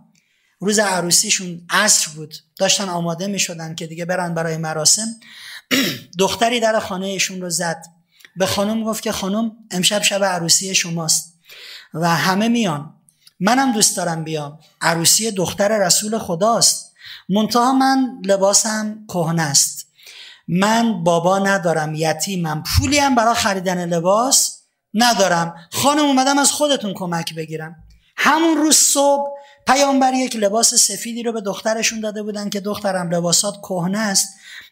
روز 0.59 0.79
عروسیشون 0.79 1.67
عصر 1.69 2.11
بود. 2.15 2.35
داشتن 2.57 2.89
آماده 2.89 3.27
می 3.27 3.39
شدن 3.39 3.75
که 3.75 3.87
دیگه 3.87 4.05
برن 4.05 4.33
برای 4.33 4.57
مراسم. 4.57 5.07
دختری 6.19 6.59
در 6.59 6.79
خانه 6.79 7.05
ایشون 7.05 7.41
رو 7.41 7.49
زد. 7.49 7.85
به 8.35 8.45
خانم 8.45 8.83
گفت 8.83 9.03
که 9.03 9.11
خانم 9.11 9.51
امشب 9.71 10.01
شب 10.01 10.23
عروسی 10.23 10.75
شماست 10.75 11.33
و 11.93 12.15
همه 12.15 12.47
میان. 12.47 12.93
منم 13.39 13.73
دوست 13.73 13.97
دارم 13.97 14.23
بیام. 14.23 14.59
عروسی 14.81 15.31
دختر 15.31 15.77
رسول 15.77 16.17
خداست. 16.17 16.93
منتها 17.29 17.73
من 17.73 18.21
لباسم 18.25 19.05
کهنه 19.07 19.41
است. 19.41 19.87
من 20.47 21.03
بابا 21.03 21.39
ندارم 21.39 21.95
یتیمم. 21.95 22.63
پولی 22.63 22.97
هم 22.97 23.15
برای 23.15 23.35
خریدن 23.35 23.85
لباس 23.85 24.59
ندارم. 24.93 25.55
خانم 25.71 26.05
اومدم 26.05 26.39
از 26.39 26.51
خودتون 26.51 26.93
کمک 26.93 27.35
بگیرم. 27.35 27.75
همون 28.17 28.57
روز 28.57 28.75
صبح 28.75 29.29
پیامبر 29.67 30.13
یک 30.13 30.35
لباس 30.35 30.73
سفیدی 30.73 31.23
رو 31.23 31.31
به 31.31 31.41
دخترشون 31.41 31.99
داده 31.99 32.23
بودن 32.23 32.49
که 32.49 32.59
دخترم 32.59 33.09
لباسات 33.09 33.57
کهنه 33.57 33.99
است. 33.99 34.27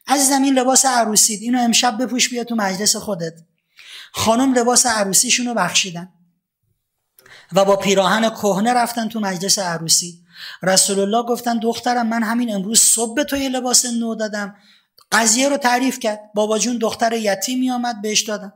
از 0.08 0.28
زمین 0.28 0.54
لباس 0.54 0.86
عروسید. 0.86 1.42
اینو 1.42 1.60
امشب 1.60 2.04
بپوش 2.04 2.30
بیا 2.30 2.44
تو 2.44 2.56
مجلس 2.56 2.96
خودت. 2.96 3.34
خانم 4.14 4.54
لباس 4.54 4.86
عروسیشون 4.86 5.46
رو 5.46 5.54
بخشیدن. 5.54 6.10
و 7.52 7.66
با 7.66 7.76
پیراهن 7.76 8.30
کهنه 8.30 8.74
رفتن 8.74 9.10
تو 9.10 9.20
مجلس 9.20 9.60
عروسی. 9.60 10.24
رسول 10.64 11.00
الله 11.00 11.24
گفتن 11.24 11.60
دخترم 11.60 12.08
من 12.08 12.24
همین 12.24 12.56
امروز 12.56 12.80
صبح 12.80 13.14
به 13.16 13.24
تو 13.24 13.38
یه 13.38 13.50
لباس 13.50 13.86
نو 13.86 14.16
دادم. 14.16 14.56
قضیه 15.12 15.50
رو 15.50 15.58
تعریف 15.58 16.00
کرد. 16.00 16.20
بابا 16.36 16.60
جون 16.60 16.78
دختر 16.78 17.14
یتیمی 17.14 17.72
آمد 17.72 18.02
بهش 18.02 18.22
دادم. 18.22 18.54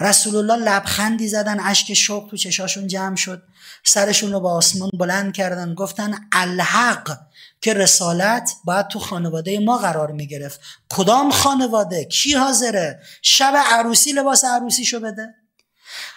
رسول 0.00 0.36
الله 0.36 0.56
لبخندی 0.56 1.28
زدن 1.28 1.60
اشک 1.60 1.94
شوق 1.94 2.30
تو 2.30 2.36
چشاشون 2.36 2.86
جمع 2.86 3.16
شد. 3.16 3.42
سرشون 3.84 4.32
رو 4.32 4.40
به 4.40 4.48
آسمان 4.48 4.90
بلند 4.98 5.32
کردن. 5.32 5.74
گفتن 5.74 6.28
الحق. 6.32 7.18
که 7.60 7.74
رسالت 7.74 8.52
باید 8.64 8.88
تو 8.88 8.98
خانواده 8.98 9.58
ما 9.58 9.78
قرار 9.78 10.12
می 10.12 10.26
گرفت 10.26 10.60
کدام 10.88 11.30
خانواده؟ 11.30 12.04
کی 12.04 12.32
حاضره؟ 12.32 13.00
شب 13.22 13.54
عروسی 13.56 14.12
لباس 14.12 14.44
عروسیشو 14.44 15.00
بده. 15.00 15.34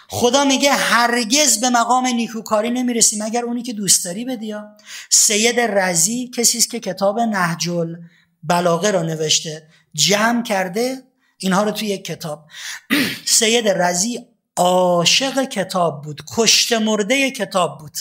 خدا 0.08 0.44
میگه 0.44 0.72
هرگز 0.72 1.60
به 1.60 1.70
مقام 1.70 2.06
نیکوکاری 2.06 2.70
نمی‌رسی 2.70 3.18
مگر 3.22 3.44
اونی 3.44 3.62
که 3.62 3.72
دوست 3.72 4.04
داری 4.04 4.24
بدیا 4.24 4.76
سید 5.10 5.60
رزی 5.60 6.30
کسی 6.36 6.58
است 6.58 6.70
که 6.70 6.80
کتاب 6.80 7.20
نهجل 7.20 7.96
بلاغه 8.42 8.90
را 8.90 9.02
نوشته. 9.02 9.68
جمع 9.94 10.42
کرده 10.42 11.02
اینها 11.38 11.62
رو 11.62 11.70
توی 11.70 11.88
یک 11.88 12.04
کتاب. 12.04 12.46
سید 13.24 13.68
رزی 13.68 14.26
عاشق 14.56 15.44
کتاب 15.44 16.02
بود 16.02 16.22
کشت 16.36 16.72
مرده 16.72 17.30
کتاب 17.30 17.78
بود. 17.78 17.96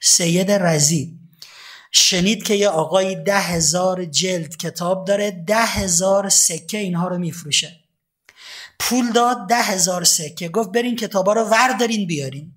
سید 0.00 0.50
رزی 0.50 1.27
شنید 1.92 2.42
که 2.42 2.54
یه 2.54 2.68
آقایی 2.68 3.16
ده 3.16 3.40
هزار 3.40 4.04
جلد 4.04 4.56
کتاب 4.56 5.06
داره 5.06 5.30
ده 5.30 5.66
هزار 5.66 6.28
سکه 6.28 6.78
اینها 6.78 7.08
رو 7.08 7.18
میفروشه. 7.18 7.80
پول 8.78 9.12
داد 9.12 9.48
ده 9.48 9.62
هزار 9.62 10.04
سکه. 10.04 10.48
گفت 10.48 10.72
برین 10.72 10.96
کتابا 10.96 11.32
رو 11.32 11.42
وردارین 11.44 12.06
بیارین. 12.06 12.52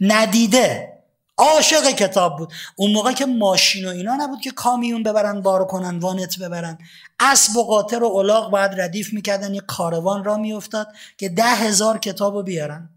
ندیده. 0.00 0.92
عاشق 1.38 1.90
کتاب 1.90 2.38
بود. 2.38 2.52
اون 2.76 2.92
موقع 2.92 3.12
که 3.12 3.26
ماشین 3.26 3.86
و 3.86 3.88
اینا 3.88 4.16
نبود 4.16 4.40
که 4.40 4.50
کامیون 4.50 5.02
ببرن 5.02 5.40
بار 5.40 5.66
کنن 5.66 5.98
وانت 5.98 6.38
ببرن. 6.38 6.78
اسب 7.20 7.56
و 7.56 7.64
قاطر 7.64 8.02
و 8.02 8.16
الاغ 8.16 8.50
باید 8.50 8.80
ردیف 8.80 9.12
می‌کردن. 9.12 9.54
یه 9.54 9.60
کاروان 9.60 10.24
را 10.24 10.36
میافتاد 10.36 10.88
که 11.18 11.28
ده 11.28 11.44
هزار 11.44 11.98
کتاب 11.98 12.34
رو 12.34 12.42
بیارن. 12.42 12.90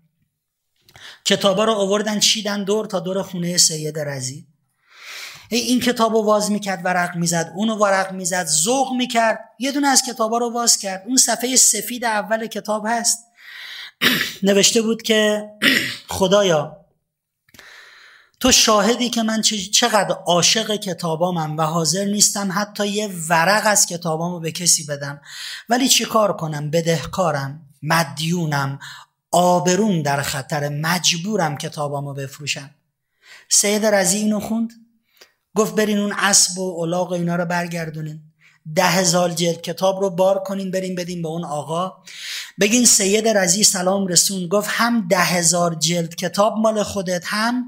کتابا 1.25 1.63
رو 1.63 1.73
آوردن 1.73 2.19
چیدن 2.19 2.63
دور 2.63 2.85
تا 2.85 2.99
دور 2.99 3.21
خونه 3.21 3.57
سید 3.57 3.99
رزی. 3.99 4.52
این 5.57 5.79
کتاب 5.79 6.13
رو 6.13 6.23
واز 6.23 6.51
می‌کرد 6.51 6.85
ورق 6.85 7.15
می‌زد 7.15 7.51
اونو 7.55 7.75
ورق 7.75 8.11
می‌زد 8.11 8.45
ذوق 8.45 8.93
می‌کرد 8.93 9.39
یه 9.59 9.71
دونه 9.71 9.87
از 9.87 10.03
کتابا 10.07 10.37
رو 10.37 10.53
واز 10.53 10.77
کرد. 10.77 11.03
اون 11.07 11.17
صفحه 11.17 11.55
سفید 11.55 12.05
اول 12.05 12.47
کتاب 12.47 12.83
هست. 12.87 13.17
نوشته 14.43 14.81
بود 14.81 15.01
که 15.01 15.49
خدایا 16.07 16.77
تو 18.43 18.51
شاهدی 18.51 19.09
که 19.09 19.23
من 19.23 19.41
چقدر 19.73 20.15
عاشق 20.25 20.75
کتابامم 20.75 21.57
و 21.57 21.61
حاضر 21.61 22.05
نیستم 22.05 22.51
حتی 22.55 22.87
یه 22.87 23.09
ورق 23.29 23.61
از 23.65 23.85
کتابامو 23.85 24.39
به 24.39 24.51
کسی 24.51 24.85
بدم. 24.85 25.21
ولی 25.69 25.87
چیکار 25.87 26.37
کنم؟ 26.37 26.71
بدهکارم 26.71 27.61
مدیونم 27.83 28.79
آبرون 29.31 30.01
در 30.01 30.21
خطر 30.21 30.69
مجبورم 30.69 31.57
کتابامو 31.57 32.13
بفروشم. 32.13 32.69
سید 33.49 33.85
رزی 33.85 34.17
اینو 34.17 34.39
خوند؟ 34.39 34.82
گفت 35.55 35.75
برین 35.75 35.97
اون 35.97 36.13
اسب 36.17 36.59
و 36.59 36.81
الاغ 36.81 37.11
و 37.11 37.13
اینا 37.13 37.35
رو 37.35 37.45
برگردونین. 37.45 38.19
ده 38.75 38.83
هزار 38.83 39.29
جلد 39.29 39.61
کتاب 39.61 40.01
رو 40.01 40.09
بار 40.09 40.39
کنین 40.39 40.71
برین 40.71 40.95
بدین 40.95 41.21
به 41.21 41.27
اون 41.27 41.45
آقا. 41.45 41.93
بگین 42.59 42.85
سید 42.85 43.27
رزی 43.27 43.63
سلام 43.63 44.07
رسون 44.07 44.47
گفت 44.47 44.69
هم 44.71 45.07
ده 45.07 45.19
هزار 45.19 45.75
جلد 45.75 46.15
کتاب 46.15 46.57
مال 46.57 46.83
خودت 46.83 47.23
هم 47.25 47.65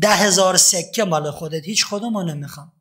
ده 0.00 0.10
هزار 0.10 0.56
سکه 0.56 1.04
مال 1.04 1.30
خودت. 1.30 1.64
هیچ 1.64 1.84
خودمو 1.84 2.22
نمی‌خوام. 2.22 2.72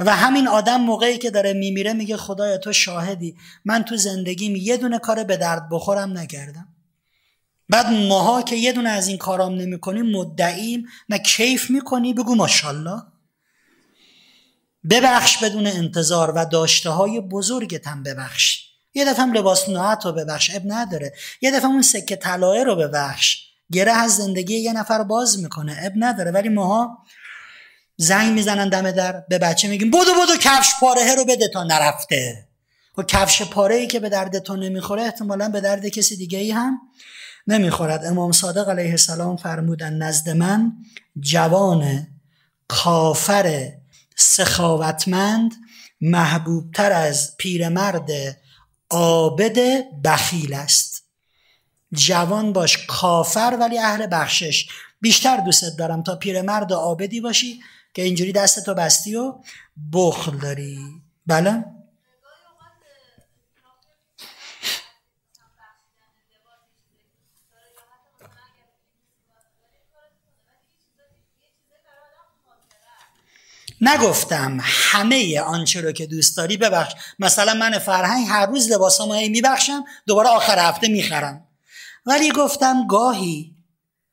و 0.00 0.16
همین 0.16 0.48
آدم 0.48 0.80
موقعی 0.80 1.18
که 1.18 1.30
داره 1.30 1.52
میمیره 1.52 1.92
میگه 1.92 2.16
خدای 2.16 2.58
تو 2.58 2.72
شاهدی. 2.72 3.36
من 3.64 3.82
تو 3.82 3.96
زندگیم 3.96 4.56
یه 4.56 4.76
دونه 4.76 4.98
کار 4.98 5.24
به 5.24 5.36
درد 5.36 5.68
بخورم 5.70 6.18
نکردم. 6.18 6.68
بعد 7.68 7.86
ماها 7.86 8.42
که 8.42 8.56
یه 8.56 8.72
دونه 8.72 8.90
از 8.90 9.08
این 9.08 9.18
کارام 9.18 9.54
نمی‌کنیم 9.54 10.06
مدعیم 10.06 10.86
نه 11.08 11.18
کیف 11.18 11.70
می‌کنی 11.70 12.14
بگو 12.14 12.34
ماشاءالله. 12.34 13.02
ببخش 14.90 15.38
بدون 15.38 15.66
انتظار 15.66 16.30
و 16.30 16.44
داشته 16.44 16.90
های 16.90 17.20
بزرگت 17.20 17.86
هم 17.86 18.02
ببخش. 18.02 18.68
یه 18.94 19.04
دفعه 19.04 19.22
هم 19.22 19.32
لباس 19.32 19.68
نوعت 19.68 20.06
رو 20.06 20.12
ببخش 20.12 20.50
اب 20.54 20.62
نداره. 20.64 21.12
یه 21.40 21.50
دفعه 21.50 21.66
اون 21.66 21.82
سکه 21.82 22.16
طلایه 22.16 22.64
رو 22.64 22.76
ببخش. 22.76 23.36
گره 23.72 23.92
از 23.92 24.16
زندگی 24.16 24.54
یه 24.54 24.72
نفر 24.72 25.02
باز 25.02 25.42
می‌کنه 25.42 25.76
اب 25.82 25.92
نداره. 25.96 26.30
ولی 26.30 26.48
ماها 26.48 26.98
زنگ 27.96 28.32
می‌زنن 28.32 28.68
دم 28.68 28.90
در 28.90 29.24
به 29.28 29.38
بچه 29.38 29.68
میگیم 29.68 29.90
بودو 29.90 30.14
بودو 30.14 30.36
کفش 30.36 30.72
پاره 30.80 31.14
رو 31.14 31.24
بده 31.24 31.48
تا 31.48 31.64
نرفته. 31.64 32.48
و 32.98 33.02
خب 33.02 33.08
کفش 33.08 33.42
پاره 33.42 33.74
ای 33.74 33.86
که 33.86 34.00
به 34.00 34.08
درد 34.08 34.38
تو 34.38 34.56
نمی‌خوره 34.56 35.02
احتمالا 35.02 35.48
به 35.48 35.60
درد 35.60 35.88
کسی 35.88 36.16
دیگه 36.16 36.38
ای 36.38 36.50
هم 36.50 36.80
نمی‌خورد. 37.46 38.04
امام 38.04 38.32
صادق 38.32 38.68
علیه 38.68 38.90
السلام 38.90 39.36
فرمودن 39.36 39.94
نزد 39.94 40.30
من 40.30 40.72
جوان 41.20 42.06
کافر 42.68 43.72
سخاوتمند 44.18 45.54
محبوبتر 46.00 46.92
از 46.92 47.36
پیرمرد 47.36 48.10
عابد 48.90 49.58
بخیل 50.04 50.54
است. 50.54 51.04
جوان 51.92 52.52
باش 52.52 52.86
کافر 52.86 53.56
ولی 53.60 53.78
اهل 53.78 54.06
بخشش. 54.12 54.68
بیشتر 55.00 55.36
دوستت 55.36 55.76
دارم 55.78 56.02
تا 56.02 56.16
پیرمرد 56.16 56.72
عابدی 56.72 57.20
باشی 57.20 57.60
که 57.94 58.02
اینجوری 58.02 58.32
دستتو 58.32 58.74
بستی 58.74 59.16
و 59.16 59.34
بخل 59.92 60.38
داری. 60.38 60.78
بله؟ 61.26 61.64
نگفتم 73.80 74.58
همه 74.62 75.40
آنچه 75.40 75.80
رو 75.80 75.92
که 75.92 76.06
دوست 76.06 76.36
داری 76.36 76.56
ببخش. 76.56 76.92
مثلا 77.18 77.54
من 77.54 77.78
فرهنگ 77.78 78.26
هر 78.28 78.46
روز 78.46 78.70
لباسامو 78.70 79.14
هی 79.14 79.28
میبخشم 79.28 79.84
دوباره 80.06 80.28
آخر 80.28 80.58
هفته 80.58 80.88
می‌خرم. 80.88 81.44
ولی 82.06 82.32
گفتم 82.32 82.86
گاهی 82.86 83.54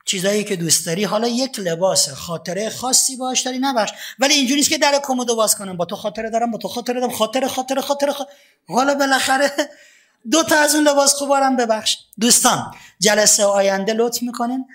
چیزایی 0.05 0.43
که 0.43 0.55
دوست 0.55 0.85
داری 0.85 1.03
حالا 1.03 1.27
یک 1.27 1.59
لباس 1.59 2.09
خاطره 2.09 2.69
خاصی 2.69 3.15
باش 3.15 3.41
داری 3.41 3.59
نبخش. 3.59 3.91
ولی 4.19 4.33
اینجوری 4.33 4.59
نیست 4.59 4.69
که 4.69 4.77
در 4.77 4.99
کمدو 5.03 5.35
باز 5.35 5.55
کنم. 5.55 5.77
با 5.77 5.85
تو 5.85 5.95
خاطره 5.95 6.29
دارم 6.29 6.51
با 6.51 6.57
تو 6.57 6.67
خاطره 6.67 6.99
دارم. 6.99 7.11
خاطره 7.11 7.47
خاطره 7.47 7.81
خاطره, 7.81 8.11
خاطره. 8.11 8.35
حالا 8.67 8.95
بالاخره 8.95 9.51
دو 10.31 10.43
تا 10.43 10.55
از 10.55 10.75
اون 10.75 10.87
لباس 10.87 11.13
خوبارم 11.13 11.55
ببخش. 11.55 11.97
دوستان 12.19 12.73
جلسه 12.99 13.43
آینده 13.43 13.93
لطف 13.93 14.21
می‌کنین. 14.21 14.65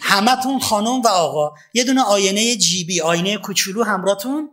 همتون 0.00 0.58
خانم 0.58 1.02
و 1.02 1.08
آقا. 1.08 1.52
یه 1.74 1.84
دونه 1.84 2.02
آینه 2.02 2.56
جیبی 2.56 3.00
آینه 3.00 3.36
کوچولو 3.36 3.84
همراهتون 3.84 4.50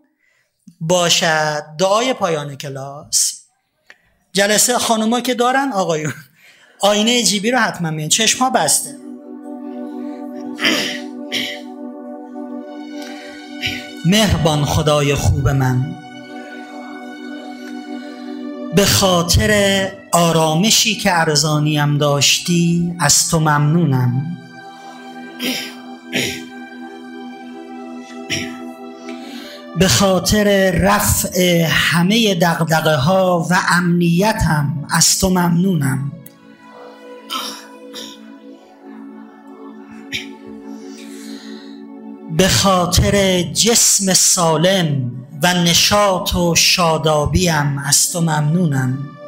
باشد. 0.82 1.64
دعای 1.78 2.14
پایان 2.14 2.56
کلاس. 2.56 3.34
جلسه 4.34 4.78
خانوما 4.78 5.22
که 5.22 5.34
دارن 5.34 5.72
آقایون. 5.72 6.14
آینه 6.82 7.24
جیبی 7.24 7.52
رو 7.52 7.60
حتما 7.60 7.90
میان. 7.90 8.10
چشم 8.10 8.50
بسته. 8.50 8.96
مهربان 14.06 14.66
خدای 14.66 15.16
خوب 15.16 15.50
من. 15.50 15.96
به 18.76 18.86
خاطر 18.86 19.92
آرامشی 20.12 20.96
که 20.96 21.20
ارزانیم 21.20 21.98
داشتی 21.98 22.94
از 23.00 23.30
تو 23.30 23.40
ممنونم. 23.40 24.38
به 29.80 29.88
خاطر 29.88 30.72
رفع 30.72 31.68
همه 31.70 32.36
دقدقه 32.36 32.96
ها 32.96 33.48
و 33.50 33.56
امنیتم 33.70 34.88
از 34.90 35.20
تو 35.20 35.30
ممنونم. 35.30 36.12
به 42.38 42.48
خاطر 42.48 43.42
جسم 43.42 44.14
سالم 44.14 45.12
و 45.44 45.54
نشاط 45.54 46.36
و 46.36 46.56
شادابیم 46.56 47.78
از 47.86 48.12
تو 48.12 48.22
ممنونم. 48.22 49.19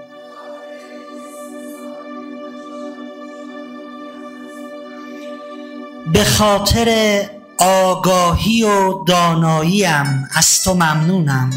به 6.07 6.23
خاطر 6.23 7.21
آگاهی 7.59 8.63
و 8.63 9.03
داناییم 9.03 10.29
از 10.35 10.63
تو 10.63 10.73
ممنونم. 10.73 11.49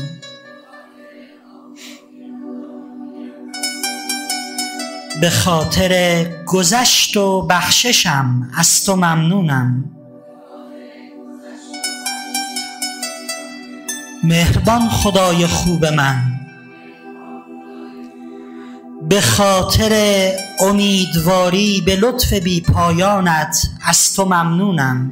به 5.21 5.31
خاطر 5.31 6.25
گذشت 6.47 7.17
و 7.17 7.43
بخششم 7.43 8.51
از 8.57 8.85
تو 8.85 8.97
ممنونم. 8.97 9.85
مهربان 14.25 14.89
خدای 14.89 15.47
خوب 15.47 15.87
من. 15.87 16.34
به 19.09 19.21
خاطر 19.21 20.33
امیدواری 20.61 21.83
به 21.87 21.97
لطف 21.97 22.33
بی 22.33 22.61
پایانت 22.61 23.67
از 23.83 24.15
تو 24.15 24.25
ممنونم. 24.25 25.11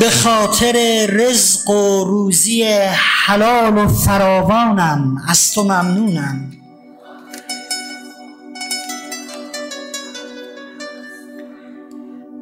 به 0.00 0.10
خاطر 0.10 1.06
رزق 1.06 1.70
و 1.70 2.04
روزی 2.04 2.62
حلال 2.94 3.78
و 3.78 3.88
فراوانم 3.88 5.22
از 5.28 5.52
تو 5.52 5.64
ممنونم. 5.64 6.50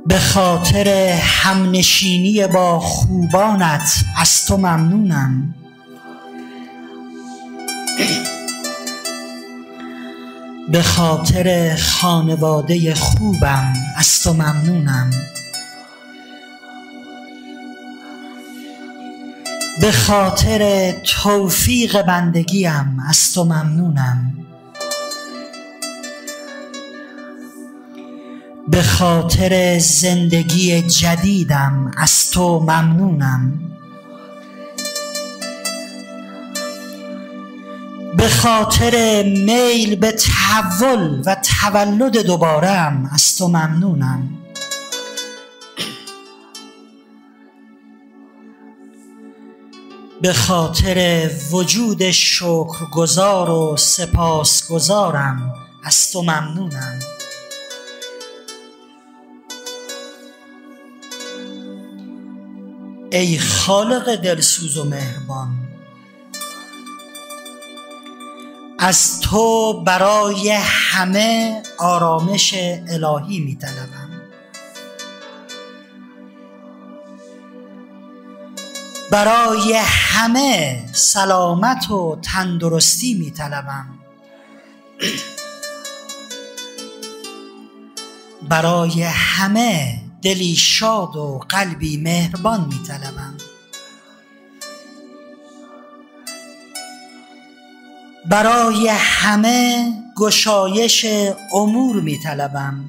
به 0.07 0.18
خاطر 0.18 0.89
همنشینی 1.22 2.47
با 2.47 2.80
خوبانت 2.80 4.05
از 4.16 4.47
تو 4.47 4.57
ممنونم. 4.57 5.55
به 10.72 10.82
خاطر 10.82 11.76
خانواده 11.76 12.95
خوبم 12.95 13.72
از 13.97 14.22
تو 14.22 14.32
ممنونم. 14.32 15.11
به 19.80 19.92
خاطر 19.92 20.92
توفیق 21.05 22.03
بندگیم 22.03 23.03
از 23.09 23.32
تو 23.32 23.45
ممنونم. 23.45 24.32
به 28.68 28.82
خاطر 28.82 29.78
زندگی 29.78 30.82
جدیدم 30.82 31.90
از 31.97 32.30
تو 32.30 32.61
ممنونم. 32.61 33.61
به 38.16 38.28
خاطر 38.28 39.22
میل 39.22 39.96
به 39.96 40.12
تحول 40.12 41.22
و 41.26 41.34
تولد 41.34 42.18
دوبارم 42.18 43.10
از 43.14 43.36
تو 43.38 43.48
ممنونم. 43.48 44.30
به 50.22 50.32
خاطر 50.32 51.30
وجود 51.50 52.10
شکرگزار 52.10 53.50
و 53.50 53.76
سپاسگزارم 53.76 55.54
از 55.84 56.12
تو 56.12 56.22
ممنونم. 56.22 56.98
ای 63.12 63.38
خالق 63.38 64.16
دلسوز 64.16 64.76
و 64.76 64.84
مهربان 64.84 65.63
از 68.87 69.20
تو 69.20 69.72
برای 69.87 70.51
همه 70.62 71.62
آرامش 71.78 72.55
الهی 72.89 73.41
می 73.41 73.55
طلبم. 73.57 74.11
برای 79.11 79.72
همه 79.87 80.85
سلامت 80.93 81.91
و 81.91 82.18
تندرستی 82.22 83.14
می 83.14 83.30
طلبم. 83.30 83.87
برای 88.49 89.03
همه 89.03 90.01
دلی 90.22 90.57
شاد 90.57 91.16
و 91.16 91.41
قلبی 91.49 91.97
مهربان 91.97 92.61
می 92.61 92.82
طلبم. 92.87 93.43
برای 98.31 98.89
همه 98.89 99.93
گشایش 100.16 101.07
امور 101.55 102.01
می 102.01 102.18
طلبم 102.18 102.85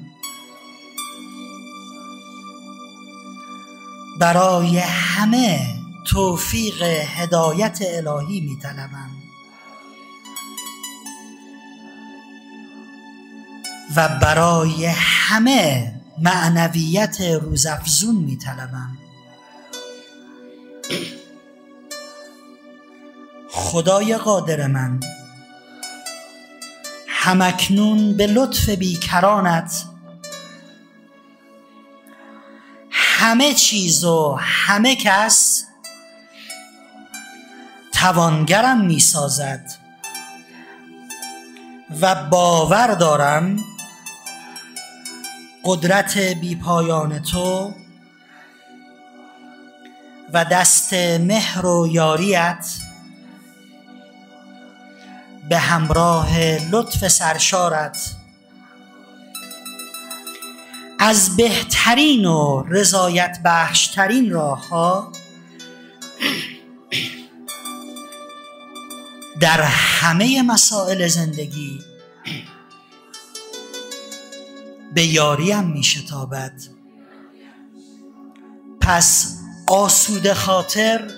برای 4.20 4.78
همه 4.78 5.60
توفیق 6.06 6.82
هدایت 6.82 7.78
الهی 7.82 8.40
می 8.40 8.58
طلبم 8.62 9.10
و 13.96 14.08
برای 14.08 14.86
همه 14.86 15.94
معنویت 16.18 17.20
روزافزون 17.20 18.14
می 18.14 18.36
طلبم 18.36 18.98
خدای 23.50 24.16
قادر 24.16 24.66
من. 24.66 25.00
همکنون 27.26 28.16
به 28.16 28.26
لطف 28.26 28.68
بیکرانت. 28.68 29.84
همه 32.90 33.54
چیز 33.54 34.04
و 34.04 34.36
همه 34.40 34.96
کس 34.96 35.64
توانگرم 37.92 38.80
می 38.80 39.00
سازد 39.00 39.70
و 42.00 42.14
باور 42.14 42.94
دارم 42.94 43.64
قدرت 45.64 46.18
بیپایان 46.18 47.22
تو 47.22 47.74
و 50.32 50.44
دست 50.44 50.92
مهر 50.94 51.66
و 51.66 51.86
یاریت 51.86 52.85
به 55.48 55.58
همراه 55.58 56.38
لطف 56.70 57.08
سرشارت. 57.08 58.16
از 60.98 61.36
بهترین 61.36 62.24
و 62.24 62.64
رضایت 62.68 63.38
بخشترین 63.44 64.30
راه 64.30 64.68
ها 64.68 65.12
در 69.40 69.62
همه 69.62 70.42
مسائل 70.42 71.08
زندگی 71.08 71.80
به 74.94 75.06
یاریم 75.06 75.64
می 75.64 75.82
شتابد 75.82 76.52
پس 78.80 79.38
آسود 79.66 80.32
خاطر 80.32 81.10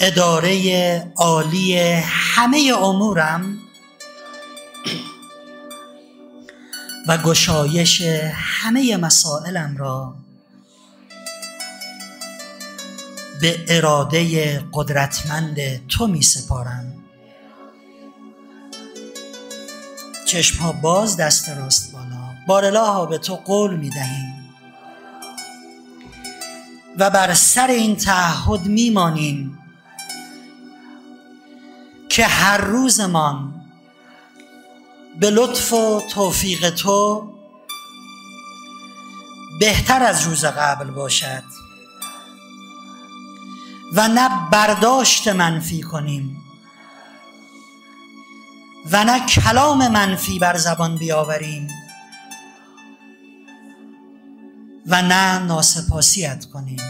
اداره 0.00 1.12
عالی 1.16 1.78
همه 2.02 2.72
امورم 2.82 3.58
و 7.06 7.18
گشایش 7.18 8.00
همه 8.34 8.96
مسائلم 8.96 9.76
را 9.76 10.14
به 13.40 13.64
اراده 13.68 14.58
قدرتمند 14.72 15.86
تو 15.88 16.06
می 16.06 16.22
سپارم. 16.22 16.92
چشم 20.26 20.58
ها 20.58 20.72
باز 20.72 21.16
دست 21.16 21.48
راست 21.48 21.92
بالا. 21.92 22.06
بارلا 22.48 22.92
ها 22.92 23.06
به 23.06 23.18
تو 23.18 23.36
قول 23.36 23.76
می 23.76 23.90
دهیم. 23.90 24.36
و 26.98 27.10
بر 27.10 27.34
سر 27.34 27.66
این 27.66 27.96
تعهد 27.96 28.66
می 28.66 28.90
مانیم. 28.90 29.55
که 32.16 32.26
هر 32.26 32.58
روزمان 32.58 33.54
به 35.20 35.30
لطف 35.30 35.72
و 35.72 36.02
توفیق 36.10 36.70
تو 36.70 37.28
بهتر 39.60 40.02
از 40.02 40.22
روز 40.22 40.44
قبل 40.44 40.90
باشد 40.90 41.42
و 43.92 44.08
نه 44.08 44.50
برداشت 44.50 45.28
منفی 45.28 45.82
کنیم 45.82 46.36
و 48.90 49.04
نه 49.04 49.26
کلام 49.26 49.88
منفی 49.88 50.38
بر 50.38 50.56
زبان 50.56 50.96
بیاوریم 50.96 51.68
و 54.86 55.02
نه 55.02 55.38
ناسپاسیت 55.38 56.44
کنیم. 56.44 56.80